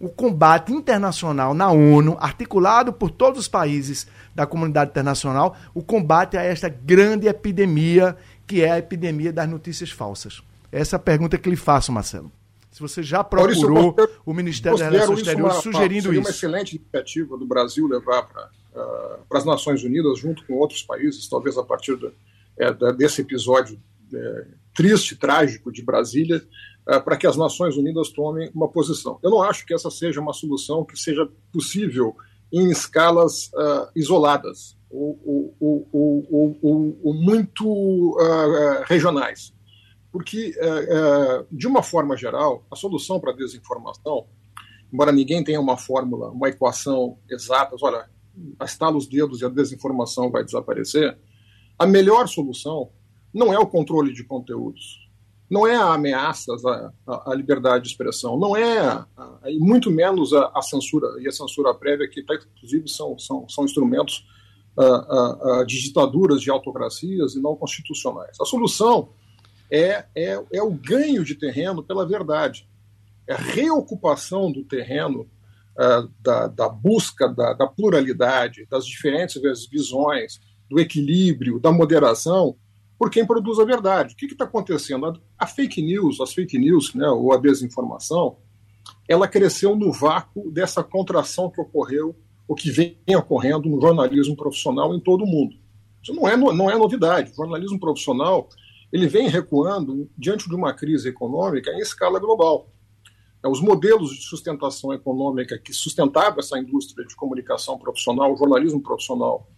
o 0.00 0.08
combate 0.08 0.72
internacional 0.72 1.52
na 1.52 1.70
ONU, 1.70 2.16
articulado 2.18 2.90
por 2.90 3.10
todos 3.10 3.38
os 3.38 3.46
países 3.46 4.08
da 4.34 4.46
comunidade 4.46 4.90
internacional, 4.90 5.56
o 5.74 5.82
combate 5.82 6.36
a 6.36 6.42
esta 6.42 6.68
grande 6.68 7.26
epidemia 7.26 8.16
que 8.46 8.62
é 8.62 8.70
a 8.72 8.78
epidemia 8.78 9.32
das 9.32 9.48
notícias 9.48 9.90
falsas. 9.90 10.42
Essa 10.72 10.96
é 10.96 10.98
a 10.98 11.00
pergunta 11.00 11.38
que 11.38 11.48
lhe 11.48 11.56
faço, 11.56 11.92
Marcelo. 11.92 12.32
Se 12.70 12.80
você 12.80 13.02
já 13.02 13.22
procurou 13.22 13.94
o 14.24 14.32
Ministério 14.32 14.78
das 14.78 14.90
Relações 14.90 15.20
Exteriores 15.20 15.56
sugerindo 15.56 16.02
seria 16.02 16.20
isso. 16.20 16.28
uma 16.28 16.30
excelente 16.30 16.76
iniciativa 16.76 17.36
do 17.36 17.46
Brasil 17.46 17.86
levar 17.86 18.22
para 18.22 18.50
uh, 18.74 19.36
as 19.36 19.44
Nações 19.44 19.82
Unidas, 19.84 20.18
junto 20.18 20.44
com 20.46 20.54
outros 20.54 20.82
países, 20.82 21.28
talvez 21.28 21.58
a 21.58 21.62
partir 21.62 21.96
do, 21.96 22.12
é, 22.58 22.72
desse 22.92 23.20
episódio 23.20 23.78
é, 24.12 24.46
triste, 24.74 25.16
trágico 25.16 25.70
de 25.72 25.82
Brasília, 25.82 26.42
uh, 26.88 27.00
para 27.02 27.16
que 27.16 27.26
as 27.26 27.36
Nações 27.36 27.76
Unidas 27.76 28.10
tomem 28.10 28.50
uma 28.54 28.68
posição. 28.68 29.18
Eu 29.22 29.30
não 29.30 29.42
acho 29.42 29.66
que 29.66 29.74
essa 29.74 29.90
seja 29.90 30.20
uma 30.20 30.32
solução 30.32 30.84
que 30.84 30.98
seja 30.98 31.28
possível 31.52 32.16
em 32.52 32.70
escalas 32.70 33.48
uh, 33.48 33.90
isoladas 33.94 34.76
ou, 34.90 35.18
muito 37.14 38.16
regionais. 38.86 39.54
Porque, 40.10 40.52
é, 40.58 41.44
de 41.52 41.68
uma 41.68 41.82
forma 41.82 42.16
geral, 42.16 42.66
a 42.68 42.74
solução 42.74 43.20
para 43.20 43.30
a 43.30 43.36
desinformação, 43.36 44.26
embora 44.92 45.12
ninguém 45.12 45.44
tenha 45.44 45.60
uma 45.60 45.76
fórmula, 45.76 46.30
uma 46.30 46.48
equação 46.48 47.16
exata, 47.30 47.76
olha, 47.80 48.10
estala 48.64 48.96
os 48.96 49.06
dedos 49.06 49.40
e 49.40 49.44
a 49.44 49.48
desinformação 49.48 50.30
vai 50.30 50.44
desaparecer, 50.44 51.16
a 51.78 51.86
melhor 51.86 52.26
solução 52.26 52.90
não 53.32 53.52
é 53.52 53.58
o 53.58 53.66
controle 53.66 54.12
de 54.12 54.24
conteúdos, 54.24 55.08
não 55.50 55.66
é 55.66 55.74
a 55.74 55.94
ameaças 55.94 56.64
à, 56.64 56.92
à 57.26 57.34
liberdade 57.34 57.84
de 57.84 57.90
expressão, 57.90 58.38
não 58.38 58.56
é, 58.56 59.04
e 59.46 59.58
muito 59.58 59.90
menos 59.90 60.32
a, 60.32 60.52
a, 60.54 60.62
censura, 60.62 61.20
e 61.20 61.26
a 61.26 61.32
censura 61.32 61.74
prévia, 61.74 62.08
que 62.08 62.22
tá, 62.22 62.34
inclusive 62.56 62.88
são, 62.88 63.18
são, 63.18 63.48
são 63.48 63.64
instrumentos 63.64 64.24
uh, 64.76 65.60
uh, 65.60 65.66
de 65.66 65.82
ditaduras, 65.82 66.40
de 66.40 66.50
autocracias 66.50 67.34
e 67.34 67.40
não 67.40 67.56
constitucionais. 67.56 68.40
A 68.40 68.44
solução 68.44 69.10
é, 69.70 70.04
é, 70.14 70.40
é 70.52 70.62
o 70.62 70.70
ganho 70.70 71.24
de 71.24 71.34
terreno 71.34 71.82
pela 71.82 72.06
verdade. 72.06 72.68
É 73.26 73.34
a 73.34 73.38
reocupação 73.38 74.52
do 74.52 74.64
terreno 74.64 75.22
uh, 75.76 76.08
da, 76.20 76.46
da, 76.46 76.68
busca 76.68 77.28
da, 77.28 77.54
da, 77.54 77.66
pluralidade, 77.66 78.66
das 78.70 78.86
diferentes 78.86 79.40
visões, 79.68 80.40
do 80.68 80.78
equilíbrio, 80.78 81.58
da 81.58 81.72
moderação, 81.72 82.56
por 83.00 83.08
quem 83.10 83.26
produz 83.26 83.58
a 83.58 83.64
verdade. 83.64 84.12
O 84.12 84.16
que 84.16 84.26
está 84.26 84.44
acontecendo? 84.44 85.06
A, 85.06 85.14
a, 85.38 85.46
fake 85.46 85.80
news, 85.80 86.20
as 86.20 86.34
fake 86.34 86.58
news, 86.58 86.92
né, 86.92 87.08
ou 87.08 87.32
a 87.32 87.38
desinformação, 87.38 88.36
ela 89.08 89.26
cresceu 89.26 89.74
no 89.74 89.90
vácuo 89.90 90.50
dessa 90.50 90.84
contração 90.84 91.50
que 91.50 91.62
ocorreu, 91.62 92.14
ou 92.46 92.54
que 92.54 92.70
vem 92.70 92.98
ocorrendo 93.16 93.70
no 93.70 93.80
jornalismo 93.80 94.36
profissional 94.36 94.94
em 94.94 95.00
todo 95.00 95.24
o 95.24 95.26
mundo. 95.26 95.56
Isso 96.02 96.12
não 96.12 96.28
é, 96.28 96.36
não 96.36 96.70
é 96.70 96.76
novidade. 96.76 97.30
O 97.30 97.36
jornalismo 97.36 97.80
profissional 97.80 98.50
ele 98.92 99.06
vem 99.06 99.28
recuando 99.28 100.10
diante 100.18 100.46
de 100.46 100.54
uma 100.54 100.74
crise 100.74 101.08
econômica 101.08 101.70
em 101.70 101.78
escala 101.78 102.20
global. 102.20 102.70
É, 103.42 103.48
os 103.48 103.62
modelos 103.62 104.10
de 104.10 104.24
sustentação 104.24 104.92
econômica 104.92 105.58
que 105.58 105.72
sustentavam 105.72 106.38
essa 106.38 106.58
indústria 106.58 107.06
de 107.06 107.16
comunicação 107.16 107.78
profissional, 107.78 108.36
jornalismo 108.36 108.82
profissional, 108.82 109.48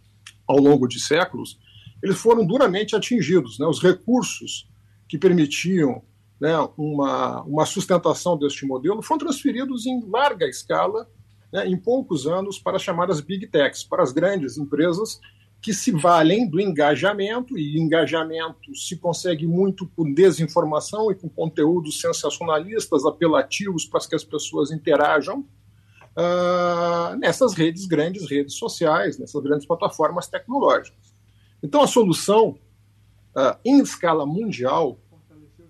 ao 0.47 0.59
longo 0.59 0.87
de 0.87 1.01
séculos, 1.01 1.59
eles 2.03 2.19
foram 2.19 2.45
duramente 2.45 2.97
atingidos. 2.97 3.59
Né? 3.59 3.67
Os 3.67 3.81
recursos 3.81 4.69
que 5.09 5.17
permitiam 5.17 6.03
né, 6.41 6.57
uma, 6.77 7.43
uma 7.43 7.65
sustentação 7.65 8.37
deste 8.37 8.67
modelo 8.67 9.03
foram 9.03 9.21
transferidos 9.21 9.87
em 9.87 10.05
larga 10.09 10.47
escala, 10.47 11.09
né, 11.53 11.67
em 11.69 11.77
poucos 11.77 12.27
anos, 12.27 12.59
para 12.59 12.77
as 12.77 12.83
chamadas 12.83 13.21
big 13.21 13.47
techs, 13.47 13.85
para 13.85 14.03
as 14.03 14.13
grandes 14.13 14.59
empresas 14.59 15.21
que 15.63 15.73
se 15.73 15.93
valem 15.93 16.49
do 16.51 16.61
engajamento, 16.61 17.57
e 17.57 17.79
engajamento 17.79 18.75
se 18.75 18.97
consegue 18.97 19.47
muito 19.47 19.87
com 19.95 20.13
desinformação 20.13 21.13
e 21.13 21.15
com 21.15 21.29
conteúdos 21.29 22.01
sensacionalistas, 22.01 23.05
apelativos 23.07 23.85
para 23.85 24.01
que 24.01 24.17
as 24.17 24.25
pessoas 24.25 24.73
interajam 24.73 25.47
uh, 26.17 27.17
nessas 27.17 27.55
redes, 27.55 27.87
grandes 27.87 28.29
redes 28.29 28.55
sociais, 28.55 29.17
nessas 29.21 29.41
grandes 29.41 29.65
plataformas 29.65 30.27
tecnológicas. 30.27 31.12
Então, 31.63 31.83
a 31.83 31.87
solução 31.87 32.59
uh, 33.37 33.59
em 33.65 33.81
escala 33.81 34.27
mundial 34.27 34.99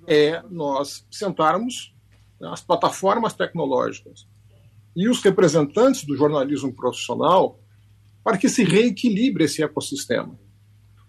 é 0.06 0.42
nós 0.50 1.06
sentarmos 1.10 1.94
né, 2.40 2.48
as 2.52 2.60
plataformas 2.60 3.34
tecnológicas 3.34 4.26
e 4.96 5.08
os 5.08 5.22
representantes 5.22 6.04
do 6.04 6.16
jornalismo 6.16 6.72
profissional 6.72 7.58
para 8.22 8.38
que 8.38 8.48
se 8.48 8.64
reequilibre 8.64 9.44
esse 9.44 9.62
ecossistema. 9.62 10.38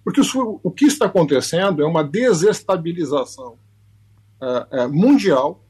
Porque 0.03 0.21
o, 0.21 0.71
que 0.71 0.85
está 0.85 1.05
acontecendo 1.05 1.81
é 1.81 1.85
uma 1.85 2.03
desestabilização 2.03 3.57
uh, 4.41 4.89
mundial, 4.91 5.63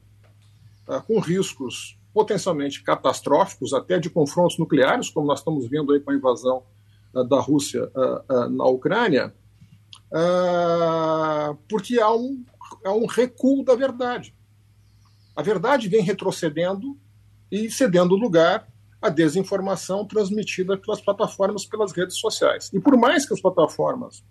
uh, 0.88 1.00
com 1.02 1.20
riscos 1.20 1.96
potencialmente 2.12 2.82
catastróficos, 2.82 3.72
até 3.72 3.98
de 3.98 4.10
confrontos 4.10 4.58
nucleares, 4.58 5.10
como 5.10 5.26
nós 5.26 5.40
estamos 5.40 5.68
vendo 5.68 5.92
aí 5.92 6.00
com 6.00 6.10
a 6.10 6.14
invasão 6.14 6.64
da 7.28 7.40
Rússia 7.40 7.90
na 8.50 8.66
Ucrânia, 8.66 9.34
porque 11.68 11.98
há 12.00 12.12
um, 12.12 12.44
há 12.84 12.92
um 12.92 13.06
recuo 13.06 13.64
da 13.64 13.74
verdade. 13.74 14.34
A 15.36 15.42
verdade 15.42 15.88
vem 15.88 16.02
retrocedendo 16.02 16.96
e 17.50 17.70
cedendo 17.70 18.14
lugar 18.14 18.68
à 19.02 19.08
desinformação 19.08 20.06
transmitida 20.06 20.76
pelas 20.76 21.00
plataformas, 21.00 21.66
pelas 21.66 21.92
redes 21.92 22.16
sociais. 22.16 22.70
E 22.72 22.80
por 22.80 22.96
mais 22.96 23.26
que 23.26 23.34
as 23.34 23.40
plataformas 23.40 24.24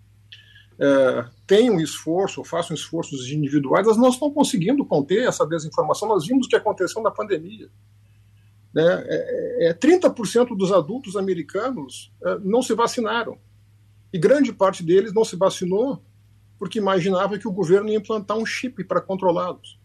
é, 0.78 1.24
tenham 1.46 1.78
esforço, 1.78 2.42
façam 2.42 2.74
esforços 2.74 3.30
individuais, 3.30 3.86
elas 3.86 3.98
não 3.98 4.08
estão 4.08 4.30
conseguindo 4.30 4.84
conter 4.84 5.28
essa 5.28 5.46
desinformação. 5.46 6.08
Nós 6.08 6.26
vimos 6.26 6.46
o 6.46 6.48
que 6.48 6.56
aconteceu 6.56 7.00
na 7.02 7.10
pandemia. 7.10 7.68
Né? 8.74 9.04
É, 9.06 9.68
é, 9.68 9.74
30% 9.74 10.56
dos 10.56 10.72
adultos 10.72 11.16
americanos 11.16 12.12
é, 12.22 12.38
não 12.40 12.60
se 12.60 12.74
vacinaram. 12.74 13.38
E 14.12 14.18
grande 14.18 14.52
parte 14.52 14.82
deles 14.82 15.12
não 15.12 15.24
se 15.24 15.36
vacinou 15.36 16.02
porque 16.58 16.78
imaginava 16.78 17.38
que 17.38 17.48
o 17.48 17.52
governo 17.52 17.88
ia 17.88 17.98
implantar 17.98 18.36
um 18.36 18.46
chip 18.46 18.82
para 18.84 19.00
controlá-los. 19.00 19.78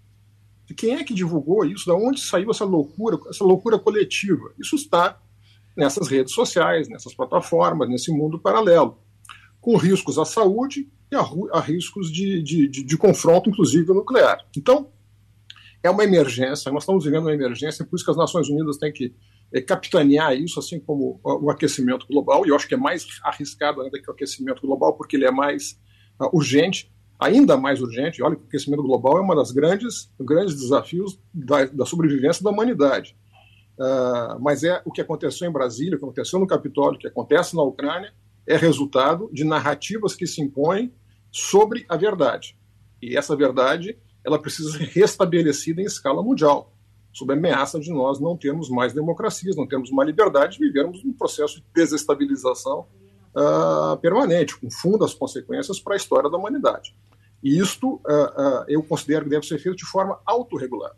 E 0.69 0.73
quem 0.73 0.95
é 0.95 1.03
que 1.03 1.13
divulgou 1.13 1.65
isso? 1.65 1.87
Da 1.87 1.95
onde 1.95 2.21
saiu 2.21 2.51
essa 2.51 2.63
loucura, 2.63 3.19
essa 3.27 3.43
loucura 3.43 3.79
coletiva? 3.79 4.53
Isso 4.57 4.75
está 4.75 5.19
nessas 5.75 6.07
redes 6.07 6.33
sociais, 6.33 6.87
nessas 6.87 7.13
plataformas, 7.13 7.89
nesse 7.89 8.11
mundo 8.11 8.39
paralelo, 8.39 8.99
com 9.59 9.75
riscos 9.77 10.19
à 10.19 10.25
saúde 10.25 10.87
e 11.11 11.15
a, 11.15 11.21
a 11.53 11.59
riscos 11.59 12.11
de, 12.11 12.43
de, 12.43 12.67
de, 12.67 12.83
de, 12.83 12.97
confronto, 12.97 13.49
inclusive 13.49 13.87
nuclear. 13.93 14.45
Então, 14.55 14.89
é 15.81 15.89
uma 15.89 16.03
emergência, 16.03 16.71
nós 16.71 16.83
estamos 16.83 17.05
vivendo 17.05 17.23
uma 17.23 17.33
emergência, 17.33 17.85
por 17.85 17.95
isso 17.95 18.05
que 18.05 18.11
as 18.11 18.17
Nações 18.17 18.49
Unidas 18.49 18.77
têm 18.77 18.91
que 18.91 19.13
é, 19.53 19.61
capitanear 19.61 20.33
isso, 20.35 20.59
assim 20.59 20.79
como 20.79 21.19
o 21.23 21.49
aquecimento 21.49 22.05
global, 22.07 22.45
e 22.45 22.49
eu 22.49 22.55
acho 22.55 22.67
que 22.67 22.73
é 22.73 22.77
mais 22.77 23.07
arriscado 23.23 23.81
ainda 23.81 23.99
que 24.01 24.09
o 24.09 24.13
aquecimento 24.13 24.61
global, 24.61 24.93
porque 24.95 25.15
ele 25.15 25.25
é 25.25 25.31
mais 25.31 25.79
uh, 26.21 26.35
urgente, 26.35 26.91
ainda 27.19 27.57
mais 27.57 27.81
urgente. 27.81 28.21
Olha 28.21 28.35
o 28.35 28.41
aquecimento 28.47 28.83
global 28.83 29.17
é 29.17 29.21
um 29.21 29.27
dos 29.27 29.51
grandes, 29.51 30.11
grandes 30.19 30.55
desafios 30.55 31.19
da, 31.33 31.65
da 31.65 31.85
sobrevivência 31.85 32.43
da 32.43 32.49
humanidade. 32.49 33.17
Uh, 33.77 34.39
mas 34.41 34.63
é 34.63 34.81
o 34.85 34.91
que 34.91 35.01
aconteceu 35.01 35.49
em 35.49 35.53
Brasília, 35.53 35.95
o 35.95 35.97
que 35.97 36.05
aconteceu 36.05 36.39
no 36.39 36.47
Capitólio, 36.47 36.97
o 36.97 36.99
que 36.99 37.07
acontece 37.07 37.55
na 37.55 37.63
Ucrânia, 37.63 38.13
é 38.45 38.57
resultado 38.57 39.29
de 39.31 39.43
narrativas 39.43 40.15
que 40.15 40.27
se 40.27 40.41
impõem 40.41 40.93
sobre 41.31 41.85
a 41.87 41.95
verdade. 41.95 42.57
E 43.01 43.15
essa 43.15 43.35
verdade 43.35 43.97
ela 44.25 44.39
precisa 44.39 44.71
ser 44.71 44.83
restabelecida 44.85 45.81
em 45.81 45.85
escala 45.85 46.21
mundial, 46.21 46.73
sob 47.11 47.33
a 47.33 47.37
ameaça 47.37 47.79
de 47.79 47.91
nós 47.91 48.19
não 48.19 48.37
termos 48.37 48.69
mais 48.69 48.93
democracias, 48.93 49.55
não 49.55 49.67
termos 49.67 49.89
uma 49.89 50.03
liberdade, 50.03 50.59
vivermos 50.59 51.03
um 51.03 51.13
processo 51.13 51.55
de 51.55 51.65
desestabilização 51.73 52.85
uh, 53.35 53.97
permanente, 53.97 54.57
com 54.59 54.69
fundas 54.69 55.13
consequências 55.13 55.79
para 55.79 55.95
a 55.95 55.97
história 55.97 56.29
da 56.29 56.37
humanidade. 56.37 56.95
E 57.41 57.57
isto 57.57 57.95
uh, 57.95 58.01
uh, 58.01 58.65
eu 58.67 58.83
considero 58.83 59.23
que 59.23 59.31
deve 59.31 59.45
ser 59.45 59.57
feito 59.59 59.77
de 59.77 59.85
forma 59.85 60.19
autorregulada. 60.25 60.95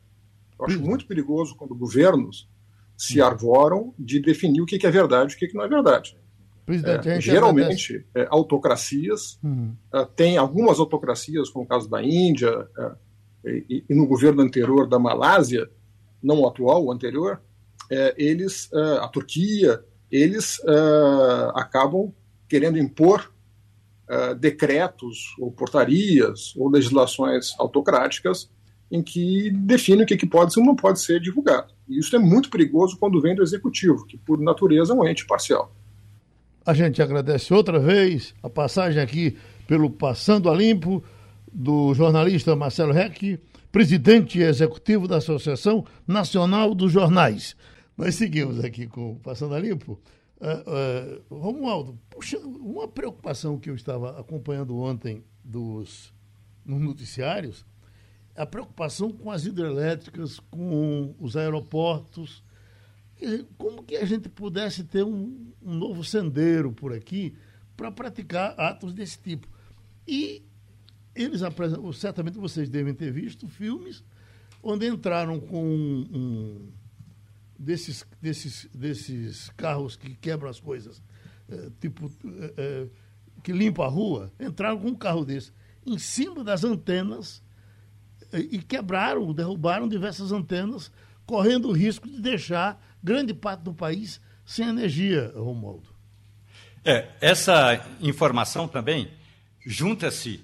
Eu 0.59 0.65
acho 0.65 0.79
muito 0.79 1.07
perigoso 1.07 1.55
quando 1.55 1.73
governos 1.73 2.49
se 2.97 3.19
arvoram 3.19 3.95
de 3.97 4.19
definir 4.19 4.61
o 4.61 4.65
que 4.65 4.85
é 4.85 4.91
verdade 4.91 5.33
e 5.33 5.35
o 5.35 5.39
que 5.39 5.55
não 5.55 5.63
é 5.63 5.67
verdade. 5.67 6.15
É, 6.67 7.19
geralmente, 7.19 8.05
é, 8.15 8.27
autocracias, 8.29 9.39
uhum. 9.43 9.75
uh, 9.93 10.05
tem 10.05 10.37
algumas 10.37 10.79
autocracias, 10.79 11.49
como 11.49 11.65
o 11.65 11.67
caso 11.67 11.89
da 11.89 12.01
Índia, 12.03 12.69
uh, 12.77 12.95
e, 13.45 13.83
e, 13.89 13.93
no 13.93 14.05
governo 14.05 14.41
anterior 14.41 14.87
da 14.87 14.99
Malásia, 14.99 15.69
não 16.21 16.41
o 16.41 16.47
atual, 16.47 16.85
o 16.85 16.91
anterior, 16.91 17.41
uh, 17.85 18.13
eles, 18.17 18.69
a 18.73 19.07
Turquia, 19.07 19.83
eles 20.11 20.59
acabam 21.55 22.13
querendo 22.47 22.77
impor 22.77 23.31
uh, 24.11 24.35
decretos 24.35 25.33
ou 25.39 25.51
portarias 25.51 26.53
ou 26.57 26.69
legislações 26.69 27.57
autocráticas 27.57 28.49
em 28.91 29.01
que 29.01 29.49
definem 29.51 30.03
o 30.03 30.05
que, 30.05 30.27
pode 30.27 30.59
ou 30.59 30.65
não 30.65 30.75
pode 30.75 30.99
ser 30.99 31.21
divulgado. 31.21 31.73
E 31.87 31.97
isso 31.97 32.13
é 32.13 32.19
muito 32.19 32.49
perigoso 32.49 32.97
quando 32.97 33.21
vem 33.21 33.33
do 33.33 33.41
executivo, 33.41 34.05
que 34.05 34.17
por 34.17 34.37
natureza 34.37 34.91
é 34.91 34.95
um 34.95 35.07
ente 35.07 35.25
parcial. 35.25 35.73
A 36.65 36.73
gente 36.73 37.01
agradece 37.01 37.53
outra 37.53 37.79
vez 37.79 38.35
a 38.43 38.49
passagem 38.49 39.01
aqui 39.01 39.37
pelo 39.65 39.89
Passando 39.89 40.49
a 40.49 40.53
Limpo 40.53 41.01
do 41.51 41.93
jornalista 41.93 42.55
Marcelo 42.55 42.93
Reck, 42.93 43.39
presidente 43.71 44.39
executivo 44.39 45.07
da 45.07 45.17
Associação 45.17 45.85
Nacional 46.07 46.73
dos 46.73 46.91
Jornais. 46.91 47.55
Nós 47.97 48.15
seguimos 48.15 48.63
aqui 48.63 48.87
com 48.87 49.13
o 49.13 49.15
Passando 49.19 49.53
a 49.53 49.59
Limpo. 49.59 49.99
Uh, 50.39 51.33
uh, 51.33 51.39
Romualdo, 51.39 51.99
puxa, 52.09 52.39
uma 52.39 52.87
preocupação 52.87 53.59
que 53.59 53.69
eu 53.69 53.75
estava 53.75 54.19
acompanhando 54.19 54.75
ontem 54.77 55.23
dos, 55.43 56.11
nos 56.65 56.81
noticiários, 56.81 57.63
a 58.35 58.45
preocupação 58.45 59.11
com 59.11 59.29
as 59.29 59.45
hidrelétricas, 59.45 60.39
com 60.39 61.13
os 61.19 61.37
aeroportos. 61.37 62.43
Como 63.57 63.83
que 63.83 63.95
a 63.97 64.05
gente 64.05 64.29
pudesse 64.29 64.83
ter 64.83 65.03
um, 65.03 65.51
um 65.61 65.75
novo 65.75 66.03
sendeiro 66.03 66.71
por 66.71 66.91
aqui 66.91 67.35
para 67.77 67.91
praticar 67.91 68.59
atos 68.59 68.93
desse 68.93 69.19
tipo? 69.19 69.47
E 70.07 70.43
eles 71.15 71.43
apresentam, 71.43 71.91
certamente 71.93 72.37
vocês 72.37 72.69
devem 72.69 72.93
ter 72.93 73.11
visto 73.11 73.47
filmes 73.47 74.03
onde 74.63 74.87
entraram 74.87 75.39
com 75.39 75.63
um, 75.63 76.07
um 76.13 76.71
desses, 77.57 78.05
desses, 78.21 78.69
desses 78.73 79.49
carros 79.57 79.95
que 79.95 80.15
quebram 80.15 80.49
as 80.49 80.59
coisas, 80.59 81.01
é, 81.49 81.69
tipo, 81.79 82.11
é, 82.57 82.87
que 83.43 83.51
limpa 83.51 83.85
a 83.85 83.89
rua, 83.89 84.31
entraram 84.39 84.79
com 84.79 84.89
um 84.89 84.95
carro 84.95 85.25
desse 85.25 85.51
em 85.85 85.97
cima 85.97 86.43
das 86.43 86.63
antenas 86.63 87.41
e 88.33 88.59
quebraram, 88.59 89.33
derrubaram 89.33 89.87
diversas 89.87 90.31
antenas, 90.31 90.91
correndo 91.25 91.69
o 91.69 91.71
risco 91.71 92.07
de 92.07 92.21
deixar 92.21 92.81
grande 93.03 93.33
parte 93.33 93.61
do 93.61 93.73
país 93.73 94.21
sem 94.45 94.67
energia, 94.67 95.33
Romualdo. 95.35 95.89
É, 96.83 97.09
essa 97.19 97.85
informação 97.99 98.67
também 98.67 99.11
junta-se 99.65 100.43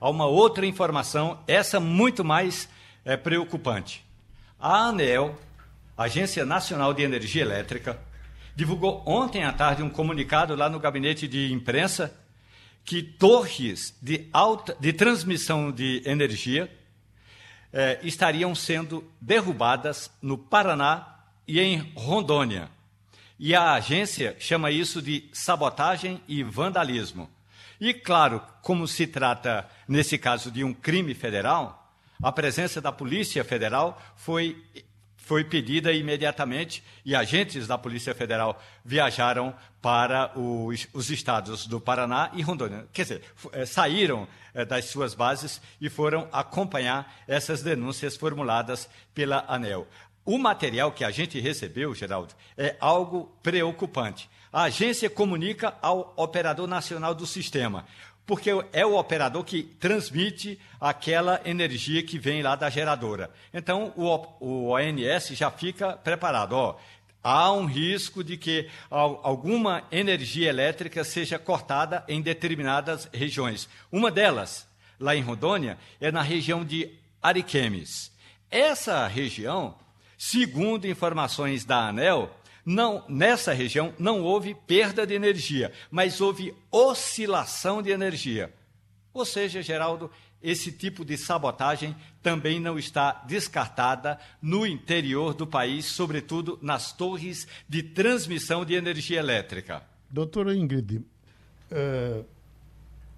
a 0.00 0.08
uma 0.08 0.26
outra 0.26 0.66
informação, 0.66 1.38
essa 1.46 1.80
muito 1.80 2.24
mais 2.24 2.68
é, 3.04 3.16
preocupante. 3.16 4.04
A 4.58 4.88
ANEL 4.88 5.36
Agência 5.98 6.46
Nacional 6.46 6.94
de 6.94 7.02
Energia 7.02 7.42
Elétrica, 7.42 7.98
divulgou 8.54 9.02
ontem 9.04 9.42
à 9.42 9.52
tarde 9.52 9.82
um 9.82 9.90
comunicado 9.90 10.54
lá 10.54 10.70
no 10.70 10.78
gabinete 10.78 11.26
de 11.26 11.52
imprensa 11.52 12.16
que 12.84 13.02
torres 13.02 13.92
de, 14.00 14.28
alta, 14.32 14.76
de 14.78 14.92
transmissão 14.92 15.72
de 15.72 16.00
energia 16.06 16.70
eh, 17.72 17.98
estariam 18.04 18.54
sendo 18.54 19.04
derrubadas 19.20 20.08
no 20.22 20.38
Paraná 20.38 21.16
e 21.48 21.58
em 21.58 21.92
Rondônia. 21.96 22.70
E 23.36 23.52
a 23.52 23.72
agência 23.72 24.36
chama 24.38 24.70
isso 24.70 25.02
de 25.02 25.28
sabotagem 25.32 26.20
e 26.28 26.44
vandalismo. 26.44 27.28
E, 27.80 27.92
claro, 27.92 28.40
como 28.62 28.86
se 28.86 29.04
trata, 29.04 29.68
nesse 29.88 30.18
caso, 30.18 30.50
de 30.50 30.62
um 30.62 30.72
crime 30.74 31.14
federal, 31.14 31.90
a 32.22 32.30
presença 32.30 32.80
da 32.80 32.92
Polícia 32.92 33.42
Federal 33.42 34.00
foi 34.14 34.62
foi 35.28 35.44
pedida 35.44 35.92
imediatamente 35.92 36.82
e 37.04 37.14
agentes 37.14 37.66
da 37.66 37.76
Polícia 37.76 38.14
Federal 38.14 38.58
viajaram 38.82 39.54
para 39.82 40.32
os, 40.34 40.88
os 40.94 41.10
estados 41.10 41.66
do 41.66 41.78
Paraná 41.78 42.30
e 42.32 42.40
Rondônia. 42.40 42.88
Quer 42.94 43.02
dizer, 43.02 43.22
é, 43.52 43.66
saíram 43.66 44.26
é, 44.54 44.64
das 44.64 44.86
suas 44.86 45.12
bases 45.12 45.60
e 45.78 45.90
foram 45.90 46.26
acompanhar 46.32 47.14
essas 47.28 47.62
denúncias 47.62 48.16
formuladas 48.16 48.88
pela 49.14 49.44
ANEL. 49.46 49.86
O 50.24 50.38
material 50.38 50.92
que 50.92 51.04
a 51.04 51.10
gente 51.10 51.38
recebeu, 51.38 51.94
Geraldo, 51.94 52.32
é 52.56 52.74
algo 52.80 53.30
preocupante. 53.42 54.30
A 54.50 54.62
agência 54.62 55.10
comunica 55.10 55.74
ao 55.82 56.14
operador 56.16 56.66
nacional 56.66 57.14
do 57.14 57.26
sistema 57.26 57.84
porque 58.28 58.50
é 58.74 58.84
o 58.84 58.98
operador 58.98 59.42
que 59.42 59.62
transmite 59.62 60.60
aquela 60.78 61.40
energia 61.46 62.02
que 62.02 62.18
vem 62.18 62.42
lá 62.42 62.54
da 62.54 62.68
geradora. 62.68 63.30
Então, 63.54 63.90
o, 63.96 64.68
ONS 64.68 65.28
já 65.28 65.50
fica 65.50 65.94
preparado. 65.94 66.52
Ó, 66.52 66.76
há 67.24 67.50
um 67.50 67.64
risco 67.64 68.22
de 68.22 68.36
que 68.36 68.68
alguma 68.90 69.82
energia 69.90 70.50
elétrica 70.50 71.02
seja 71.04 71.38
cortada 71.38 72.04
em 72.06 72.20
determinadas 72.20 73.08
regiões. 73.14 73.66
Uma 73.90 74.10
delas, 74.10 74.68
lá 75.00 75.16
em 75.16 75.22
Rondônia, 75.22 75.78
é 75.98 76.12
na 76.12 76.20
região 76.20 76.62
de 76.62 76.90
Ariquemes. 77.22 78.12
Essa 78.50 79.06
região 79.06 79.74
Segundo 80.20 80.84
informações 80.84 81.64
da 81.64 81.86
ANEL, 81.86 82.28
não, 82.68 83.02
nessa 83.08 83.54
região 83.54 83.94
não 83.98 84.20
houve 84.20 84.54
perda 84.54 85.06
de 85.06 85.14
energia, 85.14 85.72
mas 85.90 86.20
houve 86.20 86.54
oscilação 86.70 87.80
de 87.80 87.88
energia. 87.88 88.52
Ou 89.10 89.24
seja, 89.24 89.62
Geraldo, 89.62 90.10
esse 90.42 90.70
tipo 90.70 91.02
de 91.02 91.16
sabotagem 91.16 91.96
também 92.22 92.60
não 92.60 92.78
está 92.78 93.24
descartada 93.26 94.18
no 94.42 94.66
interior 94.66 95.32
do 95.32 95.46
país, 95.46 95.86
sobretudo 95.86 96.58
nas 96.60 96.92
torres 96.92 97.48
de 97.66 97.82
transmissão 97.82 98.66
de 98.66 98.74
energia 98.74 99.18
elétrica. 99.18 99.82
Doutora 100.10 100.54
Ingrid, 100.54 101.02
é, 101.70 102.22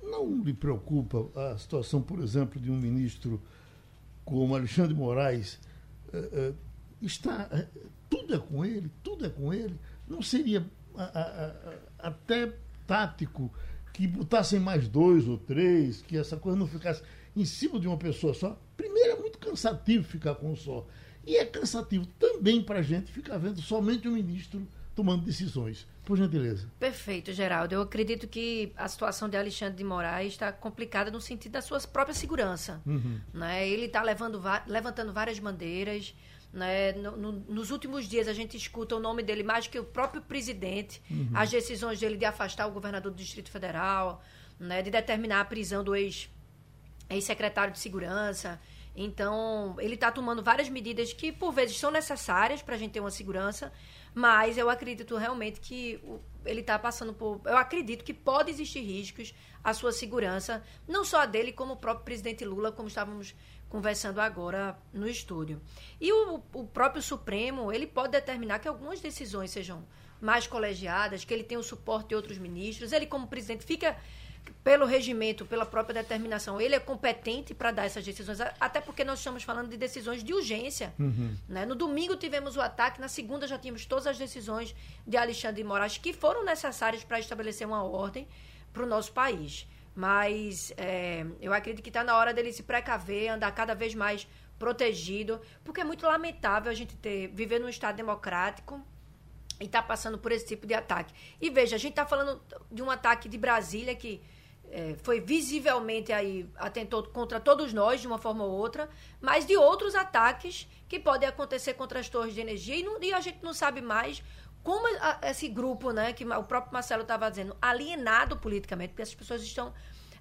não 0.01 0.44
lhe 0.44 0.55
preocupa 0.55 1.26
a 1.34 1.59
situação, 1.59 2.01
por 2.01 2.20
exemplo, 2.20 2.61
de 2.61 2.70
um 2.70 2.76
ministro 2.76 3.42
como 4.24 4.55
Alexandre 4.55 4.94
Moraes? 4.94 5.59
É, 6.12 6.18
é, 6.18 6.53
está 7.03 7.48
tudo 8.11 8.34
é 8.34 8.38
com 8.38 8.64
ele, 8.64 8.90
tudo 9.02 9.24
é 9.24 9.30
com 9.30 9.54
ele. 9.54 9.78
Não 10.06 10.20
seria 10.20 10.66
a, 10.96 11.02
a, 11.02 11.46
a, 11.46 12.08
até 12.08 12.52
tático 12.86 13.50
que 13.92 14.06
botassem 14.06 14.58
mais 14.58 14.88
dois 14.88 15.28
ou 15.28 15.38
três, 15.38 16.02
que 16.02 16.18
essa 16.18 16.36
coisa 16.36 16.58
não 16.58 16.66
ficasse 16.66 17.02
em 17.36 17.44
cima 17.44 17.78
de 17.78 17.86
uma 17.86 17.96
pessoa 17.96 18.34
só? 18.34 18.61
Primeiro, 18.76 19.12
é 19.12 19.16
muito 19.16 19.38
cansativo 19.38 20.04
ficar 20.04 20.34
com 20.34 20.52
um 20.52 20.56
só. 20.56 20.86
E 21.26 21.36
é 21.36 21.44
cansativo 21.44 22.06
também 22.18 22.62
para 22.62 22.80
a 22.80 22.82
gente 22.82 23.12
ficar 23.12 23.38
vendo 23.38 23.61
somente 23.62 24.08
o 24.08 24.11
ministro 24.11 24.66
tomando 24.94 25.24
decisões. 25.24 25.86
Por 26.04 26.16
gentileza. 26.16 26.68
Perfeito, 26.78 27.32
Geraldo. 27.32 27.74
Eu 27.74 27.82
acredito 27.82 28.26
que 28.26 28.72
a 28.76 28.88
situação 28.88 29.28
de 29.28 29.36
Alexandre 29.36 29.76
de 29.76 29.84
Moraes 29.84 30.32
está 30.32 30.50
complicada 30.50 31.08
no 31.08 31.20
sentido 31.20 31.52
da 31.52 31.62
sua 31.62 31.78
própria 31.80 32.14
segurança. 32.14 32.82
Uhum. 32.84 33.20
Né? 33.32 33.68
Ele 33.68 33.84
está 33.84 34.02
levantando 34.02 35.12
várias 35.12 35.38
bandeiras. 35.38 36.12
Né? 36.53 36.92
No, 36.92 37.16
no, 37.16 37.32
nos 37.32 37.70
últimos 37.70 38.07
dias 38.09 38.26
a 38.26 38.32
gente 38.32 38.57
escuta 38.57 38.96
o 38.96 39.01
nome 39.01 39.22
dele 39.22 39.42
mais 39.42 39.66
que 39.66 39.78
o 39.78 39.84
próprio 39.84 40.20
presidente, 40.20 41.01
uhum. 41.11 41.30
as 41.34 41.51
decisões 41.51 42.01
dele 42.01 42.16
de 42.16 42.24
afastar 42.24 42.66
o 42.66 42.72
governador 42.72 43.12
do 43.12 43.16
Distrito 43.16 43.51
Federal, 43.51 44.22
né? 44.59 44.82
de 44.82 44.90
determinar 44.90 45.40
a 45.40 45.44
prisão 45.44 45.84
do 45.84 45.94
ex, 45.94 46.28
ex-secretário 47.09 47.72
de 47.72 47.78
Segurança. 47.78 48.61
Então, 48.94 49.76
ele 49.78 49.94
está 49.94 50.11
tomando 50.11 50.42
várias 50.42 50.68
medidas 50.68 51.12
que, 51.12 51.30
por 51.30 51.53
vezes, 51.53 51.78
são 51.78 51.90
necessárias 51.90 52.61
para 52.61 52.74
a 52.74 52.78
gente 52.78 52.92
ter 52.92 53.01
uma 53.01 53.11
segurança, 53.11 53.72
mas 54.12 54.59
eu 54.59 54.68
acredito 54.68 55.16
realmente 55.16 55.61
que 55.61 56.01
ele 56.44 56.61
está 56.61 56.78
passando 56.78 57.12
por. 57.14 57.40
Eu 57.44 57.57
acredito 57.57 58.05
que 58.05 58.12
pode 58.12 58.51
existir 58.51 58.80
riscos 58.80 59.32
à 59.62 59.72
sua 59.72 59.92
segurança, 59.92 60.62
não 60.88 61.05
só 61.05 61.20
a 61.20 61.26
dele, 61.26 61.53
como 61.53 61.74
o 61.74 61.76
próprio 61.76 62.05
presidente 62.05 62.44
Lula, 62.44 62.72
como 62.72 62.88
estávamos 62.88 63.34
conversando 63.70 64.20
agora 64.20 64.76
no 64.92 65.08
estúdio. 65.08 65.62
E 65.98 66.12
o, 66.12 66.42
o 66.52 66.66
próprio 66.66 67.00
Supremo, 67.00 67.72
ele 67.72 67.86
pode 67.86 68.12
determinar 68.12 68.58
que 68.58 68.68
algumas 68.68 69.00
decisões 69.00 69.50
sejam 69.50 69.82
mais 70.20 70.46
colegiadas, 70.46 71.24
que 71.24 71.32
ele 71.32 71.44
tenha 71.44 71.58
o 71.58 71.62
suporte 71.62 72.08
de 72.08 72.14
outros 72.14 72.36
ministros. 72.36 72.92
Ele, 72.92 73.06
como 73.06 73.26
presidente, 73.28 73.64
fica 73.64 73.96
pelo 74.64 74.84
regimento, 74.84 75.46
pela 75.46 75.64
própria 75.64 76.02
determinação, 76.02 76.60
ele 76.60 76.74
é 76.74 76.80
competente 76.80 77.54
para 77.54 77.70
dar 77.70 77.84
essas 77.84 78.04
decisões, 78.04 78.40
até 78.58 78.80
porque 78.80 79.04
nós 79.04 79.18
estamos 79.18 79.42
falando 79.42 79.68
de 79.68 79.76
decisões 79.76 80.22
de 80.22 80.34
urgência. 80.34 80.92
Uhum. 80.98 81.34
Né? 81.48 81.64
No 81.64 81.74
domingo 81.74 82.16
tivemos 82.16 82.56
o 82.56 82.60
ataque, 82.60 83.00
na 83.00 83.08
segunda 83.08 83.46
já 83.46 83.58
tínhamos 83.58 83.86
todas 83.86 84.06
as 84.06 84.18
decisões 84.18 84.74
de 85.06 85.16
Alexandre 85.16 85.62
de 85.62 85.68
Moraes 85.68 85.96
que 85.96 86.12
foram 86.12 86.44
necessárias 86.44 87.04
para 87.04 87.18
estabelecer 87.20 87.66
uma 87.66 87.82
ordem 87.82 88.26
para 88.72 88.82
o 88.82 88.86
nosso 88.86 89.12
país. 89.12 89.66
Mas 89.95 90.72
é, 90.76 91.26
eu 91.41 91.53
acredito 91.53 91.82
que 91.82 91.91
está 91.91 92.05
na 92.05 92.16
hora 92.16 92.32
dele 92.32 92.53
se 92.53 92.62
precaver, 92.62 93.30
andar 93.30 93.51
cada 93.53 93.74
vez 93.74 93.95
mais 93.95 94.26
protegido, 94.59 95.41
porque 95.64 95.80
é 95.80 95.84
muito 95.84 96.07
lamentável 96.07 96.70
a 96.70 96.74
gente 96.74 96.95
ter 96.97 97.28
viver 97.28 97.59
num 97.59 97.68
Estado 97.68 97.97
democrático 97.97 98.80
e 99.59 99.64
estar 99.64 99.82
tá 99.82 99.88
passando 99.88 100.18
por 100.18 100.32
esse 100.32 100.47
tipo 100.47 100.66
de 100.66 100.74
ataque. 100.74 101.14
E 101.41 101.51
veja, 101.51 101.76
a 101.76 101.78
gente 101.78 101.93
está 101.93 102.07
falando 102.07 102.41
de 102.70 102.82
um 102.82 102.91
ataque 102.91 103.28
de 103.28 103.38
Brasília 103.38 103.95
que 103.95 104.22
é, 104.70 104.95
foi 105.03 105.20
visivelmente 105.20 106.12
aí 106.12 106.49
atentou 106.57 107.03
contra 107.03 107.41
todos 107.41 107.72
nós 107.72 108.01
de 108.01 108.07
uma 108.07 108.18
forma 108.18 108.45
ou 108.45 108.53
outra, 108.53 108.88
mas 109.20 109.45
de 109.45 109.57
outros 109.57 109.95
ataques 109.95 110.68
que 110.88 110.99
podem 110.99 111.28
acontecer 111.28 111.74
contra 111.74 111.99
as 111.99 112.09
torres 112.09 112.34
de 112.34 112.41
energia 112.41 112.76
e, 112.76 112.82
não, 112.82 113.03
e 113.03 113.12
a 113.12 113.20
gente 113.20 113.43
não 113.43 113.53
sabe 113.53 113.80
mais 113.80 114.22
como 114.62 114.86
esse 115.22 115.48
grupo, 115.48 115.90
né, 115.90 116.12
que 116.12 116.24
o 116.24 116.44
próprio 116.44 116.72
Marcelo 116.72 117.02
estava 117.02 117.30
dizendo, 117.30 117.56
alienado 117.61 118.36
politicamente, 118.36 118.90
porque 118.90 119.02
essas 119.02 119.14
pessoas 119.14 119.42
estão 119.42 119.72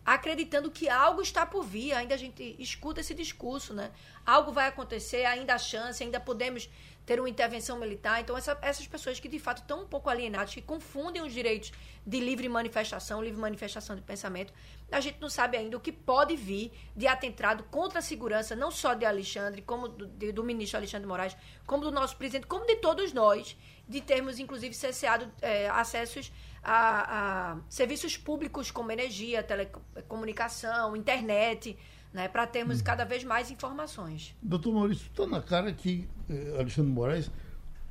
acreditando 0.05 0.71
que 0.71 0.89
algo 0.89 1.21
está 1.21 1.45
por 1.45 1.63
vir. 1.63 1.93
Ainda 1.93 2.15
a 2.15 2.17
gente 2.17 2.55
escuta 2.57 3.01
esse 3.01 3.13
discurso, 3.13 3.73
né? 3.73 3.91
Algo 4.25 4.51
vai 4.51 4.67
acontecer, 4.67 5.25
ainda 5.25 5.53
há 5.53 5.57
chance, 5.57 6.03
ainda 6.03 6.19
podemos 6.19 6.69
ter 7.05 7.19
uma 7.19 7.29
intervenção 7.29 7.79
militar. 7.79 8.21
Então, 8.21 8.37
essa, 8.37 8.57
essas 8.61 8.85
pessoas 8.85 9.19
que 9.19 9.27
de 9.27 9.39
fato 9.39 9.63
estão 9.63 9.81
um 9.81 9.87
pouco 9.87 10.09
alienadas, 10.09 10.53
que 10.53 10.61
confundem 10.61 11.23
os 11.23 11.33
direitos 11.33 11.71
de 12.05 12.19
livre 12.19 12.47
manifestação, 12.47 13.23
livre 13.23 13.41
manifestação 13.41 13.95
de 13.95 14.01
pensamento, 14.03 14.53
a 14.91 15.01
gente 15.01 15.19
não 15.19 15.29
sabe 15.29 15.57
ainda 15.57 15.75
o 15.75 15.79
que 15.79 15.91
pode 15.91 16.35
vir 16.35 16.71
de 16.95 17.07
atentado 17.07 17.63
contra 17.63 17.97
a 17.97 18.01
segurança, 18.01 18.55
não 18.55 18.69
só 18.69 18.93
de 18.93 19.05
Alexandre, 19.05 19.63
como 19.63 19.87
do, 19.87 20.05
de, 20.05 20.31
do 20.31 20.43
ministro 20.43 20.77
Alexandre 20.77 21.07
Moraes, 21.07 21.35
como 21.65 21.83
do 21.83 21.91
nosso 21.91 22.15
presidente, 22.15 22.45
como 22.45 22.65
de 22.67 22.75
todos 22.75 23.11
nós, 23.11 23.57
de 23.89 23.99
termos, 23.99 24.39
inclusive, 24.39 24.73
cesseado 24.73 25.27
é, 25.41 25.67
acessos 25.69 26.31
a, 26.63 27.53
a 27.53 27.57
serviços 27.67 28.15
públicos 28.15 28.69
como 28.69 28.91
energia, 28.91 29.41
telecomunicação, 29.41 30.95
internet 30.95 31.75
né, 32.13 32.27
para 32.27 32.45
termos 32.47 32.79
hum. 32.79 32.83
cada 32.83 33.03
vez 33.03 33.23
mais 33.23 33.51
informações. 33.51 34.35
Doutor 34.41 34.73
Maurício, 34.73 35.07
está 35.07 35.27
na 35.27 35.41
cara 35.41 35.71
que 35.71 36.07
eh, 36.29 36.55
Alexandre 36.57 36.91
Moraes 36.91 37.31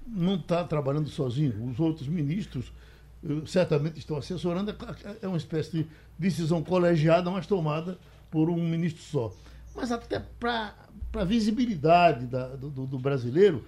não 0.06 0.34
está 0.34 0.64
trabalhando 0.64 1.08
sozinho. 1.08 1.70
Os 1.70 1.78
outros 1.78 2.08
ministros 2.08 2.72
eh, 3.24 3.42
certamente 3.46 3.98
estão 3.98 4.16
assessorando. 4.16 4.70
É, 4.70 5.16
é 5.22 5.28
uma 5.28 5.36
espécie 5.36 5.70
de 5.70 5.86
decisão 6.18 6.62
colegiada, 6.62 7.30
mas 7.30 7.46
tomada 7.46 7.98
por 8.30 8.50
um 8.50 8.56
ministro 8.56 9.02
só. 9.02 9.32
Mas 9.74 9.92
até 9.92 10.18
para 10.40 10.74
a 11.14 11.24
visibilidade 11.24 12.26
da, 12.26 12.48
do, 12.48 12.68
do, 12.68 12.98
brasileiro, 12.98 13.64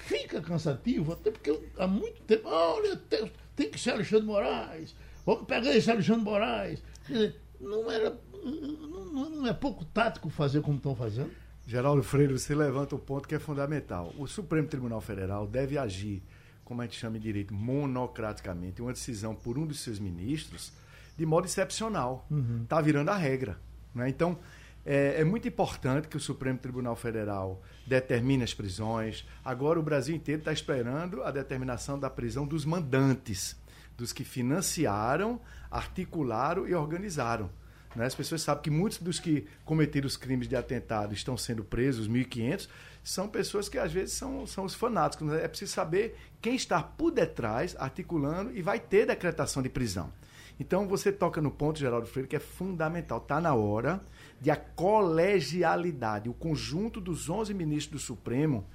fica 0.00 0.40
cansativo, 0.40 1.12
até 1.12 1.30
porque 1.30 1.58
há 1.78 1.86
muito 1.86 2.20
tempo, 2.22 2.48
olha, 2.48 2.96
tem, 2.96 3.30
tem 3.54 3.70
que 3.70 3.78
ser 3.78 3.90
Alexandre 3.90 4.26
Moraes, 4.26 4.94
vamos 5.24 5.46
pegar 5.46 5.74
esse 5.74 5.90
Alexandre 5.90 6.22
Moraes. 6.22 6.82
Dizer, 7.06 7.36
não 7.60 7.90
era 7.90 8.16
não, 8.42 9.30
não 9.30 9.46
é 9.46 9.52
pouco 9.52 9.84
tático 9.84 10.30
fazer 10.30 10.62
como 10.62 10.76
estão 10.76 10.94
fazendo? 10.94 11.30
Geraldo 11.66 12.02
Freire, 12.02 12.32
você 12.32 12.54
levanta 12.54 12.96
um 12.96 12.98
ponto 12.98 13.28
que 13.28 13.34
é 13.34 13.38
fundamental. 13.38 14.12
O 14.18 14.26
Supremo 14.26 14.66
Tribunal 14.66 15.00
Federal 15.00 15.46
deve 15.46 15.78
agir, 15.78 16.22
como 16.64 16.80
a 16.80 16.84
gente 16.84 16.98
chama 16.98 17.16
em 17.16 17.20
direito, 17.20 17.54
monocraticamente, 17.54 18.82
uma 18.82 18.92
decisão 18.92 19.34
por 19.34 19.58
um 19.58 19.66
dos 19.66 19.80
seus 19.80 19.98
ministros 19.98 20.72
de 21.16 21.26
modo 21.26 21.46
excepcional. 21.46 22.26
Está 22.30 22.34
uhum. 22.34 22.64
Tá 22.64 22.80
virando 22.80 23.10
a 23.10 23.16
regra. 23.16 23.58
Né? 23.94 24.08
Então, 24.08 24.38
é, 24.84 25.20
é, 25.20 25.24
muito 25.24 25.46
importante 25.46 26.08
que 26.08 26.16
o 26.16 26.20
Supremo 26.20 26.58
Tribunal 26.58 26.96
Federal 26.96 27.62
determine 27.86 28.42
as 28.42 28.54
prisões. 28.54 29.26
Agora, 29.44 29.78
o 29.78 29.82
Brasil 29.82 30.14
inteiro 30.14 30.40
está 30.40 30.52
esperando 30.52 31.22
a 31.22 31.30
determinação 31.30 31.98
da 31.98 32.08
prisão 32.08 32.46
dos 32.46 32.64
mandantes, 32.64 33.56
dos 33.96 34.12
que 34.12 34.24
financiaram, 34.24 35.40
articularam 35.70 36.66
e 36.66 36.74
organizaram. 36.74 37.50
Né? 37.94 38.06
As 38.06 38.14
pessoas 38.14 38.42
sabem 38.42 38.62
que 38.62 38.70
muitos 38.70 38.98
dos 38.98 39.18
que 39.18 39.46
cometeram 39.64 40.06
os 40.06 40.16
crimes 40.16 40.48
de 40.48 40.56
atentado 40.56 41.12
estão 41.12 41.36
sendo 41.36 41.62
presos, 41.62 42.08
1.500, 42.08 42.68
são 43.02 43.28
pessoas 43.28 43.68
que 43.68 43.78
às 43.78 43.92
vezes 43.92 44.14
são, 44.14 44.46
são 44.46 44.64
os 44.64 44.74
fanáticos. 44.74 45.26
Né? 45.26 45.44
É 45.44 45.48
preciso 45.48 45.72
saber 45.72 46.16
quem 46.40 46.54
está 46.54 46.82
por 46.82 47.10
detrás, 47.10 47.76
articulando, 47.78 48.56
e 48.56 48.62
vai 48.62 48.78
ter 48.78 49.06
decretação 49.06 49.62
de 49.62 49.68
prisão. 49.68 50.12
Então 50.60 50.86
você 50.86 51.10
toca 51.10 51.40
no 51.40 51.50
ponto, 51.50 51.78
Geraldo 51.78 52.06
Freire, 52.06 52.28
que 52.28 52.36
é 52.36 52.40
fundamental. 52.40 53.16
Está 53.16 53.40
na 53.40 53.54
hora 53.54 54.02
de 54.38 54.50
a 54.50 54.56
colegialidade, 54.56 56.28
o 56.28 56.34
conjunto 56.34 57.00
dos 57.00 57.30
11 57.30 57.54
ministros 57.54 58.02
do 58.02 58.06
Supremo 58.06 58.66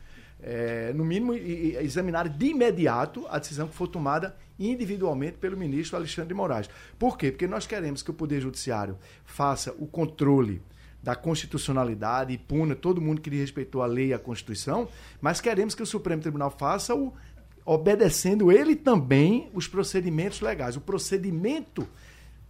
é, 0.41 0.91
no 0.93 1.05
mínimo, 1.05 1.33
examinar 1.33 2.27
de 2.27 2.47
imediato 2.47 3.25
a 3.29 3.39
decisão 3.39 3.67
que 3.67 3.75
for 3.75 3.87
tomada 3.87 4.35
individualmente 4.59 5.37
pelo 5.37 5.55
ministro 5.55 5.95
Alexandre 5.95 6.29
de 6.29 6.33
Moraes. 6.33 6.69
Por 6.97 7.17
quê? 7.17 7.31
Porque 7.31 7.47
nós 7.47 7.67
queremos 7.67 8.01
que 8.01 8.11
o 8.11 8.13
Poder 8.13 8.41
Judiciário 8.41 8.97
faça 9.23 9.71
o 9.77 9.85
controle 9.85 10.61
da 11.01 11.15
constitucionalidade 11.15 12.33
e 12.33 12.37
puna 12.37 12.75
todo 12.75 12.99
mundo 12.99 13.21
que 13.21 13.29
respeitou 13.29 13.83
a 13.83 13.85
lei 13.85 14.07
e 14.07 14.13
a 14.13 14.17
Constituição, 14.17 14.87
mas 15.21 15.39
queremos 15.39 15.75
que 15.75 15.83
o 15.83 15.85
Supremo 15.85 16.21
Tribunal 16.21 16.49
faça 16.49 16.95
o 16.95 17.13
obedecendo 17.65 18.51
ele 18.51 18.75
também 18.75 19.49
os 19.53 19.67
procedimentos 19.67 20.39
legais. 20.39 20.77
O 20.77 20.81
procedimento 20.81 21.87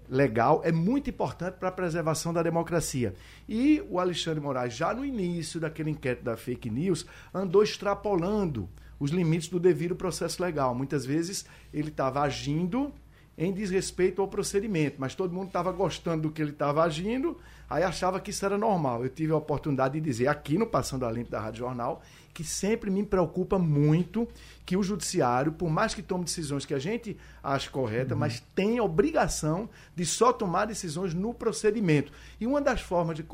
legal 0.10 0.62
é 0.64 0.72
muito 0.72 1.10
importante 1.10 1.56
para 1.56 1.70
a 1.70 1.72
preservação 1.72 2.34
da 2.34 2.44
democracia. 2.44 3.16
E 3.48 3.82
o 3.90 4.00
Alexandre 4.00 4.42
Moraes, 4.42 4.74
já 4.74 4.94
no 4.94 5.06
início 5.06 5.60
daquele 5.60 5.90
inquérito 5.90 6.24
da 6.24 6.36
fake 6.36 6.70
news, 6.70 7.06
andou 7.34 7.64
extrapolando 7.64 8.70
os 9.00 9.12
limites 9.12 9.48
do 9.48 9.60
devido 9.60 9.96
processo 9.96 10.42
legal. 10.42 10.76
Muitas 10.76 11.06
vezes 11.06 11.46
ele 11.74 11.90
estava 11.90 12.22
agindo 12.22 12.94
em 13.38 13.52
desrespeito 13.52 14.22
ao 14.22 14.28
procedimento, 14.28 14.96
mas 14.98 15.14
todo 15.14 15.34
mundo 15.34 15.48
estava 15.48 15.72
gostando 15.72 16.24
do 16.24 16.32
que 16.32 16.42
ele 16.42 16.52
estava 16.52 16.84
agindo, 16.84 17.38
aí 17.70 17.84
achava 17.84 18.20
que 18.20 18.30
isso 18.30 18.46
era 18.46 18.58
normal. 18.58 19.04
Eu 19.04 19.10
tive 19.10 19.34
a 19.34 19.36
oportunidade 19.36 19.96
de 19.96 20.02
dizer 20.02 20.28
aqui 20.28 20.58
no 20.58 20.66
Passando 20.66 21.06
a 21.06 21.12
Limpo 21.12 21.32
da 21.32 21.42
Rádio 21.42 21.60
Jornal 21.60 22.02
que 22.36 22.44
sempre 22.44 22.92
me 22.92 23.02
preocupa 23.02 23.58
muito 23.58 24.28
que 24.66 24.76
o 24.76 24.84
judiciário, 24.84 25.54
por 25.54 25.70
mais 25.70 25.94
que 25.94 26.04
tome 26.04 26.26
decisões 26.26 26.66
que 26.66 26.74
a 26.74 26.80
gente 26.80 27.18
acha 27.42 27.72
correta, 27.72 28.14
uhum. 28.14 28.20
mas 28.20 28.44
tem 28.54 28.78
obrigação 28.82 29.70
de 29.96 30.06
só 30.06 30.34
tomar 30.34 30.66
decisões 30.66 31.14
no 31.14 31.34
procedimento. 31.34 32.12
E 32.38 32.46
uma 32.46 32.60
das 32.60 32.82
formas 32.82 33.16
de, 33.16 33.26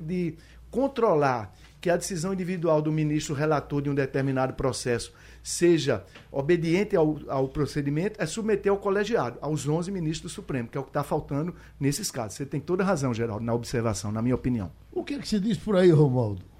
de 0.00 0.36
controlar 0.70 1.54
que 1.82 1.90
a 1.90 1.98
decisão 1.98 2.32
individual 2.32 2.80
do 2.80 2.90
ministro 2.90 3.34
relator 3.34 3.82
de 3.82 3.90
um 3.90 3.94
determinado 3.94 4.54
processo 4.54 5.12
seja 5.42 6.02
obediente 6.32 6.96
ao, 6.96 7.20
ao 7.28 7.48
procedimento 7.48 8.20
é 8.20 8.24
submeter 8.24 8.72
ao 8.72 8.78
colegiado, 8.78 9.38
aos 9.42 9.68
11 9.68 9.92
ministros 9.92 10.32
do 10.32 10.34
Supremo, 10.34 10.66
que 10.66 10.78
é 10.78 10.80
o 10.80 10.84
que 10.84 10.90
está 10.90 11.04
faltando 11.04 11.54
nesses 11.78 12.10
casos. 12.10 12.38
Você 12.38 12.46
tem 12.46 12.58
toda 12.58 12.82
razão, 12.82 13.12
Geraldo, 13.12 13.44
na 13.44 13.52
observação, 13.52 14.10
na 14.10 14.22
minha 14.22 14.34
opinião. 14.34 14.72
O 14.90 15.04
que 15.04 15.12
é 15.12 15.18
que 15.18 15.28
se 15.28 15.38
diz 15.38 15.58
por 15.58 15.76
aí, 15.76 15.90
Romualdo? 15.90 16.55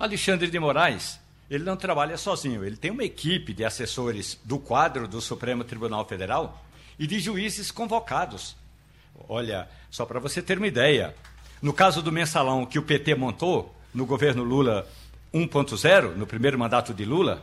Alexandre 0.00 0.50
de 0.50 0.58
Moraes, 0.58 1.20
ele 1.50 1.62
não 1.62 1.76
trabalha 1.76 2.16
sozinho, 2.16 2.64
ele 2.64 2.78
tem 2.78 2.90
uma 2.90 3.04
equipe 3.04 3.52
de 3.52 3.66
assessores 3.66 4.40
do 4.42 4.58
quadro 4.58 5.06
do 5.06 5.20
Supremo 5.20 5.62
Tribunal 5.62 6.06
Federal 6.06 6.64
e 6.98 7.06
de 7.06 7.20
juízes 7.20 7.70
convocados. 7.70 8.56
Olha, 9.28 9.68
só 9.90 10.06
para 10.06 10.18
você 10.18 10.40
ter 10.40 10.56
uma 10.56 10.66
ideia, 10.66 11.14
no 11.60 11.74
caso 11.74 12.00
do 12.00 12.10
mensalão 12.10 12.64
que 12.64 12.78
o 12.78 12.82
PT 12.82 13.14
montou 13.14 13.76
no 13.92 14.06
governo 14.06 14.42
Lula 14.42 14.88
1.0, 15.34 16.16
no 16.16 16.26
primeiro 16.26 16.58
mandato 16.58 16.94
de 16.94 17.04
Lula, 17.04 17.42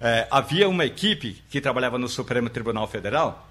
é, 0.00 0.26
havia 0.32 0.68
uma 0.68 0.84
equipe 0.84 1.40
que 1.48 1.60
trabalhava 1.60 1.96
no 1.96 2.08
Supremo 2.08 2.50
Tribunal 2.50 2.88
Federal, 2.88 3.48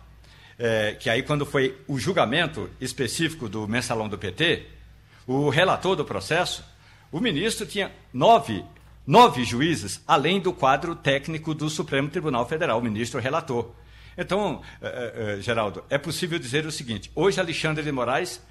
é, 0.59 0.97
que 0.99 1.09
aí, 1.09 1.23
quando 1.23 1.45
foi 1.45 1.77
o 1.87 1.97
julgamento 1.97 2.69
específico 2.81 3.47
do 3.47 3.65
mensalão 3.69 4.09
do 4.09 4.17
PT, 4.17 4.65
o 5.25 5.47
relator 5.47 5.95
do 5.95 6.03
processo, 6.03 6.61
o 7.11 7.19
ministro 7.19 7.65
tinha 7.65 7.91
nove, 8.13 8.63
nove 9.05 9.43
juízes, 9.43 10.01
além 10.07 10.39
do 10.39 10.53
quadro 10.53 10.95
técnico 10.95 11.53
do 11.53 11.69
Supremo 11.69 12.09
Tribunal 12.09 12.47
Federal, 12.47 12.79
o 12.79 12.83
ministro 12.83 13.19
relator. 13.19 13.71
Então, 14.17 14.61
é, 14.81 15.35
é, 15.37 15.41
Geraldo, 15.41 15.83
é 15.89 15.97
possível 15.97 16.39
dizer 16.39 16.65
o 16.65 16.71
seguinte: 16.71 17.11
hoje, 17.13 17.39
Alexandre 17.39 17.83
de 17.83 17.91
Moraes, 17.91 18.41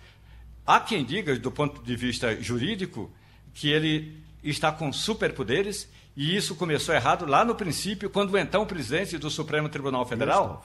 há 0.66 0.80
quem 0.80 1.04
diga, 1.04 1.36
do 1.38 1.50
ponto 1.50 1.82
de 1.82 1.96
vista 1.96 2.40
jurídico, 2.40 3.10
que 3.52 3.70
ele 3.70 4.16
está 4.42 4.70
com 4.70 4.92
superpoderes 4.92 5.88
e 6.16 6.34
isso 6.34 6.54
começou 6.54 6.94
errado 6.94 7.26
lá 7.26 7.44
no 7.44 7.54
princípio, 7.54 8.08
quando 8.08 8.32
o 8.32 8.38
então 8.38 8.64
presidente 8.64 9.18
do 9.18 9.28
Supremo 9.28 9.68
Tribunal 9.68 10.06
Federal, 10.06 10.64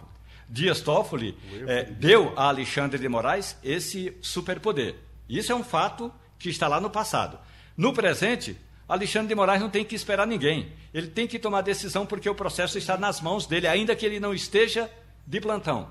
Dias 0.49 0.79
Toffoli, 0.79 1.37
é, 1.67 1.83
deu 1.83 2.33
a 2.37 2.47
Alexandre 2.47 2.97
de 2.97 3.09
Moraes 3.09 3.57
esse 3.61 4.17
superpoder. 4.21 4.95
Isso 5.27 5.51
é 5.51 5.55
um 5.55 5.63
fato 5.63 6.11
que 6.39 6.49
está 6.49 6.69
lá 6.69 6.79
no 6.79 6.89
passado. 6.89 7.37
No 7.75 7.93
presente, 7.93 8.57
Alexandre 8.87 9.29
de 9.29 9.35
Moraes 9.35 9.61
não 9.61 9.69
tem 9.69 9.85
que 9.85 9.95
esperar 9.95 10.27
ninguém. 10.27 10.71
Ele 10.93 11.07
tem 11.07 11.27
que 11.27 11.39
tomar 11.39 11.61
decisão 11.61 12.05
porque 12.05 12.29
o 12.29 12.35
processo 12.35 12.77
está 12.77 12.97
nas 12.97 13.21
mãos 13.21 13.45
dele, 13.45 13.67
ainda 13.67 13.95
que 13.95 14.05
ele 14.05 14.19
não 14.19 14.33
esteja 14.33 14.89
de 15.25 15.39
plantão. 15.39 15.89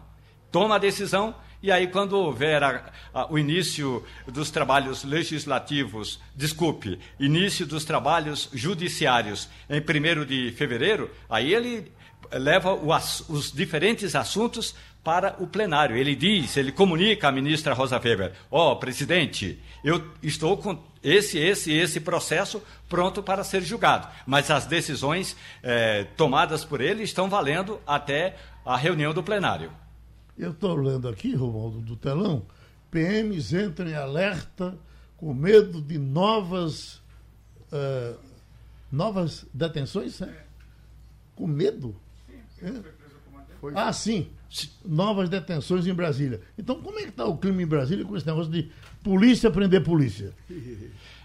Toma 0.50 0.76
a 0.76 0.78
decisão 0.78 1.34
e 1.62 1.70
aí, 1.70 1.88
quando 1.88 2.14
houver 2.14 2.62
a, 2.62 2.90
a, 3.12 3.30
o 3.30 3.38
início 3.38 4.02
dos 4.26 4.50
trabalhos 4.50 5.04
legislativos, 5.04 6.18
desculpe, 6.34 6.98
início 7.18 7.66
dos 7.66 7.84
trabalhos 7.84 8.48
judiciários 8.54 9.46
em 9.68 9.78
1 9.78 10.24
de 10.24 10.52
fevereiro, 10.52 11.10
aí 11.28 11.52
ele 11.52 11.92
leva 12.32 12.72
o, 12.72 12.88
os 13.28 13.52
diferentes 13.52 14.14
assuntos 14.14 14.74
para 15.02 15.36
o 15.38 15.46
plenário. 15.46 15.96
Ele 15.96 16.14
diz, 16.14 16.56
ele 16.56 16.72
comunica 16.72 17.28
à 17.28 17.32
ministra 17.32 17.74
Rosa 17.74 17.98
Weber: 17.98 18.32
Ó, 18.50 18.72
oh, 18.72 18.76
presidente, 18.76 19.60
eu 19.82 20.10
estou 20.22 20.56
com 20.56 20.78
esse, 21.02 21.38
esse, 21.38 21.72
esse 21.72 22.00
processo 22.00 22.62
pronto 22.88 23.22
para 23.22 23.42
ser 23.42 23.62
julgado, 23.62 24.08
mas 24.26 24.50
as 24.50 24.66
decisões 24.66 25.36
eh, 25.62 26.04
tomadas 26.16 26.64
por 26.64 26.80
ele 26.80 27.02
estão 27.02 27.30
valendo 27.30 27.80
até 27.86 28.36
a 28.64 28.76
reunião 28.76 29.14
do 29.14 29.22
plenário. 29.22 29.72
Eu 30.36 30.50
estou 30.50 30.74
lendo 30.76 31.08
aqui, 31.08 31.34
Romualdo, 31.34 31.80
do 31.80 31.96
telão, 31.96 32.44
PMs 32.90 33.52
entram 33.52 33.88
em 33.88 33.94
alerta 33.94 34.76
com 35.16 35.34
medo 35.34 35.80
de 35.82 35.98
novas, 35.98 36.94
uh, 37.70 38.18
novas 38.90 39.46
detenções? 39.52 40.20
É? 40.22 40.44
Com 41.36 41.46
medo? 41.46 41.94
É. 42.62 42.72
Ah, 43.74 43.92
sim. 43.92 44.30
Novas 44.84 45.28
detenções 45.28 45.86
em 45.86 45.94
Brasília. 45.94 46.40
Então, 46.58 46.80
como 46.80 46.98
é 46.98 47.02
que 47.02 47.08
está 47.10 47.24
o 47.24 47.36
clima 47.36 47.62
em 47.62 47.66
Brasília 47.66 48.04
com 48.04 48.16
esse 48.16 48.26
negócio 48.26 48.50
de 48.50 48.70
polícia 49.02 49.50
prender 49.50 49.82
polícia? 49.82 50.32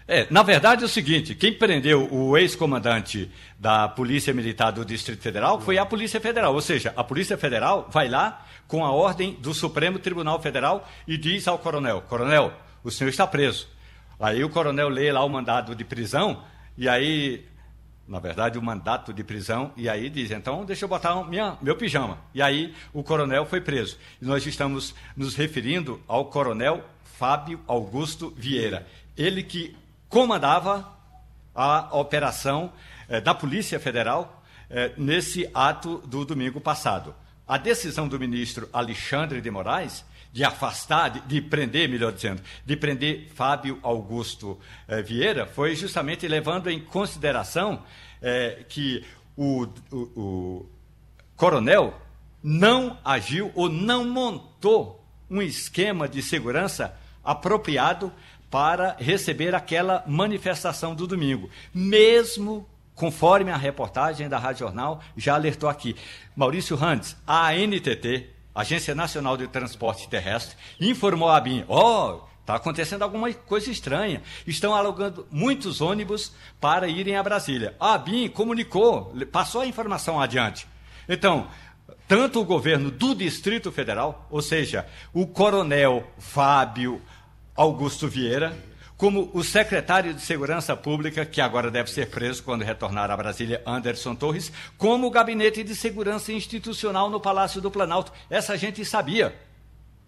É, 0.06 0.26
na 0.30 0.44
verdade 0.44 0.82
é 0.82 0.86
o 0.86 0.88
seguinte, 0.88 1.34
quem 1.34 1.52
prendeu 1.52 2.08
o 2.12 2.38
ex-comandante 2.38 3.28
da 3.58 3.88
Polícia 3.88 4.32
Militar 4.32 4.70
do 4.70 4.84
Distrito 4.84 5.20
Federal 5.20 5.60
foi 5.60 5.78
a 5.78 5.84
Polícia 5.84 6.20
Federal, 6.20 6.54
ou 6.54 6.60
seja, 6.60 6.94
a 6.96 7.02
Polícia 7.02 7.36
Federal 7.36 7.88
vai 7.90 8.08
lá 8.08 8.46
com 8.68 8.84
a 8.84 8.92
ordem 8.92 9.34
do 9.40 9.52
Supremo 9.52 9.98
Tribunal 9.98 10.40
Federal 10.40 10.88
e 11.08 11.18
diz 11.18 11.48
ao 11.48 11.58
coronel, 11.58 12.02
coronel, 12.02 12.52
o 12.84 12.90
senhor 12.90 13.10
está 13.10 13.26
preso. 13.26 13.66
Aí 14.20 14.44
o 14.44 14.48
coronel 14.48 14.88
lê 14.88 15.10
lá 15.10 15.24
o 15.24 15.28
mandado 15.28 15.74
de 15.74 15.84
prisão 15.84 16.44
e 16.78 16.88
aí, 16.88 17.44
na 18.08 18.20
verdade, 18.20 18.58
o 18.58 18.62
mandato 18.62 19.12
de 19.12 19.24
prisão, 19.24 19.72
e 19.76 19.88
aí 19.88 20.08
diz, 20.08 20.30
então 20.30 20.64
deixa 20.64 20.84
eu 20.84 20.88
botar 20.88 21.24
minha, 21.24 21.58
meu 21.60 21.76
pijama. 21.76 22.18
E 22.32 22.40
aí 22.40 22.74
o 22.92 23.02
coronel 23.02 23.44
foi 23.46 23.60
preso. 23.60 23.98
E 24.22 24.24
nós 24.24 24.46
estamos 24.46 24.94
nos 25.16 25.34
referindo 25.34 26.00
ao 26.06 26.26
coronel 26.26 26.84
Fábio 27.18 27.60
Augusto 27.66 28.32
Vieira. 28.36 28.86
Ele 29.16 29.42
que 29.42 29.76
comandava 30.08 30.96
a 31.54 31.96
operação 31.96 32.72
eh, 33.08 33.20
da 33.20 33.34
Polícia 33.34 33.80
Federal 33.80 34.44
eh, 34.70 34.92
nesse 34.96 35.48
ato 35.52 35.98
do 36.06 36.24
domingo 36.24 36.60
passado. 36.60 37.14
A 37.48 37.56
decisão 37.56 38.06
do 38.06 38.18
ministro 38.20 38.68
Alexandre 38.72 39.40
de 39.40 39.50
Moraes 39.50 40.04
de 40.32 40.44
afastar, 40.44 41.10
de, 41.10 41.20
de 41.20 41.40
prender, 41.40 41.88
melhor 41.88 42.12
dizendo, 42.12 42.42
de 42.64 42.76
prender 42.76 43.28
Fábio 43.34 43.78
Augusto 43.82 44.58
eh, 44.88 45.02
Vieira 45.02 45.46
foi 45.46 45.74
justamente 45.74 46.26
levando 46.28 46.68
em 46.68 46.80
consideração 46.80 47.82
que 48.68 49.04
o, 49.36 49.68
o, 49.92 49.96
o 50.16 50.66
coronel 51.36 51.94
não 52.42 52.98
agiu 53.04 53.52
ou 53.54 53.68
não 53.68 54.04
montou 54.04 55.04
um 55.30 55.42
esquema 55.42 56.08
de 56.08 56.22
segurança 56.22 56.96
apropriado 57.22 58.12
para 58.50 58.96
receber 58.98 59.54
aquela 59.54 60.04
manifestação 60.06 60.94
do 60.94 61.06
domingo, 61.06 61.50
mesmo 61.74 62.66
conforme 62.94 63.50
a 63.50 63.56
reportagem 63.56 64.28
da 64.28 64.38
Rádio 64.38 64.60
Jornal 64.60 65.02
já 65.16 65.34
alertou 65.34 65.68
aqui. 65.68 65.96
Maurício 66.34 66.76
Randes, 66.76 67.16
a 67.26 67.48
ANTT, 67.48 68.30
Agência 68.56 68.94
Nacional 68.94 69.36
de 69.36 69.46
Transporte 69.46 70.08
Terrestre, 70.08 70.56
informou 70.80 71.28
a 71.28 71.38
BIM, 71.38 71.64
ó, 71.68 72.14
oh, 72.14 72.28
está 72.40 72.54
acontecendo 72.54 73.02
alguma 73.02 73.30
coisa 73.32 73.70
estranha. 73.70 74.22
Estão 74.46 74.74
alugando 74.74 75.26
muitos 75.30 75.82
ônibus 75.82 76.32
para 76.58 76.88
irem 76.88 77.16
a 77.16 77.22
Brasília. 77.22 77.76
A 77.78 77.98
BIM 77.98 78.28
comunicou, 78.28 79.12
passou 79.30 79.60
a 79.60 79.66
informação 79.66 80.18
adiante. 80.18 80.66
Então, 81.06 81.48
tanto 82.08 82.40
o 82.40 82.44
governo 82.44 82.90
do 82.90 83.14
Distrito 83.14 83.70
Federal, 83.70 84.26
ou 84.30 84.40
seja, 84.40 84.86
o 85.12 85.26
coronel 85.26 86.08
Fábio 86.18 87.02
Augusto 87.54 88.08
Vieira, 88.08 88.56
como 88.96 89.30
o 89.34 89.44
secretário 89.44 90.14
de 90.14 90.20
Segurança 90.20 90.74
Pública, 90.74 91.26
que 91.26 91.40
agora 91.40 91.70
deve 91.70 91.90
ser 91.90 92.08
preso 92.08 92.42
quando 92.42 92.62
retornar 92.62 93.10
a 93.10 93.16
Brasília, 93.16 93.62
Anderson 93.66 94.14
Torres, 94.14 94.50
como 94.78 95.06
o 95.06 95.10
gabinete 95.10 95.62
de 95.62 95.74
segurança 95.74 96.32
institucional 96.32 97.10
no 97.10 97.20
Palácio 97.20 97.60
do 97.60 97.70
Planalto. 97.70 98.12
Essa 98.30 98.56
gente 98.56 98.84
sabia. 98.84 99.34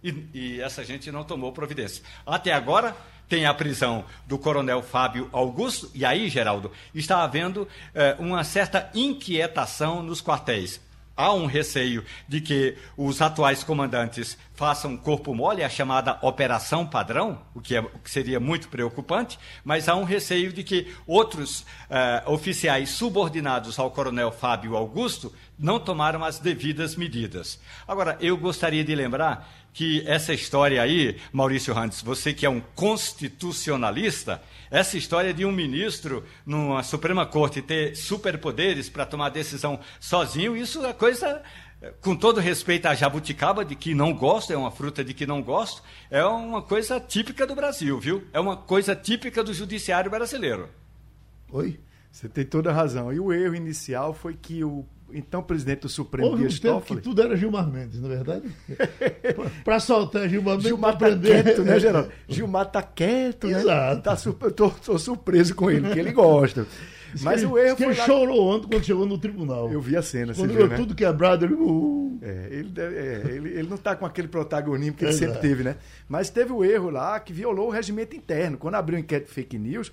E, 0.03 0.25
e 0.33 0.61
essa 0.61 0.83
gente 0.83 1.11
não 1.11 1.23
tomou 1.23 1.51
providência. 1.51 2.03
Até 2.25 2.53
agora, 2.53 2.95
tem 3.27 3.45
a 3.45 3.53
prisão 3.53 4.05
do 4.25 4.39
coronel 4.39 4.81
Fábio 4.81 5.29
Augusto, 5.31 5.91
e 5.93 6.03
aí, 6.03 6.29
Geraldo, 6.29 6.71
está 6.95 7.23
havendo 7.23 7.67
eh, 7.93 8.15
uma 8.17 8.43
certa 8.43 8.89
inquietação 8.95 10.01
nos 10.01 10.21
quartéis 10.21 10.81
há 11.19 11.33
um 11.33 11.47
receio 11.47 12.05
de 12.29 12.39
que 12.39 12.77
os 12.95 13.21
atuais 13.21 13.61
comandantes 13.61 14.37
façam 14.55 14.95
corpo 14.95 15.35
mole, 15.35 15.61
a 15.61 15.69
chamada 15.69 16.17
operação 16.21 16.85
padrão, 16.85 17.41
o 17.53 17.59
que, 17.59 17.75
é, 17.75 17.81
o 17.81 17.99
que 17.99 18.09
seria 18.09 18.39
muito 18.39 18.69
preocupante, 18.69 19.37
mas 19.61 19.89
há 19.89 19.95
um 19.97 20.05
receio 20.05 20.53
de 20.53 20.63
que 20.63 20.95
outros 21.05 21.59
uh, 21.59 22.31
oficiais 22.31 22.91
subordinados 22.91 23.77
ao 23.77 23.91
coronel 23.91 24.31
Fábio 24.31 24.77
Augusto 24.77 25.35
não 25.57 25.77
tomaram 25.77 26.23
as 26.23 26.39
devidas 26.39 26.95
medidas. 26.95 27.59
Agora, 27.85 28.17
eu 28.21 28.37
gostaria 28.37 28.83
de 28.83 28.95
lembrar 28.95 29.68
que 29.73 30.03
essa 30.07 30.33
história 30.33 30.81
aí, 30.81 31.17
Maurício 31.31 31.73
Randes, 31.73 32.01
você 32.01 32.33
que 32.33 32.45
é 32.45 32.49
um 32.49 32.61
constitucionalista, 32.75 34.41
essa 34.69 34.97
história 34.97 35.33
de 35.33 35.45
um 35.45 35.51
ministro 35.51 36.23
numa 36.45 36.83
Suprema 36.83 37.25
Corte 37.25 37.61
ter 37.61 37.95
superpoderes 37.95 38.89
para 38.89 39.05
tomar 39.05 39.29
decisão 39.29 39.79
sozinho, 39.99 40.55
isso 40.55 40.85
é 40.85 40.93
coisa 40.93 41.41
com 42.01 42.15
todo 42.15 42.41
respeito 42.41 42.87
à 42.87 42.93
jabuticaba, 42.93 43.63
de 43.63 43.75
que 43.75 43.93
não 43.93 44.13
gosto, 44.13 44.51
é 44.51 44.57
uma 44.57 44.71
fruta 44.71 45.03
de 45.03 45.13
que 45.13 45.25
não 45.25 45.41
gosto, 45.41 45.81
é 46.09 46.23
uma 46.25 46.61
coisa 46.61 46.99
típica 46.99 47.47
do 47.47 47.55
Brasil, 47.55 47.97
viu? 47.99 48.23
É 48.33 48.39
uma 48.39 48.57
coisa 48.57 48.95
típica 48.95 49.43
do 49.43 49.53
judiciário 49.53 50.11
brasileiro. 50.11 50.69
Oi? 51.51 51.79
Você 52.11 52.27
tem 52.27 52.43
toda 52.43 52.69
a 52.71 52.73
razão. 52.73 53.13
E 53.13 53.19
o 53.19 53.31
erro 53.31 53.55
inicial 53.55 54.13
foi 54.13 54.33
que 54.33 54.63
o 54.63 54.85
então 55.13 55.41
presidente 55.41 55.81
do 55.81 55.89
Supremo 55.89 56.29
Houve 56.29 56.47
Dias 56.47 56.63
um 56.65 56.81
que 56.81 56.97
tudo 56.97 57.21
era 57.21 57.35
Gilmar 57.35 57.69
Mendes, 57.69 58.01
na 58.01 58.07
é 58.07 58.15
verdade. 58.15 58.49
para 59.63 59.79
soltar 59.79 60.27
Gilmar 60.27 60.55
Mendes. 60.55 60.67
Gilmar 60.67 60.97
tá 60.97 61.17
quieto, 61.17 61.63
né, 61.63 61.79
Geraldo? 61.79 62.09
Gilmar 62.27 62.65
tá 62.65 62.81
quieto, 62.81 63.47
né? 63.47 63.59
Exato. 63.59 64.01
Tá 64.01 64.15
tô, 64.51 64.69
tô 64.69 64.97
surpreso 64.97 65.55
com 65.55 65.69
ele, 65.69 65.89
que 65.89 65.99
ele 65.99 66.11
gosta. 66.11 66.65
Mas 67.21 67.43
o 67.43 67.57
erro 67.57 67.77
foi. 67.77 67.87
Ele 67.87 67.95
lá... 67.95 68.05
chorou 68.05 68.55
ontem 68.55 68.67
quando 68.67 68.83
chegou 68.83 69.05
no 69.05 69.17
tribunal. 69.17 69.71
Eu 69.71 69.81
vi 69.81 69.95
a 69.95 70.01
cena. 70.01 70.33
Quando 70.33 70.53
viu, 70.53 70.67
né? 70.67 70.75
tudo 70.75 70.95
quebrado, 70.95 71.45
ele. 71.45 71.55
Uh... 71.55 72.19
É, 72.21 72.47
ele, 72.51 72.73
é, 72.77 73.23
ele, 73.29 73.49
ele 73.59 73.69
não 73.69 73.75
está 73.75 73.95
com 73.95 74.05
aquele 74.05 74.27
protagonismo 74.27 74.97
que 74.97 75.05
ele 75.05 75.11
Exato. 75.11 75.33
sempre 75.33 75.41
teve, 75.41 75.63
né? 75.63 75.77
Mas 76.07 76.29
teve 76.29 76.51
o 76.51 76.65
erro 76.65 76.89
lá 76.89 77.17
que 77.19 77.31
violou 77.31 77.67
o 77.67 77.71
regimento 77.71 78.15
interno. 78.15 78.57
Quando 78.57 78.75
abriu 78.75 78.97
o 78.97 78.99
inquérito 78.99 79.31
fake 79.31 79.57
news, 79.57 79.89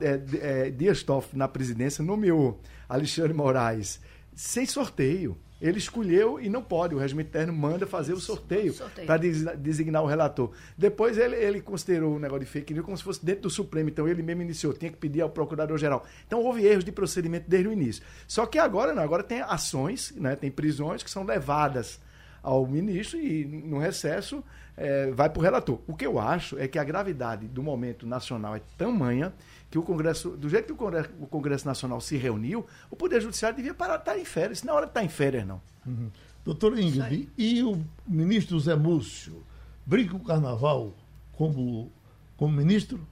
é, 0.00 0.20
é, 0.40 0.70
Dias 0.70 1.02
Toff, 1.02 1.36
na 1.36 1.48
presidência, 1.48 2.04
nomeou 2.04 2.60
Alexandre 2.88 3.34
Moraes 3.34 4.00
sem 4.34 4.66
sorteio. 4.66 5.36
Ele 5.60 5.76
escolheu 5.76 6.40
e 6.40 6.48
não 6.48 6.62
pode. 6.62 6.94
O 6.94 6.98
regimento 6.98 7.28
interno 7.28 7.52
manda 7.52 7.86
fazer 7.86 8.14
o 8.14 8.20
sorteio, 8.20 8.72
sorteio. 8.72 9.06
para 9.06 9.18
designar 9.18 10.02
o 10.02 10.06
relator. 10.06 10.52
Depois 10.76 11.18
ele, 11.18 11.36
ele 11.36 11.60
considerou 11.60 12.16
o 12.16 12.18
negócio 12.18 12.46
de 12.46 12.50
fake 12.50 12.72
news 12.72 12.86
como 12.86 12.96
se 12.96 13.04
fosse 13.04 13.24
dentro 13.24 13.42
do 13.42 13.50
Supremo. 13.50 13.90
Então 13.90 14.08
ele 14.08 14.22
mesmo 14.22 14.40
iniciou, 14.40 14.72
tinha 14.72 14.90
que 14.90 14.96
pedir 14.96 15.20
ao 15.20 15.28
procurador-geral. 15.28 16.06
Então 16.26 16.42
houve 16.42 16.64
erros 16.64 16.82
de 16.82 16.90
procedimento 16.90 17.44
desde 17.46 17.68
o 17.68 17.72
início. 17.72 18.02
Só 18.26 18.46
que 18.46 18.58
agora 18.58 18.94
não, 18.94 19.02
agora 19.02 19.22
tem 19.22 19.42
ações, 19.42 20.14
né, 20.16 20.34
tem 20.34 20.50
prisões 20.50 21.02
que 21.02 21.10
são 21.10 21.24
levadas 21.24 22.00
ao 22.42 22.66
ministro 22.66 23.18
e 23.18 23.44
no 23.44 23.78
recesso 23.78 24.42
é, 24.76 25.10
vai 25.10 25.28
para 25.28 25.38
o 25.38 25.42
relator. 25.42 25.78
O 25.86 25.94
que 25.94 26.06
eu 26.06 26.18
acho 26.18 26.58
é 26.58 26.66
que 26.66 26.78
a 26.78 26.84
gravidade 26.84 27.46
do 27.46 27.62
momento 27.62 28.06
nacional 28.06 28.56
é 28.56 28.62
tamanha 28.78 29.32
que 29.70 29.78
o 29.78 29.82
Congresso, 29.82 30.30
do 30.30 30.48
jeito 30.48 30.66
que 30.66 30.72
o 30.72 30.76
Congresso, 30.76 31.10
o 31.20 31.26
Congresso 31.26 31.66
Nacional 31.66 32.00
se 32.00 32.16
reuniu, 32.16 32.66
o 32.90 32.96
Poder 32.96 33.20
Judiciário 33.20 33.56
devia 33.56 33.72
parar 33.72 33.96
de 33.96 34.02
estar 34.02 34.18
em 34.18 34.24
férias. 34.24 34.58
Isso 34.58 34.66
não 34.66 34.74
é 34.74 34.76
hora 34.76 34.86
de 34.86 34.90
estar 34.90 35.04
em 35.04 35.08
férias, 35.08 35.46
não. 35.46 35.62
Uhum. 35.86 36.10
Doutor 36.44 36.78
Ingrid, 36.78 37.28
e 37.36 37.62
o 37.62 37.84
ministro 38.06 38.58
Zé 38.58 38.74
Múcio 38.74 39.44
brinca 39.86 40.16
o 40.16 40.20
carnaval 40.20 40.94
como, 41.32 41.92
como 42.36 42.56
ministro? 42.56 43.06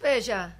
Veja, 0.00 0.54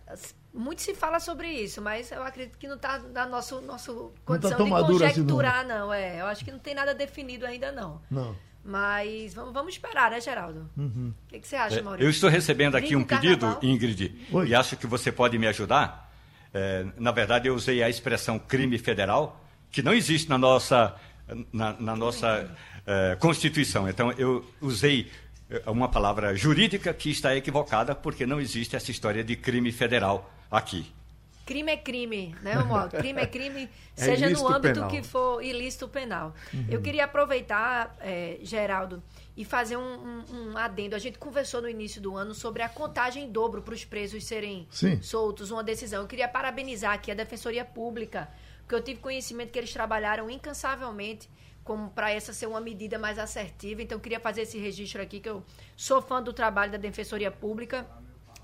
muito 0.55 0.81
se 0.81 0.95
fala 0.95 1.21
sobre 1.21 1.49
isso, 1.49 1.83
mas 1.83 2.11
eu 2.11 2.23
acredito 2.23 2.57
que 2.57 2.67
não 2.67 2.77
está 2.77 2.99
na 2.99 3.27
nossa, 3.27 3.61
nossa 3.61 3.93
condição 4.25 4.57
tá 4.57 4.83
de 4.83 4.93
conjecturar, 4.93 5.59
assim, 5.59 5.69
não. 5.69 5.79
não. 5.79 5.93
É, 5.93 6.21
eu 6.21 6.27
acho 6.27 6.45
que 6.45 6.51
não 6.51 6.59
tem 6.59 6.75
nada 6.75 6.95
definido 6.95 7.45
ainda, 7.45 7.71
não. 7.73 8.01
Não. 8.11 8.35
Mas 8.65 9.35
vamos, 9.35 9.53
vamos 9.53 9.75
esperar, 9.75 10.11
né, 10.11 10.21
Geraldo? 10.21 10.71
Uhum. 10.77 11.13
O 11.25 11.29
que, 11.29 11.39
que, 11.39 11.47
você 11.47 11.55
acha, 11.55 11.83
Maurício? 11.83 12.07
Eu 12.07 12.11
estou 12.11 12.31
recebendo 12.31 12.77
aqui 12.77 12.97
um 12.97 13.05
pedido, 13.05 13.41
carnaval. 13.41 13.63
Ingrid, 13.63 14.15
Oi. 14.33 14.49
e 14.49 14.55
acho 14.55 14.77
que 14.77 14.87
você 14.87 15.13
pode 15.13 15.39
me 15.39 15.47
ajudar. 15.47 16.11
É, 16.53 16.87
na 16.97 17.11
verdade, 17.11 17.47
eu 17.47 17.55
usei 17.55 17.83
a 17.83 17.91
expressão 17.91 18.39
crime 18.39 18.79
federal, 18.79 19.45
que 19.71 19.83
não 19.83 19.93
existe 19.93 20.31
na 20.31 20.39
nossa, 20.39 20.95
na, 21.53 21.75
na 21.79 21.95
nossa 21.95 22.51
é, 22.87 23.17
Constituição. 23.17 23.87
Então, 23.87 24.13
eu 24.13 24.43
usei 24.63 25.11
é, 25.51 25.69
uma 25.69 25.89
palavra 25.89 26.35
jurídica 26.35 26.95
que 26.95 27.11
está 27.11 27.37
equivocada, 27.37 27.95
porque 27.95 28.25
não 28.25 28.41
existe 28.41 28.75
essa 28.75 28.91
história 28.91 29.23
de 29.23 29.37
crime 29.37 29.73
federal 29.73 30.33
aqui. 30.51 30.87
Crime 31.45 31.73
é 31.73 31.77
crime, 31.77 32.35
né, 32.43 32.55
Romualdo? 32.55 32.97
Crime 32.99 33.21
é 33.21 33.27
crime, 33.27 33.69
é 33.97 34.01
seja 34.01 34.31
no 34.31 34.49
âmbito 34.49 34.75
penal. 34.75 34.89
que 34.89 35.03
for 35.03 35.43
ilícito 35.43 35.87
penal. 35.87 36.35
Uhum. 36.53 36.67
Eu 36.71 36.81
queria 36.81 37.05
aproveitar, 37.05 37.95
é, 38.01 38.39
Geraldo, 38.43 39.03
e 39.37 39.45
fazer 39.45 39.77
um, 39.77 39.83
um, 39.83 40.25
um, 40.33 40.57
adendo. 40.57 40.97
A 40.97 40.99
gente 40.99 41.19
conversou 41.19 41.61
no 41.61 41.69
início 41.69 42.01
do 42.01 42.17
ano 42.17 42.35
sobre 42.35 42.63
a 42.63 42.69
contagem 42.69 43.25
em 43.25 43.31
dobro 43.31 43.61
para 43.61 43.75
os 43.75 43.85
presos 43.85 44.25
serem 44.25 44.67
Sim. 44.71 45.03
soltos, 45.03 45.51
uma 45.51 45.63
decisão. 45.63 46.03
Eu 46.03 46.09
queria 46.09 46.29
parabenizar 46.29 46.93
aqui 46.93 47.11
a 47.11 47.15
Defensoria 47.15 47.65
Pública, 47.65 48.29
porque 48.61 48.75
eu 48.75 48.81
tive 48.81 49.01
conhecimento 49.01 49.51
que 49.51 49.59
eles 49.59 49.73
trabalharam 49.73 50.31
incansavelmente 50.31 51.29
como 51.65 51.91
para 51.91 52.11
essa 52.11 52.33
ser 52.33 52.47
uma 52.47 52.61
medida 52.61 52.99
mais 52.99 53.19
assertiva. 53.19 53.83
Então, 53.83 53.97
eu 53.97 54.01
queria 54.01 54.21
fazer 54.21 54.43
esse 54.43 54.59
registro 54.59 55.01
aqui, 55.01 55.19
que 55.19 55.29
eu 55.29 55.43
sou 55.77 56.01
fã 56.01 56.23
do 56.23 56.33
trabalho 56.33 56.71
da 56.71 56.79
Defensoria 56.79 57.31
Pública. 57.31 57.87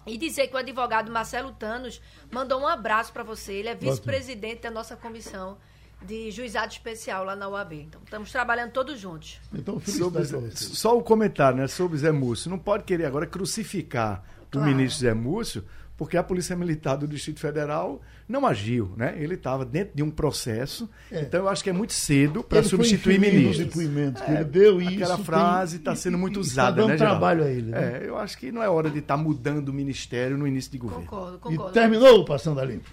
E 0.07 0.17
dizer 0.17 0.49
que 0.49 0.55
o 0.55 0.59
advogado 0.59 1.11
Marcelo 1.11 1.53
Tanos 1.53 2.01
mandou 2.31 2.61
um 2.61 2.67
abraço 2.67 3.13
para 3.13 3.23
você. 3.23 3.53
Ele 3.53 3.69
é 3.69 3.75
vice-presidente 3.75 4.63
da 4.63 4.71
nossa 4.71 4.97
comissão 4.97 5.59
de 6.03 6.31
juizado 6.31 6.73
especial 6.73 7.25
lá 7.25 7.37
na 7.37 7.49
UAB. 7.49 7.75
Então, 7.75 8.01
estamos 8.03 8.33
trabalhando 8.33 8.73
todos 8.73 8.99
juntos. 8.99 9.39
Então, 9.53 9.81
sobre, 9.81 10.25
só 10.57 10.97
o 10.97 11.03
comentário 11.03 11.59
né, 11.59 11.67
sobre 11.67 11.99
Zé 11.99 12.11
Múcio. 12.11 12.51
Não 12.51 12.59
pode 12.59 12.85
querer 12.85 13.05
agora 13.05 13.27
crucificar 13.27 14.25
claro. 14.51 14.67
o 14.67 14.71
ministro 14.71 15.01
Zé 15.03 15.15
Múcio, 15.15 15.65
porque 16.01 16.17
a 16.17 16.23
Polícia 16.23 16.57
Militar 16.57 16.97
do 16.97 17.07
Distrito 17.07 17.41
Federal 17.41 18.01
não 18.27 18.47
agiu, 18.47 18.91
né? 18.97 19.15
Ele 19.19 19.35
estava 19.35 19.67
dentro 19.67 19.95
de 19.95 20.03
um 20.03 20.11
processo. 20.11 20.89
É. 21.13 21.21
Então 21.21 21.41
eu 21.41 21.49
acho 21.51 21.63
que 21.63 21.69
é 21.69 21.75
muito 21.75 21.93
cedo 21.93 22.43
para 22.43 22.63
substituir 22.63 23.21
ministro. 23.21 23.67
depoimento 23.67 24.25
que 24.25 24.31
é, 24.31 24.37
ele 24.37 24.45
deu 24.45 24.79
Aquela 24.79 25.17
isso 25.17 25.25
frase 25.25 25.77
está 25.77 25.95
sendo 25.95 26.17
muito 26.17 26.41
usada, 26.41 26.71
tá 26.71 26.77
dando 26.81 26.89
né, 26.93 26.97
trabalho 26.97 27.45
a 27.45 27.51
ele. 27.51 27.71
Né? 27.71 28.01
É, 28.03 28.09
eu 28.09 28.17
acho 28.17 28.39
que 28.39 28.51
não 28.51 28.63
é 28.63 28.69
hora 28.71 28.89
de 28.89 29.01
estar 29.01 29.19
tá 29.19 29.23
mudando 29.23 29.69
o 29.69 29.75
ministério 29.75 30.39
no 30.39 30.47
início 30.47 30.73
de 30.73 30.79
governo. 30.79 31.05
Concordo, 31.05 31.39
concordo. 31.39 31.71
E 31.71 31.75
terminou 31.75 32.21
o 32.21 32.25
Passando 32.25 32.61
a 32.61 32.65
Limpo. 32.65 32.89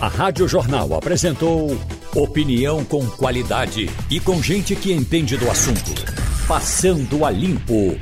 A 0.00 0.08
Rádio 0.08 0.48
Jornal 0.48 0.94
apresentou 0.94 1.78
opinião 2.16 2.82
com 2.82 3.06
qualidade 3.10 3.90
e 4.10 4.18
com 4.20 4.42
gente 4.42 4.74
que 4.74 4.90
entende 4.90 5.36
do 5.36 5.50
assunto. 5.50 5.92
Passando 6.48 7.26
a 7.26 7.30
Limpo. 7.30 8.00